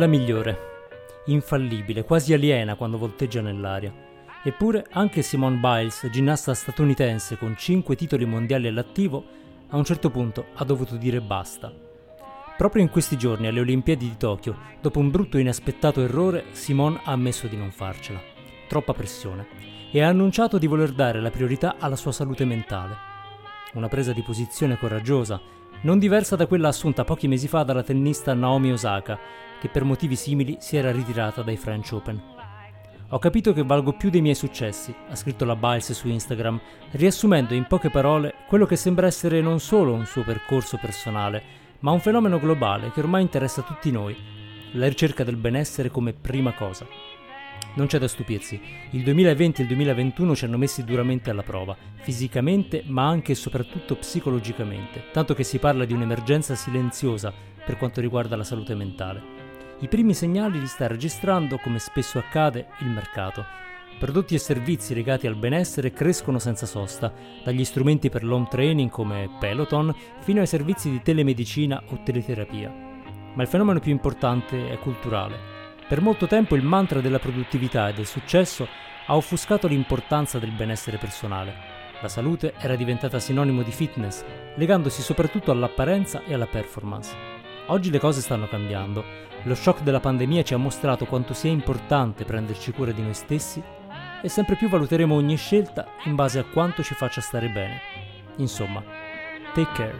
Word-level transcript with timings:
la 0.00 0.06
migliore, 0.06 0.58
infallibile, 1.26 2.04
quasi 2.04 2.32
aliena 2.32 2.74
quando 2.74 2.96
volteggia 2.96 3.42
nell'aria. 3.42 3.92
Eppure 4.42 4.86
anche 4.92 5.20
Simone 5.20 5.58
Biles, 5.58 6.08
ginnasta 6.10 6.54
statunitense 6.54 7.36
con 7.36 7.54
5 7.54 7.94
titoli 7.94 8.24
mondiali 8.24 8.66
all'attivo, 8.66 9.22
a 9.68 9.76
un 9.76 9.84
certo 9.84 10.08
punto 10.08 10.46
ha 10.54 10.64
dovuto 10.64 10.96
dire 10.96 11.20
basta. 11.20 11.70
Proprio 12.56 12.82
in 12.82 12.88
questi 12.88 13.18
giorni 13.18 13.46
alle 13.46 13.60
Olimpiadi 13.60 14.08
di 14.08 14.16
Tokyo, 14.16 14.56
dopo 14.80 14.98
un 14.98 15.10
brutto 15.10 15.36
e 15.36 15.40
inaspettato 15.40 16.00
errore, 16.00 16.46
Simone 16.52 17.00
ha 17.04 17.12
ammesso 17.12 17.46
di 17.46 17.56
non 17.58 17.70
farcela. 17.70 18.20
Troppa 18.66 18.94
pressione. 18.94 19.46
E 19.90 20.02
ha 20.02 20.08
annunciato 20.08 20.56
di 20.56 20.66
voler 20.66 20.92
dare 20.92 21.20
la 21.20 21.30
priorità 21.30 21.76
alla 21.78 21.96
sua 21.96 22.12
salute 22.12 22.46
mentale. 22.46 22.96
Una 23.74 23.88
presa 23.88 24.12
di 24.12 24.22
posizione 24.22 24.78
coraggiosa, 24.78 25.40
non 25.82 25.98
diversa 25.98 26.36
da 26.36 26.46
quella 26.46 26.68
assunta 26.68 27.04
pochi 27.04 27.28
mesi 27.28 27.48
fa 27.48 27.62
dalla 27.62 27.82
tennista 27.82 28.34
Naomi 28.34 28.72
Osaka, 28.72 29.18
che 29.60 29.68
per 29.68 29.84
motivi 29.84 30.16
simili 30.16 30.56
si 30.58 30.76
era 30.76 30.90
ritirata 30.90 31.42
dai 31.42 31.56
French 31.56 31.92
Open. 31.92 32.38
Ho 33.10 33.18
capito 33.18 33.52
che 33.52 33.64
valgo 33.64 33.92
più 33.92 34.08
dei 34.08 34.20
miei 34.20 34.36
successi, 34.36 34.94
ha 35.08 35.16
scritto 35.16 35.44
la 35.44 35.56
Biles 35.56 35.92
su 35.92 36.08
Instagram, 36.08 36.60
riassumendo 36.92 37.54
in 37.54 37.66
poche 37.66 37.90
parole 37.90 38.34
quello 38.46 38.66
che 38.66 38.76
sembra 38.76 39.06
essere 39.06 39.40
non 39.40 39.58
solo 39.58 39.92
un 39.92 40.06
suo 40.06 40.22
percorso 40.22 40.78
personale, 40.78 41.42
ma 41.80 41.90
un 41.90 42.00
fenomeno 42.00 42.38
globale 42.38 42.90
che 42.92 43.00
ormai 43.00 43.22
interessa 43.22 43.62
tutti 43.62 43.90
noi, 43.90 44.16
la 44.72 44.86
ricerca 44.86 45.24
del 45.24 45.36
benessere 45.36 45.90
come 45.90 46.12
prima 46.12 46.52
cosa. 46.52 46.86
Non 47.74 47.86
c'è 47.86 47.98
da 47.98 48.08
stupirsi, 48.08 48.60
il 48.90 49.02
2020 49.02 49.60
e 49.60 49.62
il 49.62 49.68
2021 49.68 50.36
ci 50.36 50.44
hanno 50.44 50.56
messi 50.56 50.84
duramente 50.84 51.30
alla 51.30 51.42
prova, 51.42 51.76
fisicamente 52.02 52.84
ma 52.86 53.08
anche 53.08 53.32
e 53.32 53.36
soprattutto 53.36 53.96
psicologicamente, 53.96 55.04
tanto 55.12 55.34
che 55.34 55.44
si 55.44 55.58
parla 55.58 55.84
di 55.84 55.92
un'emergenza 55.92 56.54
silenziosa 56.54 57.32
per 57.64 57.76
quanto 57.76 58.00
riguarda 58.00 58.36
la 58.36 58.44
salute 58.44 58.74
mentale. 58.74 59.39
I 59.82 59.88
primi 59.88 60.12
segnali 60.12 60.60
li 60.60 60.66
sta 60.66 60.86
registrando, 60.86 61.56
come 61.56 61.78
spesso 61.78 62.18
accade, 62.18 62.66
il 62.80 62.88
mercato. 62.88 63.46
Prodotti 63.98 64.34
e 64.34 64.38
servizi 64.38 64.92
legati 64.92 65.26
al 65.26 65.36
benessere 65.36 65.90
crescono 65.94 66.38
senza 66.38 66.66
sosta, 66.66 67.10
dagli 67.42 67.64
strumenti 67.64 68.10
per 68.10 68.22
l'home 68.22 68.46
training 68.50 68.90
come 68.90 69.30
Peloton 69.38 69.94
fino 70.18 70.40
ai 70.40 70.46
servizi 70.46 70.90
di 70.90 71.00
telemedicina 71.00 71.82
o 71.88 72.00
teleterapia. 72.02 72.70
Ma 73.32 73.42
il 73.42 73.48
fenomeno 73.48 73.80
più 73.80 73.90
importante 73.90 74.68
è 74.68 74.78
culturale. 74.78 75.38
Per 75.88 76.02
molto 76.02 76.26
tempo 76.26 76.56
il 76.56 76.62
mantra 76.62 77.00
della 77.00 77.18
produttività 77.18 77.88
e 77.88 77.94
del 77.94 78.06
successo 78.06 78.68
ha 79.06 79.16
offuscato 79.16 79.66
l'importanza 79.66 80.38
del 80.38 80.52
benessere 80.52 80.98
personale. 80.98 81.54
La 82.02 82.08
salute 82.08 82.52
era 82.58 82.76
diventata 82.76 83.18
sinonimo 83.18 83.62
di 83.62 83.72
fitness, 83.72 84.24
legandosi 84.56 85.00
soprattutto 85.00 85.50
all'apparenza 85.50 86.22
e 86.24 86.34
alla 86.34 86.46
performance. 86.46 87.39
Oggi 87.70 87.90
le 87.92 88.00
cose 88.00 88.20
stanno 88.20 88.48
cambiando. 88.48 89.04
Lo 89.44 89.54
shock 89.54 89.82
della 89.82 90.00
pandemia 90.00 90.42
ci 90.42 90.54
ha 90.54 90.56
mostrato 90.56 91.06
quanto 91.06 91.34
sia 91.34 91.52
importante 91.52 92.24
prenderci 92.24 92.72
cura 92.72 92.90
di 92.90 93.00
noi 93.00 93.14
stessi 93.14 93.62
e 94.20 94.28
sempre 94.28 94.56
più 94.56 94.68
valuteremo 94.68 95.14
ogni 95.14 95.36
scelta 95.36 95.86
in 96.04 96.16
base 96.16 96.40
a 96.40 96.44
quanto 96.44 96.82
ci 96.82 96.94
faccia 96.94 97.20
stare 97.20 97.48
bene. 97.48 97.80
Insomma, 98.38 98.82
take 99.54 99.72
care. 99.72 99.98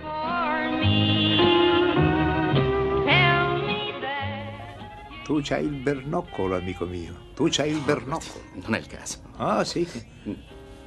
Tu 5.22 5.40
c'hai 5.40 5.64
il 5.64 5.70
bernoccolo, 5.70 6.56
amico 6.56 6.86
mio. 6.86 7.28
Tu 7.36 7.46
c'hai 7.50 7.70
il 7.70 7.80
bernoccolo. 7.82 8.46
Non 8.55 8.74
è 8.74 8.78
il 8.78 8.88
caso. 8.88 9.18
Ah, 9.36 9.62
sì. 9.62 9.88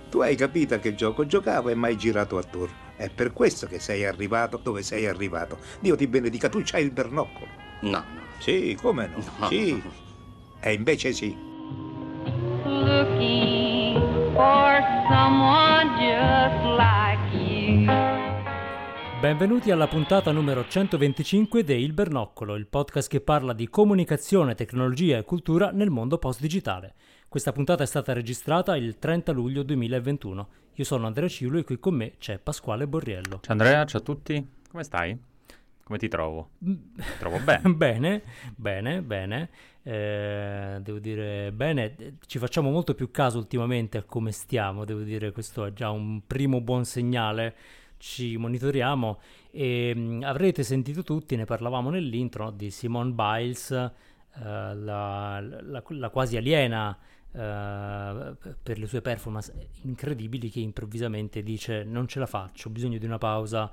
Tu 0.10 0.20
hai 0.20 0.36
capito 0.36 0.74
a 0.74 0.80
che 0.80 0.96
gioco 0.96 1.26
giocavo 1.26 1.70
e 1.70 1.76
mai 1.76 1.96
girato 1.96 2.38
attorno. 2.38 2.83
È 2.96 3.10
per 3.10 3.34
questo 3.34 3.68
che 3.68 3.80
sei 3.80 4.06
arrivato 4.06 4.60
dove 4.62 4.84
sei 4.84 5.08
arrivato. 5.08 5.58
Dio 5.80 5.96
ti 5.96 6.08
benedica, 6.08 6.50
tu 6.50 6.62
c'hai 6.64 6.84
il 6.84 6.92
bernoccolo. 6.92 7.50
No, 7.82 7.90
no. 7.90 8.22
Sì, 8.40 8.78
come 8.80 9.08
no? 9.08 9.24
No. 9.40 9.48
Sì. 9.48 9.82
E 10.60 10.74
invece 10.74 11.12
sì. 11.14 11.52
looking 12.86 14.00
for 14.34 14.82
someone 15.08 15.88
just 15.98 16.64
like 16.78 17.20
you. 17.36 17.86
Benvenuti 19.20 19.72
alla 19.72 19.88
puntata 19.88 20.32
numero 20.32 20.68
125 20.68 21.64
di 21.64 21.76
Il 21.76 21.94
Bernoccolo, 21.94 22.56
il 22.56 22.68
podcast 22.68 23.10
che 23.10 23.22
parla 23.22 23.54
di 23.54 23.70
comunicazione, 23.70 24.54
tecnologia 24.54 25.18
e 25.18 25.24
cultura 25.24 25.72
nel 25.72 25.90
mondo 25.90 26.18
post-digitale. 26.18 26.96
Questa 27.34 27.52
puntata 27.52 27.82
è 27.82 27.88
stata 27.88 28.14
registrata 28.14 28.76
il 28.76 29.00
30 29.00 29.32
luglio 29.32 29.64
2021. 29.64 30.48
Io 30.74 30.84
sono 30.84 31.08
Andrea 31.08 31.28
Ciulo 31.28 31.58
e 31.58 31.64
qui 31.64 31.80
con 31.80 31.96
me 31.96 32.14
c'è 32.20 32.38
Pasquale 32.38 32.86
Borriello. 32.86 33.40
Ciao 33.42 33.54
Andrea, 33.54 33.84
ciao 33.86 34.02
a 34.02 34.04
tutti. 34.04 34.48
Come 34.70 34.84
stai? 34.84 35.18
Come 35.84 35.98
ti 35.98 36.08
trovo? 36.10 36.52
Ti 36.60 37.02
trovo 37.18 37.40
bene. 37.40 37.62
bene, 37.74 38.22
bene, 38.56 39.02
bene. 39.02 39.50
Eh, 39.82 40.78
devo 40.80 41.00
dire 41.00 41.52
bene, 41.52 41.96
ci 42.28 42.38
facciamo 42.38 42.70
molto 42.70 42.94
più 42.94 43.10
caso 43.10 43.40
ultimamente 43.40 43.98
a 43.98 44.04
come 44.04 44.32
stiamo, 44.32 44.86
devo 44.86 45.02
dire 45.02 45.32
questo 45.32 45.66
è 45.66 45.74
già 45.74 45.90
un 45.90 46.22
primo 46.28 46.62
buon 46.62 46.86
segnale, 46.86 47.56
ci 47.98 48.38
monitoriamo 48.38 49.20
e 49.50 49.96
mh, 49.96 50.22
avrete 50.24 50.62
sentito 50.62 51.02
tutti, 51.02 51.36
ne 51.36 51.46
parlavamo 51.46 51.90
nell'intro, 51.90 52.44
no, 52.44 52.52
di 52.52 52.70
Simone 52.70 53.10
Biles, 53.10 53.72
eh, 53.72 53.92
la, 54.36 55.40
la- 55.42 55.84
la 55.88 56.10
quasi 56.12 56.38
aliena 56.38 56.96
eh, 57.36 58.36
per 58.62 58.78
le 58.78 58.86
sue 58.86 59.02
performance 59.02 59.52
incredibili 59.82 60.50
che 60.50 60.60
improvvisamente 60.60 61.42
dice 61.42 61.84
non 61.84 62.08
ce 62.08 62.20
la 62.20 62.28
faccio, 62.28 62.68
ho 62.70 62.72
bisogno 62.72 62.98
di 62.98 63.06
una 63.06 63.18
pausa 63.18 63.72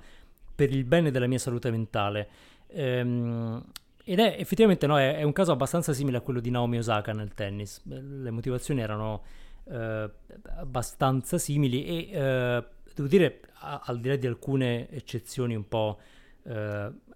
per 0.55 0.73
il 0.73 0.85
bene 0.85 1.11
della 1.11 1.27
mia 1.27 1.39
salute 1.39 1.71
mentale. 1.71 2.29
Ehm, 2.69 3.63
ed 4.05 4.19
è 4.19 4.37
effettivamente 4.39 4.87
no, 4.87 4.99
è, 4.99 5.17
è 5.17 5.23
un 5.23 5.33
caso 5.33 5.53
abbastanza 5.53 5.93
simile 5.93 6.17
a 6.17 6.21
quello 6.21 6.41
di 6.41 6.51
Naomi 6.51 6.79
Osaka 6.79 7.13
nel 7.13 7.35
tennis. 7.35 7.83
Le 7.85 8.31
motivazioni 8.31 8.81
erano 8.81 9.23
eh, 9.65 10.11
abbastanza 10.57 11.39
simili 11.39 11.85
e 11.85 12.11
eh, 12.11 12.65
devo 12.95 13.09
dire, 13.09 13.41
a- 13.61 13.83
al 13.85 14.01
di 14.01 14.09
là 14.09 14.17
di 14.17 14.27
alcune 14.27 14.91
eccezioni 14.91 15.55
un 15.55 15.69
po' 15.69 15.99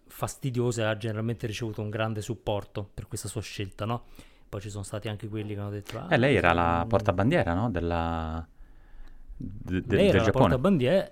fastidiose, 0.06 0.84
ha 0.84 0.96
generalmente 0.96 1.46
ricevuto 1.46 1.80
un 1.80 1.88
grande 1.88 2.20
supporto 2.20 2.88
per 2.92 3.08
questa 3.08 3.26
sua 3.26 3.40
scelta, 3.40 3.84
no? 3.84 4.04
Poi 4.54 4.62
ci 4.62 4.70
sono 4.70 4.84
stati 4.84 5.08
anche 5.08 5.26
quelli 5.28 5.52
che 5.52 5.58
hanno 5.58 5.70
detto... 5.70 5.98
"Ah, 5.98 6.06
Eh, 6.10 6.16
lei 6.16 6.36
era 6.36 6.52
la 6.52 6.86
portabandiera, 6.88 7.54
no? 7.54 7.70
Della... 7.72 8.46
de- 9.36 9.80
de- 9.80 9.96
lei 9.96 10.06
era 10.10 10.18
la 10.18 10.24
Giappone. 10.26 10.44
portabandiera. 10.44 11.10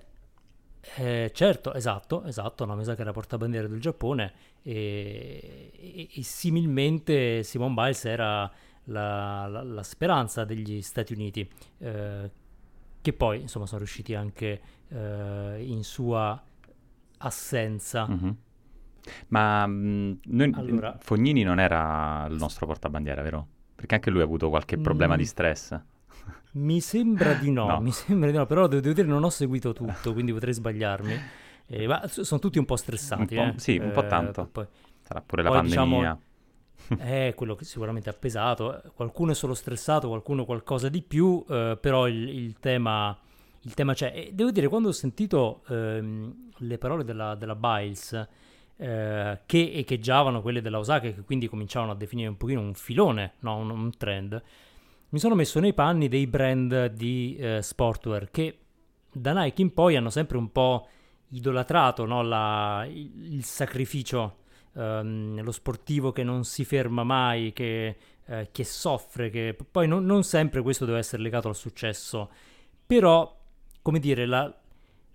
Eh, 0.94 1.30
certo, 1.34 1.74
esatto, 1.74 2.22
esatto, 2.22 2.64
no, 2.64 2.76
mi 2.76 2.84
sa 2.84 2.94
che 2.94 3.00
era 3.00 3.10
portabandiera 3.10 3.66
del 3.66 3.80
Giappone 3.80 4.32
e, 4.62 5.72
e- 5.76 6.08
e 6.14 6.22
similmente 6.22 7.42
Simone 7.42 7.74
Biles 7.74 8.04
era 8.04 8.48
la, 8.84 9.48
la- 9.48 9.62
la 9.64 9.82
speranza 9.82 10.44
degli 10.44 10.80
Stati 10.80 11.12
Uniti, 11.12 11.48
eh, 11.78 12.30
che 13.00 13.12
poi 13.12 13.40
insomma 13.40 13.66
sono 13.66 13.78
riusciti 13.78 14.14
anche 14.14 14.60
eh, 14.86 15.64
in 15.66 15.82
sua 15.82 16.40
assenza. 17.18 18.06
Mhm. 18.06 18.36
Ma 19.28 19.66
mh, 19.66 20.18
noi- 20.26 20.52
Allora- 20.54 20.96
Fognini 21.00 21.42
non 21.42 21.58
era 21.60 22.26
il 22.30 22.36
nostro 22.36 22.66
portabandiera, 22.66 23.22
vero? 23.22 23.46
Perché 23.74 23.94
anche 23.96 24.10
lui 24.10 24.20
ha 24.20 24.24
avuto 24.24 24.48
qualche 24.48 24.78
problema 24.78 25.14
Mm. 25.14 25.18
di 25.18 25.24
stress. 25.26 25.80
Mi 26.52 26.80
sembra 26.80 27.32
di 27.34 27.50
no, 27.50 27.66
No. 27.68 27.80
mi 27.80 27.90
sembra 27.92 28.30
di 28.30 28.36
no, 28.36 28.46
però 28.46 28.66
devo, 28.66 28.80
devo 28.82 28.94
dire 28.94 29.06
non 29.08 29.24
ho 29.24 29.30
seguito 29.30 29.72
tutto, 29.72 30.12
quindi 30.12 30.32
potrei 30.32 30.54
sbagliarmi. 30.54 31.14
Eh, 31.64 31.86
ma 31.86 32.06
sono 32.06 32.38
tutti 32.40 32.58
un 32.58 32.66
po' 32.66 32.76
stressati, 32.76 33.34
Un 33.36 33.50
po'- 33.50 33.56
eh. 33.56 33.58
sì, 33.58 33.78
un 33.78 33.92
po' 33.92 34.02
Eh, 34.02 34.06
tanto. 34.06 34.46
poi- 34.52 34.66
Sarà 35.00 35.22
pure 35.22 35.42
la 35.42 35.48
Poi, 35.50 35.62
diciamo, 35.62 36.00
pandemia. 36.02 37.06
È 37.06 37.32
quello 37.36 37.54
che 37.54 37.64
sicuramente 37.64 38.10
ha 38.10 38.12
pesato. 38.12 38.82
Qualcuno 38.94 39.30
è 39.30 39.34
solo 39.34 39.54
stressato, 39.54 40.08
qualcuno 40.08 40.44
qualcosa 40.44 40.90
di 40.90 41.00
più, 41.00 41.42
eh, 41.48 41.78
però 41.80 42.08
il, 42.08 42.28
il 42.28 42.58
tema, 42.58 43.16
il 43.62 43.72
tema 43.72 43.94
c'è. 43.94 44.12
E 44.14 44.30
devo 44.34 44.50
dire, 44.50 44.68
quando 44.68 44.88
ho 44.88 44.92
sentito 44.92 45.62
ehm, 45.68 46.50
le 46.58 46.78
parole 46.78 47.04
della, 47.04 47.36
della 47.36 47.54
Biles, 47.54 48.28
eh, 48.82 49.40
che 49.46 49.72
echeggiavano 49.74 50.42
quelle 50.42 50.60
della 50.60 50.78
Osaka, 50.78 51.06
e 51.06 51.14
che 51.14 51.22
quindi 51.22 51.48
cominciavano 51.48 51.92
a 51.92 51.94
definire 51.94 52.28
un 52.28 52.36
pochino 52.36 52.60
un 52.60 52.74
filone, 52.74 53.34
no? 53.40 53.56
un, 53.58 53.70
un 53.70 53.96
trend, 53.96 54.42
mi 55.10 55.18
sono 55.18 55.36
messo 55.36 55.60
nei 55.60 55.72
panni 55.72 56.08
dei 56.08 56.26
brand 56.26 56.86
di 56.86 57.36
eh, 57.38 57.62
sportwear 57.62 58.30
che 58.30 58.58
da 59.12 59.32
Nike 59.34 59.62
in 59.62 59.72
poi 59.72 59.94
hanno 59.94 60.10
sempre 60.10 60.38
un 60.38 60.50
po' 60.50 60.88
idolatrato 61.28 62.06
no? 62.06 62.22
La- 62.22 62.86
il, 62.88 63.34
il 63.34 63.44
sacrificio 63.44 64.38
ehm, 64.74 65.42
lo 65.42 65.52
sportivo 65.52 66.12
che 66.12 66.22
non 66.22 66.44
si 66.44 66.64
ferma 66.64 67.04
mai, 67.04 67.52
che, 67.52 67.96
eh, 68.24 68.48
che 68.50 68.64
soffre, 68.64 69.30
che 69.30 69.56
poi 69.70 69.86
non, 69.86 70.04
non 70.04 70.24
sempre 70.24 70.62
questo 70.62 70.84
deve 70.84 70.98
essere 70.98 71.22
legato 71.22 71.48
al 71.48 71.56
successo, 71.56 72.30
però, 72.86 73.38
come 73.82 73.98
dire, 73.98 74.26
la- 74.26 74.52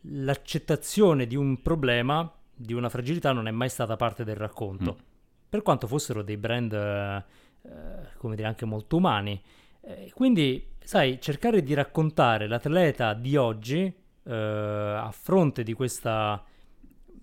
l'accettazione 0.01 1.25
di 1.27 1.35
un 1.35 1.61
problema, 1.61 2.31
di 2.57 2.73
una 2.73 2.89
fragilità, 2.89 3.31
non 3.31 3.47
è 3.47 3.51
mai 3.51 3.69
stata 3.69 3.95
parte 3.95 4.23
del 4.23 4.35
racconto. 4.35 4.97
Mm. 4.99 5.05
Per 5.49 5.61
quanto 5.61 5.87
fossero 5.87 6.23
dei 6.23 6.37
brand, 6.37 6.73
eh, 6.73 7.23
eh, 7.61 7.71
come 8.17 8.35
dire, 8.35 8.47
anche 8.47 8.65
molto 8.65 8.97
umani. 8.97 9.41
Eh, 9.81 10.11
quindi, 10.13 10.71
sai, 10.83 11.21
cercare 11.21 11.61
di 11.61 11.73
raccontare 11.73 12.47
l'atleta 12.47 13.13
di 13.13 13.37
oggi 13.37 13.93
eh, 14.23 14.33
a 14.33 15.11
fronte 15.11 15.63
di 15.63 15.73
questa 15.73 16.43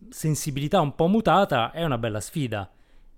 sensibilità 0.08 0.80
un 0.80 0.94
po' 0.94 1.08
mutata 1.08 1.72
è 1.72 1.84
una 1.84 1.98
bella 1.98 2.20
sfida. 2.20 2.70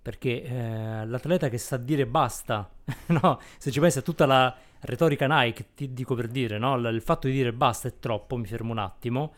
perché 0.07 0.43
eh, 0.45 1.05
l'atleta 1.05 1.49
che 1.49 1.59
sa 1.59 1.77
dire 1.77 2.07
basta, 2.07 2.71
no? 3.07 3.41
se 3.59 3.73
ci 3.73 3.81
pensi 3.81 3.99
a 3.99 4.03
tutta 4.03 4.25
la 4.25 4.57
retorica 4.81 5.27
Nike, 5.29 5.71
ti 5.75 5.93
dico 5.93 6.15
per 6.15 6.29
dire, 6.29 6.59
no? 6.59 6.77
il 6.77 7.03
fatto 7.03 7.27
di 7.27 7.33
dire 7.33 7.53
basta 7.53 7.89
è 7.89 7.99
troppo, 7.99 8.37
mi 8.37 8.47
fermo 8.47 8.71
un 8.71 8.79
attimo, 8.79 9.35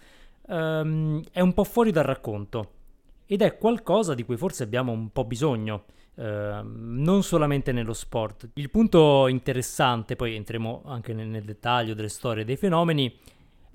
ehm, 0.48 1.22
è 1.30 1.40
un 1.40 1.52
po' 1.52 1.64
fuori 1.64 1.90
dal 1.90 2.04
racconto 2.04 2.72
ed 3.26 3.42
è 3.42 3.58
qualcosa 3.58 4.14
di 4.14 4.24
cui 4.24 4.36
forse 4.36 4.62
abbiamo 4.62 4.92
un 4.92 5.10
po' 5.10 5.24
bisogno. 5.24 5.84
Uh, 6.18 6.64
non 6.64 7.22
solamente 7.22 7.70
nello 7.70 7.92
sport. 7.92 8.48
Il 8.54 8.70
punto 8.70 9.28
interessante, 9.28 10.16
poi 10.16 10.34
entriamo 10.34 10.82
anche 10.86 11.12
nel, 11.12 11.28
nel, 11.28 11.44
dettaglio 11.44 11.94
delle 11.94 12.08
storie 12.08 12.44
dei 12.44 12.56
fenomeni, 12.56 13.16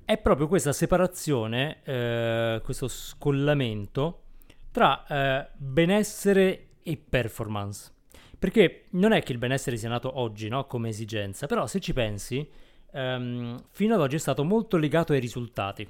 è 0.03 0.17
proprio 0.17 0.49
questa 0.49 0.73
separazione, 0.73 1.77
uh, 1.85 2.61
questo 2.61 2.89
scollamento 2.89 4.23
tra 4.71 5.05
uh, 5.07 5.55
benessere 5.55 6.71
e 6.83 6.97
performance. 6.97 7.91
Perché 8.37 8.87
non 8.89 9.13
è 9.13 9.23
che 9.23 9.31
il 9.31 9.37
benessere 9.37 9.77
sia 9.77 9.87
nato 9.87 10.19
oggi 10.19 10.49
no? 10.49 10.65
come 10.65 10.89
esigenza, 10.89 11.47
però 11.47 11.65
se 11.65 11.79
ci 11.79 11.93
pensi, 11.93 12.45
um, 12.91 13.57
fino 13.69 13.93
ad 13.93 14.01
oggi 14.01 14.17
è 14.17 14.19
stato 14.19 14.43
molto 14.43 14.75
legato 14.75 15.13
ai 15.13 15.21
risultati. 15.21 15.87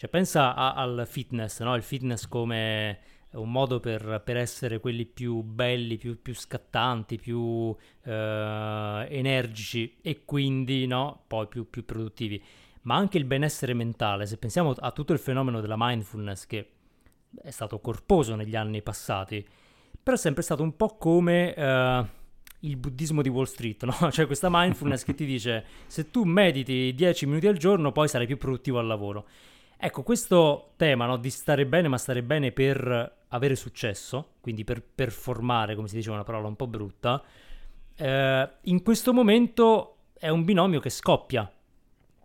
Cioè 0.00 0.08
pensa 0.08 0.54
a, 0.54 0.72
al 0.72 1.04
fitness, 1.06 1.60
no? 1.60 1.74
il 1.74 1.82
fitness 1.82 2.26
come 2.26 3.00
un 3.32 3.52
modo 3.52 3.80
per, 3.80 4.22
per 4.24 4.38
essere 4.38 4.80
quelli 4.80 5.04
più 5.04 5.42
belli, 5.42 5.98
più, 5.98 6.22
più 6.22 6.34
scattanti, 6.34 7.18
più 7.18 7.38
uh, 7.38 7.76
energici 8.02 9.98
e 10.00 10.24
quindi 10.24 10.86
no? 10.86 11.24
poi 11.26 11.48
più, 11.48 11.68
più 11.68 11.84
produttivi. 11.84 12.42
Ma 12.84 12.96
anche 12.96 13.18
il 13.18 13.26
benessere 13.26 13.74
mentale, 13.74 14.24
se 14.24 14.38
pensiamo 14.38 14.70
a 14.70 14.90
tutto 14.92 15.12
il 15.12 15.18
fenomeno 15.18 15.60
della 15.60 15.76
mindfulness 15.76 16.46
che 16.46 16.70
è 17.42 17.50
stato 17.50 17.78
corposo 17.80 18.34
negli 18.36 18.56
anni 18.56 18.80
passati, 18.80 19.46
però 20.02 20.16
è 20.16 20.18
sempre 20.18 20.42
stato 20.42 20.62
un 20.62 20.76
po' 20.76 20.96
come 20.96 21.52
uh, 21.54 22.06
il 22.60 22.78
buddismo 22.78 23.20
di 23.20 23.28
Wall 23.28 23.44
Street, 23.44 23.84
no? 23.84 23.94
Cioè 24.10 24.24
questa 24.24 24.48
mindfulness 24.50 25.04
che 25.04 25.14
ti 25.14 25.26
dice 25.26 25.62
se 25.88 26.10
tu 26.10 26.24
mediti 26.24 26.94
10 26.94 27.26
minuti 27.26 27.48
al 27.48 27.58
giorno 27.58 27.92
poi 27.92 28.08
sarai 28.08 28.26
più 28.26 28.38
produttivo 28.38 28.78
al 28.78 28.86
lavoro. 28.86 29.26
Ecco, 29.82 30.02
questo 30.02 30.72
tema 30.76 31.06
no, 31.06 31.16
di 31.16 31.30
stare 31.30 31.64
bene, 31.64 31.88
ma 31.88 31.96
stare 31.96 32.22
bene 32.22 32.52
per 32.52 33.16
avere 33.28 33.56
successo, 33.56 34.32
quindi 34.42 34.62
per 34.62 34.82
performare, 34.82 35.74
come 35.74 35.88
si 35.88 35.94
diceva 35.94 36.16
una 36.16 36.24
parola 36.24 36.48
un 36.48 36.54
po' 36.54 36.66
brutta, 36.66 37.22
eh, 37.96 38.50
in 38.60 38.82
questo 38.82 39.14
momento 39.14 39.96
è 40.18 40.28
un 40.28 40.44
binomio 40.44 40.80
che 40.80 40.90
scoppia, 40.90 41.50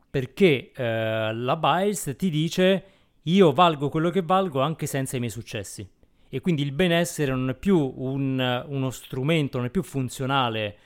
perché 0.09 0.73
eh, 0.73 1.33
la 1.33 1.55
Biles 1.55 2.15
ti 2.17 2.29
dice 2.29 2.83
io 3.21 3.53
valgo 3.53 3.87
quello 3.87 4.09
che 4.09 4.21
valgo 4.21 4.59
anche 4.59 4.85
senza 4.85 5.15
i 5.15 5.19
miei 5.19 5.31
successi. 5.31 5.89
E 6.27 6.41
quindi 6.41 6.61
il 6.61 6.73
benessere 6.73 7.31
non 7.31 7.47
è 7.51 7.53
più 7.53 7.77
un, 7.95 8.65
uno 8.67 8.89
strumento, 8.89 9.55
non 9.59 9.67
è 9.67 9.69
più 9.69 9.83
funzionale 9.83 10.77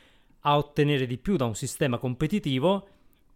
a 0.42 0.56
ottenere 0.56 1.08
di 1.08 1.18
più 1.18 1.36
da 1.36 1.46
un 1.46 1.56
sistema 1.56 1.98
competitivo, 1.98 2.88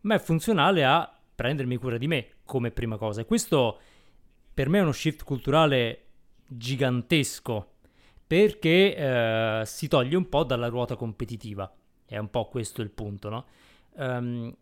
ma 0.01 0.13
è 0.13 0.19
funzionale 0.19 0.85
a 0.85 1.17
prendermi 1.35 1.77
cura 1.77 1.97
di 1.97 2.07
me 2.07 2.27
come 2.45 2.71
prima 2.71 2.97
cosa. 2.97 3.21
E 3.21 3.25
questo 3.25 3.79
per 4.53 4.69
me 4.69 4.79
è 4.79 4.81
uno 4.81 4.91
shift 4.91 5.23
culturale 5.23 6.05
gigantesco 6.47 7.71
perché 8.25 8.95
eh, 8.95 9.61
si 9.65 9.87
toglie 9.87 10.15
un 10.15 10.29
po' 10.29 10.43
dalla 10.43 10.67
ruota 10.67 10.95
competitiva. 10.95 11.71
È 12.05 12.17
un 12.17 12.29
po' 12.29 12.47
questo 12.47 12.81
il 12.81 12.89
punto, 12.89 13.29
no? 13.29 13.45
Um, 13.95 14.55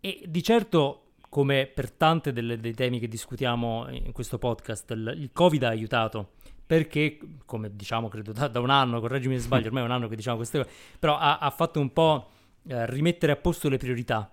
e 0.00 0.22
di 0.26 0.42
certo 0.42 1.02
come 1.28 1.66
per 1.66 1.90
tante 1.90 2.32
delle, 2.32 2.58
dei 2.58 2.72
temi 2.72 2.98
che 2.98 3.08
discutiamo 3.08 3.86
in 3.90 4.12
questo 4.12 4.38
podcast, 4.38 4.90
il, 4.92 5.14
il, 5.16 5.30
Covid 5.32 5.62
ha 5.64 5.68
aiutato 5.68 6.32
perché, 6.64 7.18
come 7.44 7.74
diciamo, 7.74 8.08
credo 8.08 8.32
da, 8.32 8.48
da, 8.48 8.60
un 8.60 8.70
anno, 8.70 9.00
correggimi 9.00 9.34
se 9.36 9.42
sbaglio, 9.42 9.66
ormai 9.66 9.82
è 9.82 9.86
un 9.86 9.92
anno 9.92 10.08
che 10.08 10.16
diciamo 10.16 10.36
queste 10.36 10.62
cose, 10.62 10.70
però 10.98 11.16
ha, 11.18 11.38
ha 11.38 11.50
fatto 11.50 11.80
un 11.80 11.92
po' 11.92 12.28
eh, 12.66 12.86
rimettere 12.90 13.32
a 13.32 13.36
posto 13.36 13.68
le 13.68 13.76
priorità. 13.76 14.30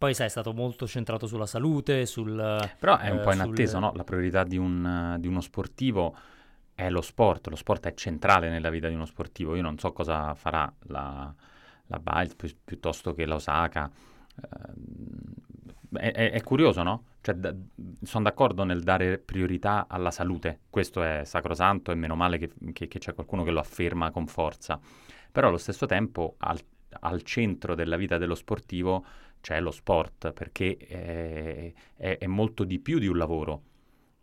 Poi, 0.00 0.14
sai, 0.14 0.28
è 0.28 0.30
stato 0.30 0.54
molto 0.54 0.86
centrato 0.86 1.26
sulla 1.26 1.44
salute, 1.44 2.06
sul... 2.06 2.34
Però 2.78 2.96
è 2.96 3.10
un 3.10 3.18
eh, 3.18 3.20
po' 3.20 3.34
inatteso, 3.34 3.72
sul... 3.72 3.80
no? 3.80 3.92
La 3.94 4.02
priorità 4.02 4.44
di, 4.44 4.56
un, 4.56 5.16
di 5.18 5.28
uno 5.28 5.42
sportivo 5.42 6.16
è 6.74 6.88
lo 6.88 7.02
sport, 7.02 7.48
lo 7.48 7.56
sport 7.56 7.86
è 7.86 7.92
centrale 7.92 8.48
nella 8.48 8.70
vita 8.70 8.88
di 8.88 8.94
uno 8.94 9.04
sportivo. 9.04 9.54
Io 9.56 9.60
non 9.60 9.76
so 9.76 9.92
cosa 9.92 10.34
farà 10.34 10.72
la, 10.84 11.30
la 11.88 11.98
Biles 11.98 12.34
pi- 12.34 12.56
piuttosto 12.64 13.12
che 13.12 13.26
l'Osaka. 13.26 13.90
Eh, 14.40 15.98
è, 15.98 16.12
è, 16.12 16.30
è, 16.30 16.42
curioso, 16.44 16.82
no? 16.82 17.04
Cioè, 17.20 17.34
d- 17.34 17.54
sono 18.02 18.24
d'accordo 18.24 18.64
nel 18.64 18.82
dare 18.82 19.18
priorità 19.18 19.84
alla 19.86 20.10
salute, 20.10 20.60
questo 20.70 21.02
è 21.02 21.24
sacrosanto 21.26 21.92
e 21.92 21.94
meno 21.94 22.14
male 22.14 22.38
che, 22.38 22.50
che, 22.72 22.88
che 22.88 22.98
c'è 22.98 23.12
qualcuno 23.12 23.42
che 23.42 23.50
lo 23.50 23.60
afferma 23.60 24.10
con 24.10 24.26
forza. 24.26 24.80
Però 25.30 25.48
allo 25.48 25.58
stesso 25.58 25.84
tempo 25.84 26.36
al, 26.38 26.58
al 27.00 27.20
centro 27.20 27.74
della 27.74 27.98
vita 27.98 28.16
dello 28.16 28.34
sportivo 28.34 29.04
c'è 29.40 29.60
lo 29.60 29.70
sport, 29.70 30.32
perché 30.32 30.76
è, 30.76 31.72
è, 31.96 32.18
è 32.18 32.26
molto 32.26 32.64
di 32.64 32.78
più 32.78 32.98
di 32.98 33.06
un 33.06 33.16
lavoro. 33.16 33.62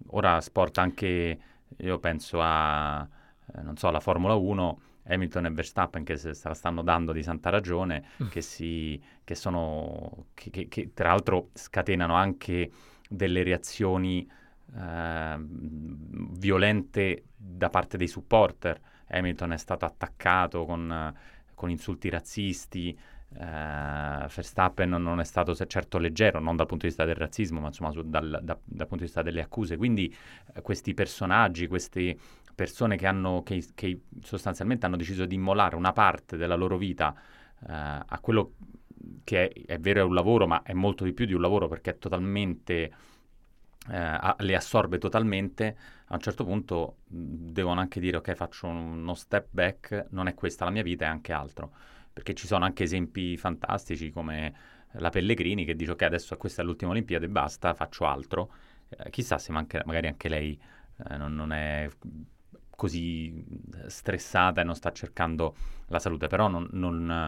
Ora 0.08 0.40
sport 0.42 0.78
anche 0.78 1.40
io 1.78 2.00
penso 2.00 2.40
a, 2.42 3.08
eh, 3.56 3.62
non 3.62 3.78
so, 3.78 3.90
la 3.92 4.00
Formula 4.00 4.36
1, 4.36 4.82
Hamilton 5.08 5.46
e 5.46 5.52
Verstappen 5.52 6.04
che 6.04 6.18
se 6.18 6.34
la 6.44 6.54
stanno 6.54 6.82
dando 6.82 7.12
di 7.12 7.24
santa 7.24 7.50
ragione, 7.50 8.06
mm. 8.24 8.28
che, 8.28 8.42
si, 8.42 9.02
che, 9.24 9.36
sono, 9.36 10.28
che, 10.34 10.50
che, 10.50 10.68
che, 10.68 10.94
tra 10.94 11.10
l'altro 11.10 11.50
scatenano 11.54 12.14
anche 12.14 12.72
delle 13.10 13.44
reazioni 13.44 14.30
eh, 14.76 15.38
violente 15.40 17.24
da 17.36 17.70
parte 17.70 17.98
dei 17.98 18.08
supporter. 18.08 18.80
Hamilton 19.10 19.54
è 19.54 19.58
stato 19.58 19.86
attaccato 19.86 20.66
con, 20.66 21.14
con 21.54 21.70
insulti 21.70 22.10
razzisti, 22.10 22.98
Uh, 23.30 24.26
Verstappen 24.28 24.90
non 24.90 25.20
è 25.20 25.24
stato 25.26 25.54
certo 25.54 25.98
leggero, 25.98 26.40
non 26.40 26.56
dal 26.56 26.66
punto 26.66 26.84
di 26.84 26.90
vista 26.90 27.04
del 27.04 27.16
razzismo, 27.16 27.60
ma 27.60 27.68
insomma 27.68 27.92
su, 27.92 28.02
dal, 28.04 28.40
da, 28.42 28.58
dal, 28.64 28.88
punto 28.88 28.96
di 28.96 29.04
vista 29.04 29.22
delle 29.22 29.42
accuse. 29.42 29.76
Quindi 29.76 30.14
uh, 30.56 30.62
questi 30.62 30.94
personaggi, 30.94 31.68
queste 31.68 32.18
persone 32.56 32.96
che, 32.96 33.06
hanno, 33.06 33.44
che, 33.44 33.64
che, 33.76 34.02
sostanzialmente 34.24 34.86
hanno 34.86 34.96
deciso 34.96 35.26
di 35.26 35.36
immolare 35.36 35.76
una 35.76 35.92
parte 35.92 36.38
della 36.38 36.56
loro 36.56 36.78
vita 36.78 37.14
uh, 37.14 37.66
a 37.68 38.18
quello 38.22 38.54
che 39.24 39.50
è, 39.50 39.74
è, 39.74 39.80
vero 39.80 40.00
è 40.00 40.04
un 40.04 40.14
lavoro, 40.14 40.48
ma 40.48 40.64
è 40.64 40.74
molto 40.74 41.04
di 41.04 41.12
più 41.12 41.26
di 41.26 41.34
un 41.34 41.42
lavoro 41.42 41.68
perché 41.68 41.92
è 41.92 41.98
totalmente, 41.98 42.92
a, 43.90 44.36
le 44.40 44.56
assorbe 44.56 44.98
totalmente, 45.00 45.78
a 46.08 46.14
un 46.14 46.22
certo 46.22 46.46
punto 46.46 46.98
devono 47.06 47.82
anche 47.82 48.00
dire 48.00 48.18
ok 48.18 48.34
faccio 48.34 48.68
uno 48.68 49.14
step 49.14 49.48
back, 49.52 50.08
non 50.12 50.28
è 50.28 50.34
questa 50.34 50.66
la 50.66 50.72
mia 50.72 50.84
vita, 50.84 51.06
è 51.06 51.10
anche 51.10 51.34
altro 51.34 51.72
perché 52.18 52.34
ci 52.34 52.48
sono 52.48 52.66
anche 52.66 52.82
esempi 52.82 53.38
fantastici 53.38 54.10
come 54.10 54.52
la 54.94 55.10
Pellegrini 55.12 55.66
che 55.66 55.76
dice 55.76 55.92
ok 55.92 56.02
adesso 56.02 56.36
questa 56.36 56.64
è 56.64 56.66
l'ultima 56.66 56.90
Olimpiade 56.90 57.26
e 57.26 57.30
basta, 57.30 57.76
faccio 57.76 58.08
altro. 58.08 58.52
Eh, 58.90 59.12
chissà 59.12 59.38
se 59.38 59.52
manca, 59.52 59.84
magari 59.86 60.08
anche 60.08 60.28
lei 60.28 60.60
eh, 61.08 61.16
non, 61.16 61.36
non, 61.36 61.52
è 61.52 61.88
così 62.72 63.46
stressata 63.86 64.62
e 64.62 64.64
non 64.64 64.74
sta 64.74 64.92
cercando 64.92 65.56
la 65.90 66.00
salute, 66.00 66.26
però 66.26 66.48
non, 66.48 66.68
non, 66.72 67.22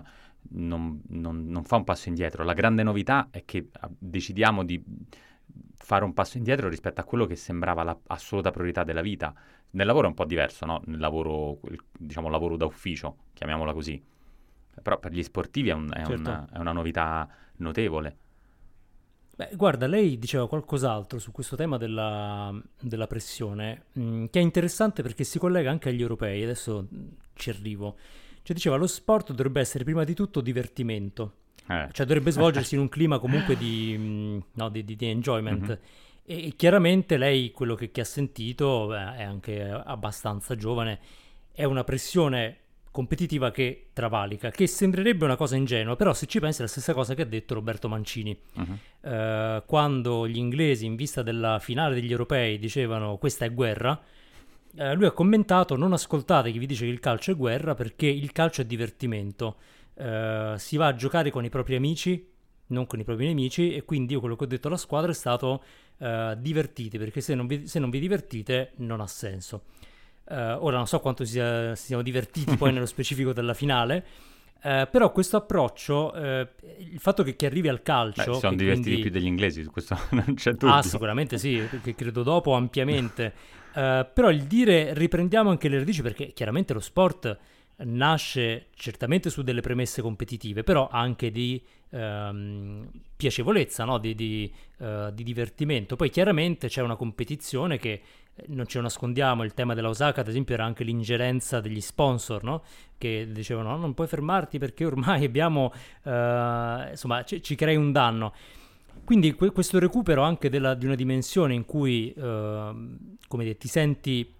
non 0.49 1.63
fa 1.65 1.75
un 1.75 1.83
passo 1.83 2.09
indietro. 2.09 2.43
La 2.43 2.53
grande 2.53 2.81
novità 2.81 3.27
è 3.29 3.45
che 3.45 3.69
ah, 3.71 3.91
decidiamo 3.95 4.63
di 4.63 4.83
fare 5.75 6.03
un 6.03 6.15
passo 6.15 6.37
indietro 6.37 6.67
rispetto 6.67 6.99
a 6.99 7.03
quello 7.03 7.27
che 7.27 7.35
sembrava 7.35 7.83
l'assoluta 7.83 8.49
priorità 8.49 8.83
della 8.83 9.01
vita. 9.01 9.35
Nel 9.71 9.85
lavoro 9.85 10.07
è 10.07 10.09
un 10.09 10.15
po' 10.15 10.25
diverso, 10.25 10.65
no? 10.65 10.81
Nel 10.85 10.97
lavoro, 10.97 11.59
diciamo, 11.95 12.27
lavoro 12.27 12.57
da 12.57 12.65
ufficio, 12.65 13.17
chiamiamola 13.33 13.71
così 13.71 14.17
però 14.81 14.99
per 14.99 15.11
gli 15.11 15.23
sportivi 15.23 15.69
è, 15.69 15.73
un, 15.73 15.91
è, 15.93 16.05
certo. 16.05 16.13
una, 16.13 16.47
è 16.51 16.57
una 16.57 16.71
novità 16.71 17.27
notevole. 17.57 18.17
Beh, 19.39 19.51
guarda, 19.53 19.87
lei 19.87 20.19
diceva 20.19 20.49
qualcos'altro 20.49 21.17
su 21.17 21.31
questo 21.31 21.55
tema 21.55 21.77
della, 21.77 22.53
della 22.77 23.07
pressione, 23.07 23.85
mh, 23.93 24.01
mm, 24.01 24.25
che 24.25 24.39
è 24.39 24.41
interessante 24.41 25.01
perché 25.01 25.23
si 25.23 25.39
collega 25.39 25.69
anche 25.69 25.87
agli 25.87 26.01
europei, 26.01 26.43
adesso 26.43 26.89
mm, 26.93 27.07
ci 27.35 27.49
arrivo. 27.49 27.95
Cioè 28.41 28.53
diceva, 28.53 28.75
lo 28.75 28.85
sport 28.85 29.29
dovrebbe 29.29 29.61
essere 29.61 29.85
prima 29.85 30.03
di 30.03 30.13
tutto 30.13 30.41
divertimento, 30.41 31.35
eh. 31.67 31.87
cioè 31.93 32.05
dovrebbe 32.05 32.31
svolgersi 32.31 32.75
in 32.75 32.81
un 32.81 32.89
clima 32.89 33.17
comunque 33.17 33.55
di, 33.55 33.95
mh, 33.97 34.03
mm, 34.03 34.39
no, 34.55 34.67
di, 34.67 34.83
di, 34.83 34.97
di 34.97 35.05
enjoyment. 35.05 35.67
Mm-hmm. 35.67 35.81
E, 36.25 36.47
e, 36.47 36.55
chiaramente 36.57 37.15
lei, 37.15 37.51
quello 37.51 37.75
che, 37.75 37.91
che 37.91 38.01
ha 38.01 38.05
sentito, 38.05 38.87
beh, 38.87 39.15
è 39.15 39.23
anche 39.23 39.61
abbastanza 39.61 40.57
giovane, 40.57 40.99
è 41.53 41.63
una 41.63 41.85
pressione 41.85 42.58
competitiva 42.91 43.51
che 43.51 43.89
travalica, 43.93 44.49
che 44.51 44.67
sembrerebbe 44.67 45.25
una 45.25 45.35
cosa 45.35 45.55
ingenua, 45.55 45.95
però 45.95 46.13
se 46.13 46.25
ci 46.25 46.39
pensi 46.39 46.59
è 46.59 46.61
la 46.63 46.69
stessa 46.69 46.93
cosa 46.93 47.13
che 47.13 47.21
ha 47.21 47.25
detto 47.25 47.53
Roberto 47.53 47.87
Mancini. 47.87 48.37
Uh-huh. 48.55 48.77
Eh, 49.01 49.63
quando 49.65 50.27
gli 50.27 50.37
inglesi 50.37 50.85
in 50.85 50.95
vista 50.95 51.21
della 51.21 51.59
finale 51.59 51.95
degli 51.95 52.11
europei 52.11 52.57
dicevano 52.57 53.17
questa 53.17 53.45
è 53.45 53.53
guerra, 53.53 53.99
eh, 54.75 54.93
lui 54.93 55.05
ha 55.05 55.11
commentato 55.11 55.75
non 55.75 55.93
ascoltate 55.93 56.51
chi 56.51 56.59
vi 56.59 56.65
dice 56.65 56.85
che 56.85 56.91
il 56.91 56.99
calcio 56.99 57.31
è 57.31 57.35
guerra 57.35 57.75
perché 57.75 58.07
il 58.07 58.31
calcio 58.31 58.61
è 58.61 58.65
divertimento. 58.65 59.57
Eh, 59.95 60.55
si 60.57 60.77
va 60.77 60.87
a 60.87 60.95
giocare 60.95 61.29
con 61.31 61.45
i 61.45 61.49
propri 61.49 61.75
amici, 61.75 62.27
non 62.69 62.85
con 62.85 62.99
i 62.99 63.03
propri 63.03 63.25
nemici 63.27 63.73
e 63.73 63.83
quindi 63.83 64.13
io 64.13 64.19
quello 64.19 64.35
che 64.35 64.43
ho 64.43 64.47
detto 64.47 64.67
alla 64.67 64.77
squadra 64.77 65.11
è 65.11 65.15
stato 65.15 65.63
uh, 65.97 66.35
divertite 66.37 66.97
perché 66.97 67.21
se 67.21 67.35
non, 67.35 67.47
vi, 67.47 67.67
se 67.67 67.79
non 67.79 67.89
vi 67.89 67.99
divertite 67.99 68.73
non 68.77 69.01
ha 69.01 69.07
senso. 69.07 69.63
Eh, 70.29 70.53
ora 70.53 70.77
non 70.77 70.87
so 70.87 70.99
quanto 70.99 71.25
sia, 71.25 71.75
si 71.75 71.87
siano 71.87 72.03
divertiti 72.03 72.55
poi 72.55 72.71
nello 72.73 72.85
specifico 72.85 73.33
della 73.33 73.53
finale. 73.53 74.05
Eh, 74.61 74.87
però 74.91 75.11
questo 75.11 75.37
approccio, 75.37 76.13
eh, 76.13 76.47
il 76.79 76.99
fatto 76.99 77.23
che, 77.23 77.35
che, 77.35 77.45
arrivi 77.45 77.69
al 77.69 77.81
calcio... 77.81 78.23
Beh, 78.25 78.33
si 78.33 78.39
sono 78.39 78.55
divertiti 78.55 78.89
quindi... 78.89 79.01
più 79.03 79.11
degli 79.11 79.25
inglesi, 79.25 79.63
su 79.63 79.71
questo 79.71 79.97
non 80.11 80.33
c'è 80.35 80.51
dubbio. 80.51 80.75
Ah, 80.75 80.81
sicuramente 80.81 81.37
sì, 81.37 81.65
che 81.81 81.95
credo 81.95 82.23
dopo 82.23 82.53
ampiamente. 82.53 83.33
uh, 83.73 84.05
però 84.13 84.29
il 84.29 84.43
dire 84.43 84.93
riprendiamo 84.93 85.49
anche 85.49 85.69
le 85.69 85.77
radici, 85.77 86.01
perché 86.01 86.33
chiaramente 86.33 86.73
lo 86.73 86.81
sport 86.81 87.37
nasce 87.81 88.67
certamente 88.75 89.29
su 89.29 89.41
delle 89.41 89.61
premesse 89.61 90.01
competitive, 90.01 90.63
però 90.63 90.89
anche 90.91 91.31
di 91.31 91.63
um, 91.91 92.85
piacevolezza, 93.15 93.85
no? 93.85 93.97
di, 93.97 94.13
di, 94.13 94.51
uh, 94.79 95.09
di 95.13 95.23
divertimento. 95.23 95.95
Poi 95.95 96.09
chiaramente 96.09 96.67
c'è 96.67 96.81
una 96.81 96.97
competizione 96.97 97.77
che 97.77 98.01
non 98.47 98.65
lo 98.71 98.81
nascondiamo, 98.81 99.43
il 99.43 99.53
tema 99.53 99.73
della 99.73 99.89
Osaka, 99.89 100.21
ad 100.21 100.27
esempio, 100.27 100.53
era 100.53 100.65
anche 100.65 100.83
l'ingerenza 100.83 101.59
degli 101.59 101.81
sponsor, 101.81 102.43
no? 102.43 102.63
Che 102.97 103.27
dicevano: 103.31 103.69
no, 103.69 103.77
non 103.77 103.93
puoi 103.93 104.07
fermarti 104.07 104.57
perché 104.57 104.85
ormai 104.85 105.25
abbiamo, 105.25 105.71
uh, 106.03 106.89
insomma, 106.89 107.23
ci, 107.23 107.41
ci, 107.41 107.55
crei 107.55 107.75
un 107.75 107.91
danno. 107.91 108.33
Quindi 109.03 109.33
que- 109.33 109.51
questo 109.51 109.79
recupero 109.79 110.21
anche 110.23 110.49
della, 110.49 110.73
di 110.75 110.85
una 110.85 110.95
dimensione 110.95 111.53
in 111.53 111.65
cui, 111.65 112.13
come 112.15 113.43
dire, 113.43 113.57
ti 113.57 113.67
senti 113.67 114.37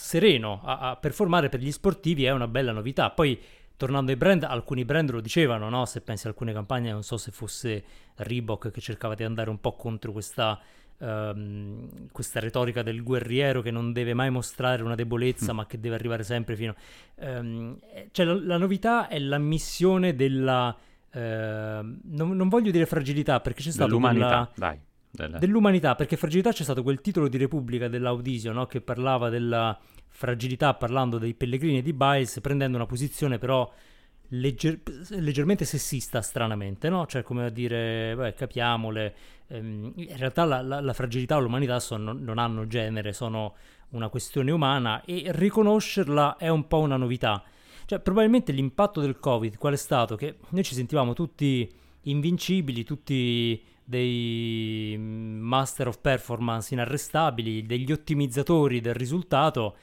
sereno 0.00 0.62
a, 0.64 0.78
a, 0.90 0.96
performare 0.96 1.48
per 1.48 1.60
gli 1.60 1.70
sportivi 1.70 2.24
è 2.24 2.30
una 2.30 2.48
bella 2.48 2.72
novità. 2.72 3.10
Poi, 3.10 3.38
tornando 3.76 4.10
ai 4.10 4.16
brand, 4.16 4.44
alcuni 4.44 4.84
brand 4.84 5.10
lo 5.10 5.20
dicevano, 5.20 5.68
no? 5.68 5.84
Se 5.84 6.00
pensi 6.00 6.26
a 6.26 6.30
alcune 6.30 6.52
campagne, 6.52 6.90
non 6.90 7.02
so 7.02 7.16
se 7.16 7.30
fosse 7.30 7.84
Reebok 8.16 8.70
che 8.70 8.80
cercava 8.80 9.14
di 9.14 9.24
andare 9.24 9.50
un 9.50 9.60
po' 9.60 9.76
contro 9.76 10.12
questa 10.12 10.58
um, 11.00 12.08
questa 12.12 12.40
retorica 12.40 12.82
del 12.82 13.02
guerriero 13.02 13.62
che 13.62 13.70
non 13.70 13.92
deve 13.92 14.14
mai 14.14 14.30
mostrare 14.30 14.82
una 14.82 14.94
debolezza, 14.94 15.52
mm. 15.52 15.56
ma 15.56 15.66
che 15.66 15.80
deve 15.80 15.94
arrivare 15.94 16.22
sempre 16.22 16.56
fino. 16.56 16.74
Um, 17.16 17.78
cioè, 18.12 18.26
la, 18.26 18.34
la, 18.34 18.56
novità 18.56 19.08
è 19.08 19.18
l'ammissione 19.18 20.14
della. 20.14 20.76
Uh, 21.12 21.18
non, 21.18 22.36
non, 22.36 22.48
voglio 22.48 22.70
dire 22.70 22.86
fragilità 22.86 23.40
perché 23.40 23.62
c'è 23.62 23.72
stato 23.72 23.88
dell'umanità, 23.88 24.48
quella, 24.54 24.70
dai, 24.70 24.80
delle... 25.10 25.38
dell'umanità 25.40 25.96
perché 25.96 26.16
fragilità 26.16 26.52
c'è 26.52 26.62
stato 26.62 26.84
quel 26.84 27.00
titolo 27.00 27.26
di 27.26 27.36
Repubblica 27.36 27.88
dell'Audisio 27.88 28.52
no? 28.52 28.66
che 28.66 28.80
parlava 28.80 29.28
della 29.28 29.76
fragilità 30.06 30.72
parlando 30.74 31.18
dei 31.18 31.34
pellegrini 31.34 31.82
di 31.82 31.92
Biles 31.92 32.38
prendendo 32.40 32.76
una 32.76 32.86
posizione 32.86 33.38
però 33.38 33.68
legger- 34.30 35.08
leggermente 35.10 35.64
sessista 35.64 36.22
stranamente 36.22 36.88
no? 36.88 37.06
cioè 37.06 37.22
come 37.22 37.46
a 37.46 37.50
dire 37.50 38.14
beh 38.16 38.34
capiamole 38.34 39.14
ehm, 39.48 39.92
in 39.96 40.16
realtà 40.16 40.44
la, 40.44 40.62
la, 40.62 40.80
la, 40.80 40.92
fragilità 40.92 41.36
o 41.36 41.40
l'umanità 41.40 41.80
sono, 41.80 42.12
non 42.12 42.38
hanno 42.38 42.66
genere, 42.66 43.12
sono 43.12 43.54
una 43.90 44.08
questione 44.08 44.50
umana 44.50 45.02
e 45.04 45.24
riconoscerla 45.26 46.36
è 46.36 46.48
un 46.48 46.66
po' 46.66 46.78
una 46.78 46.96
novità. 46.96 47.42
Cioè, 47.86 47.98
probabilmente 47.98 48.52
l'impatto 48.52 49.00
del 49.00 49.18
Covid 49.18 49.56
qual 49.56 49.72
è 49.72 49.76
stato? 49.76 50.14
Che 50.14 50.36
noi 50.50 50.62
ci 50.62 50.74
sentivamo 50.74 51.12
tutti 51.12 51.68
invincibili, 52.02 52.84
tutti 52.84 53.60
dei 53.82 54.96
master 54.96 55.88
of 55.88 55.98
performance 56.00 56.72
inarrestabili, 56.72 57.66
degli 57.66 57.90
ottimizzatori 57.90 58.80
del 58.80 58.94
risultato, 58.94 59.76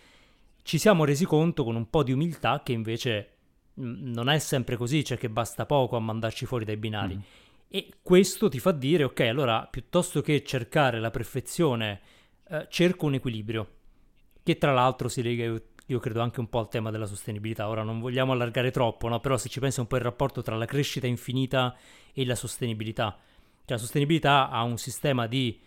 ci 0.63 0.77
siamo 0.77 1.03
resi 1.03 1.25
conto 1.25 1.65
con 1.65 1.75
un 1.75 1.89
po' 1.89 2.03
di 2.03 2.13
umiltà 2.13 2.61
che 2.63 2.71
invece 2.71 3.36
non 3.77 4.29
è 4.29 4.39
sempre 4.39 4.75
così, 4.75 5.03
cioè 5.03 5.17
che 5.17 5.29
basta 5.29 5.65
poco 5.65 5.95
a 5.95 5.99
mandarci 5.99 6.45
fuori 6.45 6.65
dai 6.65 6.77
binari. 6.77 7.15
Mm. 7.15 7.19
E 7.69 7.89
questo 8.01 8.49
ti 8.49 8.59
fa 8.59 8.71
dire, 8.71 9.03
ok, 9.03 9.19
allora 9.21 9.67
piuttosto 9.69 10.21
che 10.21 10.43
cercare 10.43 10.99
la 10.99 11.11
perfezione, 11.11 11.99
eh, 12.49 12.67
cerco 12.69 13.05
un 13.05 13.15
equilibrio, 13.15 13.69
che 14.41 14.57
tra 14.57 14.71
l'altro 14.71 15.09
si 15.09 15.21
lega, 15.21 15.43
io, 15.43 15.61
io, 15.85 15.99
credo, 15.99 16.21
anche 16.21 16.39
un 16.39 16.49
po' 16.49 16.59
al 16.59 16.69
tema 16.69 16.91
della 16.91 17.05
sostenibilità. 17.05 17.67
Ora 17.67 17.83
non 17.83 17.99
vogliamo 17.99 18.31
allargare 18.31 18.71
troppo, 18.71 19.07
no? 19.09 19.19
però 19.19 19.37
se 19.37 19.49
ci 19.49 19.59
pensi 19.59 19.79
un 19.79 19.87
po' 19.87 19.97
il 19.97 20.03
rapporto 20.03 20.41
tra 20.41 20.55
la 20.55 20.65
crescita 20.65 21.07
infinita 21.07 21.75
e 22.13 22.25
la 22.25 22.35
sostenibilità. 22.35 23.17
Cioè 23.65 23.75
la 23.75 23.77
sostenibilità 23.77 24.49
ha 24.49 24.63
un 24.63 24.77
sistema 24.77 25.27
di 25.27 25.59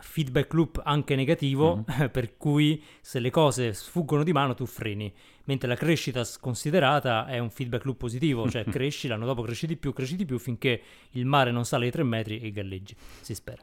feedback 0.00 0.52
loop 0.52 0.80
anche 0.84 1.14
negativo, 1.14 1.84
mm-hmm. 1.88 2.08
per 2.12 2.36
cui 2.36 2.82
se 3.00 3.18
le 3.18 3.30
cose 3.30 3.72
sfuggono 3.72 4.22
di 4.22 4.32
mano 4.32 4.54
tu 4.54 4.66
freni, 4.66 5.12
mentre 5.44 5.68
la 5.68 5.74
crescita 5.74 6.22
considerata 6.40 7.26
è 7.26 7.38
un 7.38 7.50
feedback 7.50 7.84
loop 7.84 7.98
positivo, 7.98 8.48
cioè 8.48 8.64
cresci, 8.70 9.08
l'anno 9.08 9.26
dopo 9.26 9.42
cresci 9.42 9.66
di 9.66 9.76
più, 9.76 9.92
cresci 9.92 10.16
di 10.16 10.24
più 10.24 10.38
finché 10.38 10.80
il 11.10 11.26
mare 11.26 11.50
non 11.50 11.64
sale 11.64 11.86
ai 11.86 11.90
tre 11.90 12.02
metri 12.02 12.40
e 12.40 12.50
galleggi, 12.50 12.94
si 13.20 13.34
spera. 13.34 13.62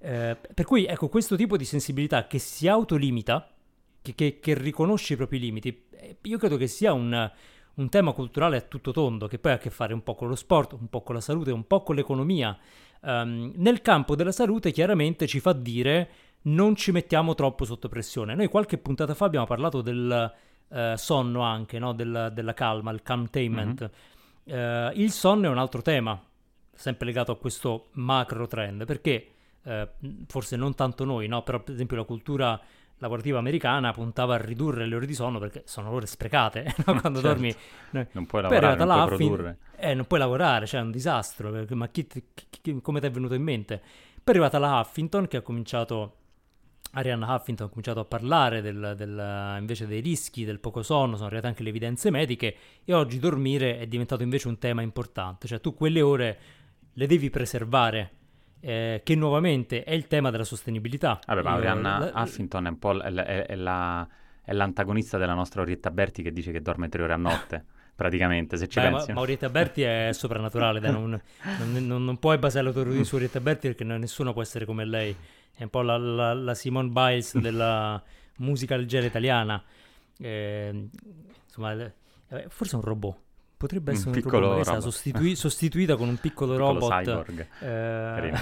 Eh, 0.00 0.36
per 0.54 0.64
cui 0.64 0.86
ecco 0.86 1.08
questo 1.08 1.36
tipo 1.36 1.56
di 1.56 1.64
sensibilità 1.64 2.26
che 2.26 2.38
si 2.38 2.68
autolimita, 2.68 3.52
che, 4.00 4.14
che, 4.14 4.38
che 4.40 4.54
riconosce 4.54 5.14
i 5.14 5.16
propri 5.16 5.38
limiti, 5.38 5.86
eh, 5.90 6.16
io 6.22 6.38
credo 6.38 6.56
che 6.56 6.68
sia 6.68 6.92
un, 6.92 7.30
un 7.74 7.88
tema 7.88 8.12
culturale 8.12 8.56
a 8.56 8.60
tutto 8.60 8.92
tondo, 8.92 9.26
che 9.26 9.38
poi 9.38 9.52
ha 9.52 9.54
a 9.56 9.58
che 9.58 9.70
fare 9.70 9.94
un 9.94 10.02
po' 10.02 10.14
con 10.14 10.28
lo 10.28 10.34
sport, 10.34 10.72
un 10.72 10.88
po' 10.88 11.02
con 11.02 11.14
la 11.14 11.20
salute, 11.20 11.50
un 11.50 11.66
po' 11.66 11.82
con 11.82 11.94
l'economia. 11.94 12.56
Um, 13.00 13.52
nel 13.56 13.80
campo 13.80 14.16
della 14.16 14.32
salute 14.32 14.72
chiaramente 14.72 15.26
ci 15.28 15.38
fa 15.38 15.52
dire 15.52 16.10
non 16.42 16.74
ci 16.74 16.92
mettiamo 16.92 17.34
troppo 17.34 17.64
sotto 17.64 17.88
pressione. 17.88 18.34
Noi 18.34 18.48
qualche 18.48 18.78
puntata 18.78 19.14
fa 19.14 19.26
abbiamo 19.26 19.46
parlato 19.46 19.82
del 19.82 20.32
uh, 20.68 20.96
sonno 20.96 21.40
anche, 21.40 21.78
no? 21.78 21.92
del, 21.92 22.30
della 22.32 22.54
calma, 22.54 22.90
il 22.90 23.02
calmtainment. 23.02 23.90
Mm-hmm. 24.50 24.88
Uh, 24.88 24.90
il 24.94 25.10
sonno 25.10 25.46
è 25.46 25.48
un 25.48 25.58
altro 25.58 25.82
tema, 25.82 26.20
sempre 26.72 27.06
legato 27.06 27.32
a 27.32 27.36
questo 27.36 27.88
macro 27.92 28.46
trend, 28.46 28.84
perché 28.84 29.32
uh, 29.62 29.88
forse 30.26 30.56
non 30.56 30.74
tanto 30.74 31.04
noi, 31.04 31.28
no? 31.28 31.42
però 31.42 31.60
per 31.60 31.74
esempio 31.74 31.96
la 31.96 32.04
cultura 32.04 32.60
lavorativa 32.98 33.38
americana 33.38 33.92
puntava 33.92 34.34
a 34.34 34.38
ridurre 34.38 34.86
le 34.86 34.94
ore 34.94 35.06
di 35.06 35.14
sonno 35.14 35.38
perché 35.38 35.62
sono 35.66 35.90
ore 35.90 36.06
sprecate 36.06 36.74
no? 36.86 37.00
quando 37.00 37.20
certo. 37.20 37.28
dormi 37.28 37.54
non 38.12 38.26
puoi 38.26 38.42
lavorare 38.42 38.76
non 38.76 38.86
puoi 38.86 39.06
produrre 39.06 39.58
eh, 39.76 39.94
non 39.94 40.06
puoi 40.06 40.20
lavorare 40.20 40.66
cioè 40.66 40.80
è 40.80 40.82
un 40.82 40.90
disastro 40.90 41.50
perché, 41.50 41.74
ma 41.74 41.88
chi, 41.88 42.06
chi, 42.06 42.22
chi, 42.48 42.80
come 42.80 43.00
ti 43.00 43.06
è 43.06 43.10
venuto 43.10 43.34
in 43.34 43.42
mente 43.42 43.76
poi 43.78 44.22
è 44.24 44.30
arrivata 44.30 44.58
la 44.58 44.80
Huffington 44.80 45.28
che 45.28 45.38
ha 45.38 45.42
cominciato 45.42 46.14
Arianna 46.92 47.34
Huffington 47.34 47.66
ha 47.66 47.68
cominciato 47.68 48.00
a 48.00 48.04
parlare 48.04 48.62
del, 48.62 48.94
del, 48.96 49.56
invece 49.58 49.86
dei 49.86 50.00
rischi 50.00 50.44
del 50.44 50.58
poco 50.58 50.82
sonno, 50.82 51.14
sono 51.14 51.26
arrivate 51.26 51.48
anche 51.48 51.62
le 51.62 51.68
evidenze 51.68 52.10
mediche 52.10 52.56
e 52.84 52.94
oggi 52.94 53.18
dormire 53.18 53.78
è 53.78 53.86
diventato 53.86 54.22
invece 54.22 54.48
un 54.48 54.58
tema 54.58 54.80
importante, 54.80 55.46
cioè 55.46 55.60
tu 55.60 55.74
quelle 55.74 56.00
ore 56.00 56.38
le 56.94 57.06
devi 57.06 57.28
preservare 57.28 58.10
eh, 58.60 59.00
che 59.04 59.14
nuovamente 59.14 59.84
è 59.84 59.92
il 59.92 60.06
tema 60.06 60.30
della 60.30 60.44
sostenibilità. 60.44 61.18
Vabbè, 61.26 61.42
ma 61.42 61.52
Arianna 61.52 61.98
la, 61.98 62.22
Huffington 62.22 62.66
è 62.66 62.68
un 62.68 62.78
po' 62.78 62.92
l- 62.92 63.00
è, 63.00 63.46
è, 63.46 63.54
la, 63.54 64.06
è, 64.42 64.52
l'antagonista 64.52 65.18
della 65.18 65.34
nostra 65.34 65.62
Orietta 65.62 65.90
Berti 65.90 66.22
che 66.22 66.32
dice 66.32 66.52
che 66.52 66.60
dorme 66.60 66.88
tre 66.88 67.02
ore 67.02 67.12
a 67.12 67.16
notte. 67.16 67.64
praticamente, 67.98 68.56
se 68.56 68.68
ci 68.68 68.78
Beh, 68.78 68.90
pensi. 68.90 69.08
Ma, 69.08 69.14
ma 69.14 69.20
Orietta 69.22 69.48
Berti 69.48 69.82
è 69.82 70.10
soprannaturale, 70.12 70.78
dai, 70.78 70.92
non, 70.92 71.10
non, 71.10 71.86
non, 71.86 72.04
non, 72.04 72.16
puoi 72.18 72.38
basare 72.38 72.66
la 72.66 72.70
tua 72.70 73.02
su 73.02 73.16
Orietta 73.16 73.40
Berti 73.40 73.66
perché 73.66 73.82
nessuno 73.82 74.32
può 74.32 74.40
essere 74.40 74.64
come 74.64 74.84
lei. 74.84 75.14
È 75.52 75.64
un 75.64 75.68
po' 75.68 75.82
la, 75.82 75.96
la, 75.96 76.32
la 76.32 76.54
Simone 76.54 76.90
Biles 76.90 77.36
della 77.42 78.00
musica 78.36 78.76
leggera 78.76 79.04
italiana. 79.04 79.60
Eh, 80.16 80.88
insomma, 81.44 81.72
eh, 81.72 82.46
forse 82.48 82.74
è 82.74 82.78
un 82.78 82.84
robot. 82.84 83.16
Potrebbe 83.58 83.90
essere 83.90 84.10
un, 84.10 84.14
un 84.14 84.22
piccolo 84.22 84.48
robot, 84.50 84.66
robot. 84.66 84.82
Sostitui- 84.82 85.34
sostituita 85.36 85.96
con 85.96 86.08
un 86.08 86.16
piccolo, 86.16 86.52
piccolo 86.52 86.72
robot. 86.78 87.02
Cyborg. 87.02 87.48
Eh, 87.60 88.32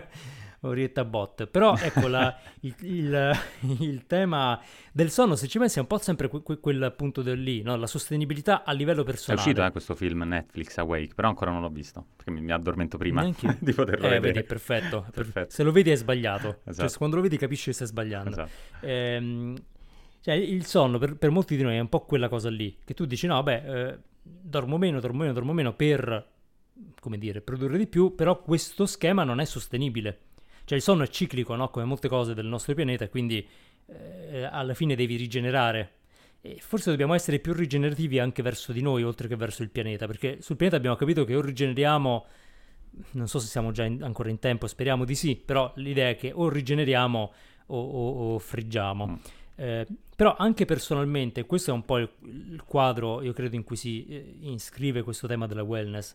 Orietta 0.60 1.04
Bot. 1.04 1.46
Però 1.46 1.76
ecco 1.76 2.08
la, 2.08 2.36
il, 2.60 2.74
il, 2.80 3.38
il, 3.78 4.06
tema 4.06 4.60
del 4.92 5.10
sonno, 5.10 5.36
se 5.36 5.46
ci 5.46 5.58
pensi, 5.58 5.78
è 5.78 5.80
un 5.80 5.86
po' 5.86 5.98
sempre 5.98 6.28
que, 6.28 6.42
que, 6.42 6.58
quel 6.58 6.92
punto 6.96 7.22
del 7.22 7.40
lì, 7.40 7.62
no? 7.62 7.76
la 7.76 7.86
sostenibilità 7.86 8.64
a 8.64 8.72
livello 8.72 9.02
personale. 9.02 9.40
È 9.40 9.44
uscito 9.44 9.64
eh, 9.64 9.70
questo 9.70 9.94
film 9.94 10.22
Netflix 10.22 10.76
Awake, 10.78 11.14
però 11.14 11.28
ancora 11.28 11.50
non 11.50 11.60
l'ho 11.60 11.70
visto, 11.70 12.04
perché 12.16 12.30
mi, 12.30 12.40
mi 12.40 12.52
addormento 12.52 12.98
prima 12.98 13.24
di 13.58 13.72
poterlo 13.72 14.06
eh, 14.06 14.10
vedere. 14.10 14.32
Vedi, 14.32 14.46
perfetto. 14.46 15.06
perfetto. 15.12 15.50
Se 15.50 15.62
lo 15.62 15.72
vedi 15.72 15.90
è 15.90 15.96
sbagliato. 15.96 16.60
Esatto. 16.64 16.88
Cioè, 16.88 16.98
quando 16.98 17.16
lo 17.16 17.22
vedi 17.22 17.36
capisci 17.36 17.66
che 17.66 17.72
stai 17.72 17.86
sbagliando. 17.86 18.30
Esatto. 18.30 18.50
Ehm, 18.80 19.56
cioè, 20.22 20.34
il 20.34 20.66
sonno 20.66 20.98
per, 20.98 21.16
per, 21.16 21.30
molti 21.30 21.56
di 21.56 21.62
noi 21.62 21.76
è 21.76 21.80
un 21.80 21.88
po' 21.88 22.00
quella 22.00 22.28
cosa 22.28 22.50
lì, 22.50 22.76
che 22.84 22.92
tu 22.92 23.06
dici 23.06 23.26
no, 23.26 23.42
beh, 23.42 23.62
eh, 23.64 23.98
dormo 24.40 24.78
meno, 24.78 25.00
dormo 25.00 25.20
meno, 25.20 25.32
dormo 25.32 25.52
meno 25.52 25.72
per, 25.74 26.28
come 27.00 27.18
dire, 27.18 27.40
produrre 27.40 27.78
di 27.78 27.86
più, 27.86 28.14
però 28.14 28.40
questo 28.42 28.86
schema 28.86 29.24
non 29.24 29.40
è 29.40 29.44
sostenibile. 29.44 30.18
Cioè 30.64 30.78
il 30.78 30.84
sonno 30.84 31.02
è 31.02 31.08
ciclico, 31.08 31.54
no? 31.54 31.68
come 31.70 31.84
molte 31.84 32.08
cose 32.08 32.34
del 32.34 32.46
nostro 32.46 32.74
pianeta, 32.74 33.08
quindi 33.08 33.46
eh, 33.86 34.42
alla 34.42 34.74
fine 34.74 34.94
devi 34.94 35.16
rigenerare. 35.16 35.94
E 36.40 36.58
forse 36.60 36.90
dobbiamo 36.90 37.14
essere 37.14 37.38
più 37.38 37.52
rigenerativi 37.52 38.18
anche 38.18 38.42
verso 38.42 38.72
di 38.72 38.80
noi, 38.80 39.02
oltre 39.02 39.28
che 39.28 39.36
verso 39.36 39.62
il 39.62 39.70
pianeta, 39.70 40.06
perché 40.06 40.38
sul 40.40 40.56
pianeta 40.56 40.78
abbiamo 40.78 40.96
capito 40.96 41.24
che 41.24 41.34
o 41.36 41.40
rigeneriamo, 41.40 42.26
non 43.12 43.28
so 43.28 43.38
se 43.38 43.46
siamo 43.48 43.72
già 43.72 43.84
in, 43.84 44.02
ancora 44.02 44.30
in 44.30 44.38
tempo, 44.38 44.66
speriamo 44.66 45.04
di 45.04 45.14
sì, 45.14 45.36
però 45.36 45.70
l'idea 45.76 46.08
è 46.10 46.16
che 46.16 46.32
o 46.34 46.48
rigeneriamo 46.48 47.32
o, 47.66 47.80
o, 47.80 48.34
o 48.34 48.38
friggiamo. 48.38 49.06
Mm. 49.06 49.14
Eh, 49.56 49.86
però 50.20 50.36
anche 50.36 50.66
personalmente, 50.66 51.46
questo 51.46 51.70
è 51.70 51.72
un 51.72 51.86
po' 51.86 51.96
il, 51.96 52.10
il 52.24 52.62
quadro, 52.66 53.22
io 53.22 53.32
credo, 53.32 53.56
in 53.56 53.64
cui 53.64 53.76
si 53.76 54.04
eh, 54.06 54.36
iscrive 54.42 55.00
questo 55.00 55.26
tema 55.26 55.46
della 55.46 55.62
wellness. 55.62 56.14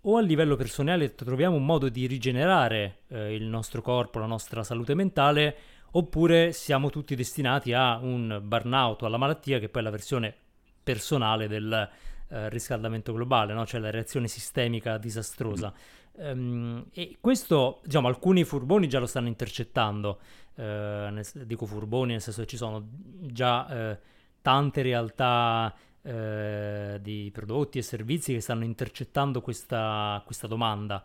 O 0.00 0.16
a 0.16 0.20
livello 0.20 0.56
personale 0.56 1.14
troviamo 1.14 1.54
un 1.54 1.64
modo 1.64 1.88
di 1.88 2.08
rigenerare 2.08 3.02
eh, 3.06 3.36
il 3.36 3.44
nostro 3.44 3.82
corpo, 3.82 4.18
la 4.18 4.26
nostra 4.26 4.64
salute 4.64 4.94
mentale, 4.94 5.56
oppure 5.92 6.50
siamo 6.50 6.90
tutti 6.90 7.14
destinati 7.14 7.72
a 7.72 7.98
un 7.98 8.40
burnout 8.42 9.04
alla 9.04 9.16
malattia, 9.16 9.60
che 9.60 9.68
poi 9.68 9.82
è 9.82 9.84
la 9.84 9.90
versione 9.92 10.34
personale 10.82 11.46
del 11.46 11.88
eh, 12.28 12.48
riscaldamento 12.48 13.12
globale, 13.12 13.54
no? 13.54 13.64
cioè 13.64 13.78
la 13.78 13.90
reazione 13.92 14.26
sistemica 14.26 14.98
disastrosa. 14.98 15.72
Um, 16.18 16.86
e 16.92 17.18
questo, 17.20 17.80
diciamo, 17.84 18.08
alcuni 18.08 18.42
furboni 18.42 18.88
già 18.88 18.98
lo 18.98 19.06
stanno 19.06 19.28
intercettando, 19.28 20.18
nel, 20.62 21.24
dico 21.44 21.66
furboni 21.66 22.12
nel 22.12 22.20
senso 22.20 22.42
che 22.42 22.46
ci 22.46 22.56
sono 22.56 22.88
già 23.20 23.68
eh, 23.68 23.98
tante 24.40 24.82
realtà 24.82 25.74
eh, 26.02 26.98
di 27.02 27.30
prodotti 27.32 27.78
e 27.78 27.82
servizi 27.82 28.32
che 28.32 28.40
stanno 28.40 28.64
intercettando 28.64 29.40
questa, 29.40 30.22
questa 30.24 30.46
domanda. 30.46 31.04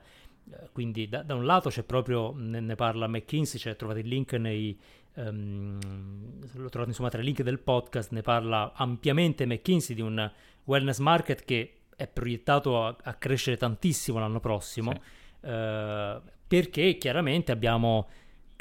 Eh, 0.49 0.69
quindi 0.71 1.07
da, 1.09 1.23
da, 1.23 1.33
un 1.33 1.45
lato 1.45 1.69
c'è 1.69 1.83
proprio, 1.83 2.33
ne, 2.35 2.59
ne 2.59 2.75
parla 2.75 3.07
McKinsey, 3.07 3.59
cioè 3.59 3.75
trovate 3.75 4.01
il 4.01 4.07
link 4.07 4.33
nei, 4.33 4.79
um, 5.15 5.79
lo 6.53 6.69
trovate 6.69 6.89
insomma 6.89 7.09
tra 7.09 7.21
i 7.21 7.23
link 7.23 7.41
del 7.41 7.59
podcast, 7.59 8.11
ne 8.11 8.21
parla 8.21 8.73
ampiamente 8.75 9.45
McKinsey 9.45 9.95
di 9.95 10.01
un 10.01 10.31
wellness 10.65 10.99
market 10.99 11.43
che 11.43 11.77
è 11.95 12.07
proiettato 12.07 12.85
a, 12.85 12.95
a 13.01 13.13
crescere 13.15 13.57
tantissimo 13.57 14.19
l'anno 14.19 14.39
prossimo, 14.39 14.91
sì. 14.91 15.47
uh, 15.47 16.21
perché 16.47 16.97
chiaramente 16.97 17.51
abbiamo 17.51 18.07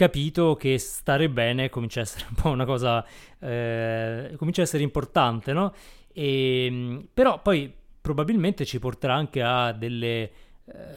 capito 0.00 0.56
che 0.56 0.78
stare 0.78 1.28
bene 1.28 1.68
comincia 1.68 2.00
a 2.00 2.04
essere 2.04 2.24
un 2.30 2.34
po' 2.34 2.48
una 2.48 2.64
cosa, 2.64 3.04
eh, 3.38 4.32
comincia 4.38 4.62
a 4.62 4.64
essere 4.64 4.82
importante, 4.82 5.52
no? 5.52 5.74
E, 6.10 6.64
ehm, 6.64 7.08
però 7.12 7.42
poi 7.42 7.70
probabilmente 8.00 8.64
ci 8.64 8.78
porterà 8.78 9.14
anche 9.14 9.42
a 9.42 9.72
delle 9.72 10.22
eh, 10.22 10.32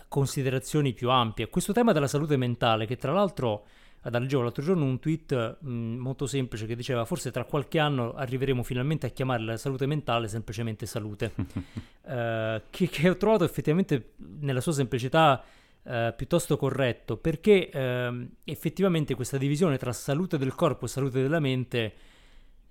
considerazioni 0.08 0.94
più 0.94 1.10
ampie. 1.10 1.50
Questo 1.50 1.74
tema 1.74 1.92
della 1.92 2.08
salute 2.08 2.38
mentale, 2.38 2.86
che 2.86 2.96
tra 2.96 3.12
l'altro 3.12 3.66
leggevo 4.04 4.42
l'altro 4.42 4.64
giorno 4.64 4.86
un 4.86 5.00
tweet 5.00 5.58
mh, 5.60 5.70
molto 5.70 6.26
semplice 6.26 6.66
che 6.66 6.76
diceva 6.76 7.04
forse 7.04 7.32
tra 7.32 7.44
qualche 7.46 7.80
anno 7.80 8.14
arriveremo 8.14 8.62
finalmente 8.64 9.08
a 9.08 9.10
chiamare 9.10 9.44
la 9.44 9.58
salute 9.58 9.86
mentale 9.86 10.30
semplicemente 10.30 10.86
salute, 10.86 11.34
uh, 11.36 12.62
che, 12.70 12.88
che, 12.90 13.10
ho 13.10 13.18
trovato 13.18 13.44
effettivamente 13.44 14.14
nella 14.40 14.62
sua 14.62 14.74
semplicità 14.74 15.44
uh, 15.84 16.14
piuttosto 16.16 16.58
corretto, 16.58 17.18
perché 17.18 17.70
uh, 17.74 18.28
effettivamente 18.44 19.16
questa 19.16 19.38
divisione 19.38 19.78
tra 19.78 19.94
salute 19.94 20.38
del 20.38 20.56
corpo 20.56 20.86
e 20.86 20.88
salute 20.88 21.22
della 21.22 21.40
mente 21.40 21.94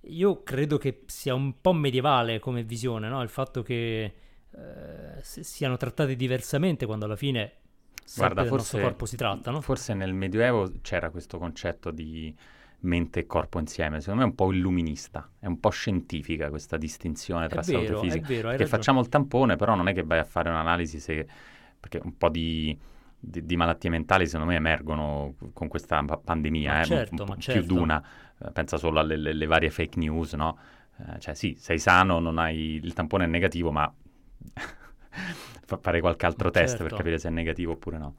io 0.07 0.43
credo 0.43 0.77
che 0.77 1.03
sia 1.05 1.33
un 1.33 1.61
po' 1.61 1.73
medievale 1.73 2.39
come 2.39 2.63
visione, 2.63 3.07
no? 3.07 3.21
il 3.21 3.29
fatto 3.29 3.61
che 3.61 4.03
eh, 4.03 5.21
siano 5.21 5.77
trattati 5.77 6.15
diversamente 6.15 6.85
quando 6.85 7.05
alla 7.05 7.15
fine 7.15 7.53
Guarda, 8.15 8.43
forse, 8.45 8.81
corpo 8.81 9.05
si 9.05 9.15
tratta. 9.15 9.49
No? 9.49 9.61
Forse 9.61 9.93
nel 9.93 10.13
Medioevo 10.13 10.71
c'era 10.81 11.09
questo 11.09 11.37
concetto 11.37 11.89
di 11.89 12.35
mente 12.79 13.21
e 13.21 13.25
corpo 13.25 13.59
insieme, 13.59 14.01
secondo 14.01 14.21
me 14.21 14.27
è 14.27 14.29
un 14.29 14.35
po' 14.35 14.51
illuminista, 14.51 15.29
è 15.39 15.45
un 15.45 15.59
po' 15.59 15.69
scientifica 15.69 16.49
questa 16.49 16.75
distinzione 16.75 17.47
tra 17.47 17.61
è 17.61 17.63
salute 17.63 17.85
vero, 17.85 17.99
fisica. 18.01 18.25
È 18.25 18.27
vero, 18.27 18.41
perché 18.49 18.63
ragione. 18.63 18.69
facciamo 18.69 18.99
il 18.99 19.07
tampone, 19.07 19.55
però 19.55 19.75
non 19.75 19.87
è 19.87 19.93
che 19.93 20.03
vai 20.03 20.19
a 20.19 20.25
fare 20.25 20.49
un'analisi 20.49 20.99
se... 20.99 21.25
perché 21.79 22.01
un 22.03 22.17
po' 22.17 22.27
di 22.27 22.77
di, 23.25 23.45
di, 23.45 23.55
malattie 23.55 23.89
mentali 23.89 24.25
secondo 24.27 24.51
me 24.51 24.57
emergono 24.57 25.35
con 25.53 25.69
questa 25.69 26.03
pandemia, 26.03 26.81
eh, 26.81 26.83
certo, 26.83 27.23
più 27.23 27.35
certo. 27.39 27.65
d'una, 27.65 28.03
eh, 28.37 28.51
pensa 28.51 28.77
solo 28.77 28.99
alle 28.99 29.15
le, 29.15 29.33
le 29.33 29.45
varie 29.45 29.69
fake 29.69 29.97
news, 29.97 30.33
no? 30.33 30.57
Eh, 30.97 31.19
cioè 31.19 31.33
sì, 31.33 31.55
sei 31.57 31.79
sano, 31.79 32.19
non 32.19 32.37
hai 32.37 32.79
il 32.83 32.93
tampone 32.93 33.23
è 33.23 33.27
negativo, 33.27 33.71
ma 33.71 33.91
fa 35.65 35.77
fare 35.77 36.01
qualche 36.01 36.25
altro 36.25 36.47
ma 36.47 36.51
test 36.51 36.77
certo. 36.77 36.83
per 36.83 36.97
capire 36.97 37.17
se 37.17 37.29
è 37.29 37.31
negativo 37.31 37.71
oppure 37.71 37.97
no. 37.97 38.15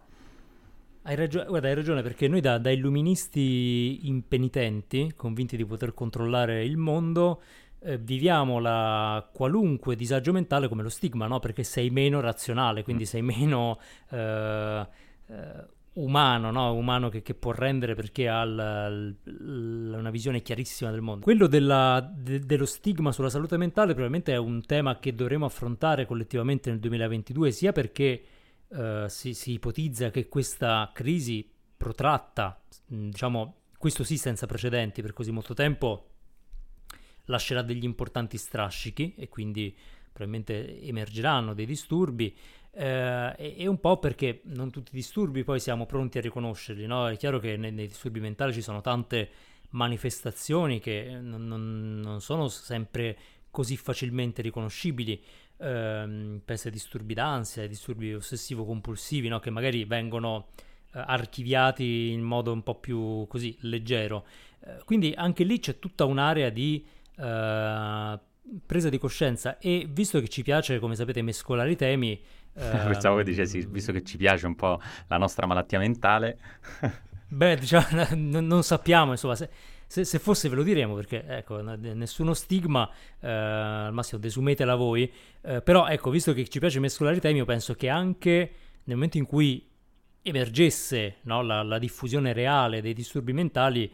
Hai, 1.02 1.16
ragio- 1.16 1.44
guarda, 1.44 1.68
hai 1.68 1.74
ragione 1.74 2.00
perché 2.00 2.28
noi 2.28 2.40
da, 2.40 2.56
da 2.56 2.70
illuministi 2.70 4.08
impenitenti, 4.08 5.12
convinti 5.14 5.54
di 5.54 5.66
poter 5.66 5.92
controllare 5.92 6.64
il 6.64 6.78
mondo, 6.78 7.42
eh, 7.84 7.98
viviamo 7.98 8.58
la 8.58 9.28
qualunque 9.32 9.94
disagio 9.94 10.32
mentale 10.32 10.68
come 10.68 10.82
lo 10.82 10.88
stigma, 10.88 11.26
no? 11.26 11.38
Perché 11.38 11.62
sei 11.62 11.90
meno 11.90 12.20
razionale, 12.20 12.82
quindi 12.82 13.02
mm. 13.02 13.06
sei 13.06 13.22
meno 13.22 13.78
eh, 14.10 14.88
eh, 15.26 15.66
umano, 15.94 16.50
no? 16.50 16.72
Umano 16.72 17.10
che, 17.10 17.20
che, 17.20 17.34
può 17.34 17.52
rendere 17.52 17.94
perché 17.94 18.26
ha 18.26 18.44
l, 18.44 19.16
l, 19.22 19.94
una 19.98 20.10
visione 20.10 20.40
chiarissima 20.40 20.90
del 20.90 21.02
mondo. 21.02 21.24
Quello 21.24 21.46
della, 21.46 22.00
de, 22.14 22.40
dello 22.40 22.66
stigma 22.66 23.12
sulla 23.12 23.28
salute 23.30 23.58
mentale 23.58 23.92
probabilmente 23.92 24.32
è 24.32 24.38
un 24.38 24.64
tema 24.64 24.98
che 24.98 25.14
dovremo 25.14 25.44
affrontare 25.44 26.06
collettivamente 26.06 26.70
nel 26.70 26.78
2022, 26.80 27.50
sia 27.50 27.72
perché 27.72 28.22
eh, 28.68 29.04
si, 29.08 29.34
si 29.34 29.52
ipotizza 29.52 30.10
che 30.10 30.28
questa 30.28 30.90
crisi 30.94 31.46
protratta, 31.76 32.62
diciamo, 32.86 33.56
questo 33.76 34.04
sì 34.04 34.16
senza 34.16 34.46
precedenti 34.46 35.02
per 35.02 35.12
così 35.12 35.30
molto 35.30 35.52
tempo, 35.52 36.13
lascerà 37.26 37.62
degli 37.62 37.84
importanti 37.84 38.38
strascichi 38.38 39.14
e 39.16 39.28
quindi 39.28 39.74
probabilmente 40.12 40.80
emergeranno 40.82 41.54
dei 41.54 41.66
disturbi 41.66 42.34
eh, 42.76 43.34
e, 43.36 43.54
e, 43.58 43.66
un 43.66 43.78
po' 43.78 43.98
perché 43.98 44.40
non 44.44 44.70
tutti 44.70 44.90
i 44.92 44.96
disturbi 44.96 45.44
poi 45.44 45.60
siamo 45.60 45.86
pronti 45.86 46.18
a 46.18 46.20
riconoscerli, 46.20 46.86
no? 46.86 47.08
È 47.08 47.16
chiaro 47.16 47.38
che 47.38 47.56
nei, 47.56 47.72
nei 47.72 47.86
disturbi 47.86 48.20
mentali 48.20 48.52
ci 48.52 48.62
sono 48.62 48.80
tante 48.80 49.30
manifestazioni 49.70 50.80
che 50.80 51.18
non, 51.20 51.46
non, 51.46 52.00
non 52.00 52.20
sono 52.20 52.48
sempre 52.48 53.16
così 53.50 53.76
facilmente 53.76 54.42
riconoscibili. 54.42 55.22
Eh, 55.56 56.40
penso 56.44 56.66
ai 56.66 56.72
disturbi 56.72 57.14
d'ansia, 57.14 57.62
ai 57.62 57.68
disturbi 57.68 58.12
ossessivo-compulsivi, 58.12 59.28
no? 59.28 59.38
che 59.38 59.50
magari 59.50 59.84
vengono 59.84 60.48
eh, 60.92 60.98
archiviati 60.98 62.10
in 62.10 62.22
modo 62.22 62.52
un 62.52 62.64
po' 62.64 62.74
più 62.74 63.24
così 63.28 63.56
leggero. 63.60 64.26
Eh, 64.60 64.82
quindi 64.84 65.12
anche 65.16 65.44
lì 65.44 65.60
c'è 65.60 65.78
tutta 65.78 66.04
un'area 66.04 66.50
di 66.50 66.84
uh, 67.16 68.18
presa 68.66 68.88
di 68.88 68.98
coscienza 68.98 69.58
e 69.58 69.86
visto 69.90 70.20
che 70.20 70.28
ci 70.28 70.42
piace, 70.42 70.78
come 70.78 70.94
sapete, 70.94 71.22
mescolare 71.22 71.70
i 71.70 71.76
temi... 71.76 72.20
Uh, 72.54 72.60
Pensavo 72.88 73.16
che 73.18 73.24
dicessi, 73.24 73.66
visto 73.66 73.92
che 73.92 74.02
ci 74.02 74.16
piace 74.16 74.46
un 74.46 74.54
po' 74.54 74.80
la 75.08 75.16
nostra 75.16 75.46
malattia 75.46 75.78
mentale... 75.78 76.38
beh, 77.28 77.56
diciamo, 77.56 77.86
n- 78.14 78.46
non 78.46 78.62
sappiamo, 78.62 79.12
insomma, 79.12 79.34
se, 79.34 79.48
se, 79.86 80.04
se, 80.04 80.18
fosse 80.18 80.48
ve 80.48 80.56
lo 80.56 80.62
diremo, 80.62 80.94
perché, 80.94 81.24
ecco, 81.26 81.60
n- 81.60 81.92
nessuno 81.94 82.34
stigma, 82.34 82.82
uh, 82.82 83.26
al 83.26 83.92
massimo 83.92 84.20
desumetela 84.20 84.74
voi, 84.74 85.10
uh, 85.42 85.62
però, 85.62 85.86
ecco, 85.86 86.10
visto 86.10 86.32
che 86.32 86.46
ci 86.48 86.58
piace 86.58 86.80
mescolare 86.80 87.16
i 87.16 87.20
temi, 87.20 87.38
io 87.38 87.44
penso 87.44 87.74
che 87.74 87.88
anche 87.88 88.52
nel 88.84 88.96
momento 88.96 89.16
in 89.16 89.26
cui 89.26 89.66
emergesse 90.22 91.16
no, 91.22 91.42
la, 91.42 91.62
la 91.62 91.78
diffusione 91.78 92.32
reale 92.32 92.80
dei 92.80 92.94
disturbi 92.94 93.32
mentali, 93.32 93.90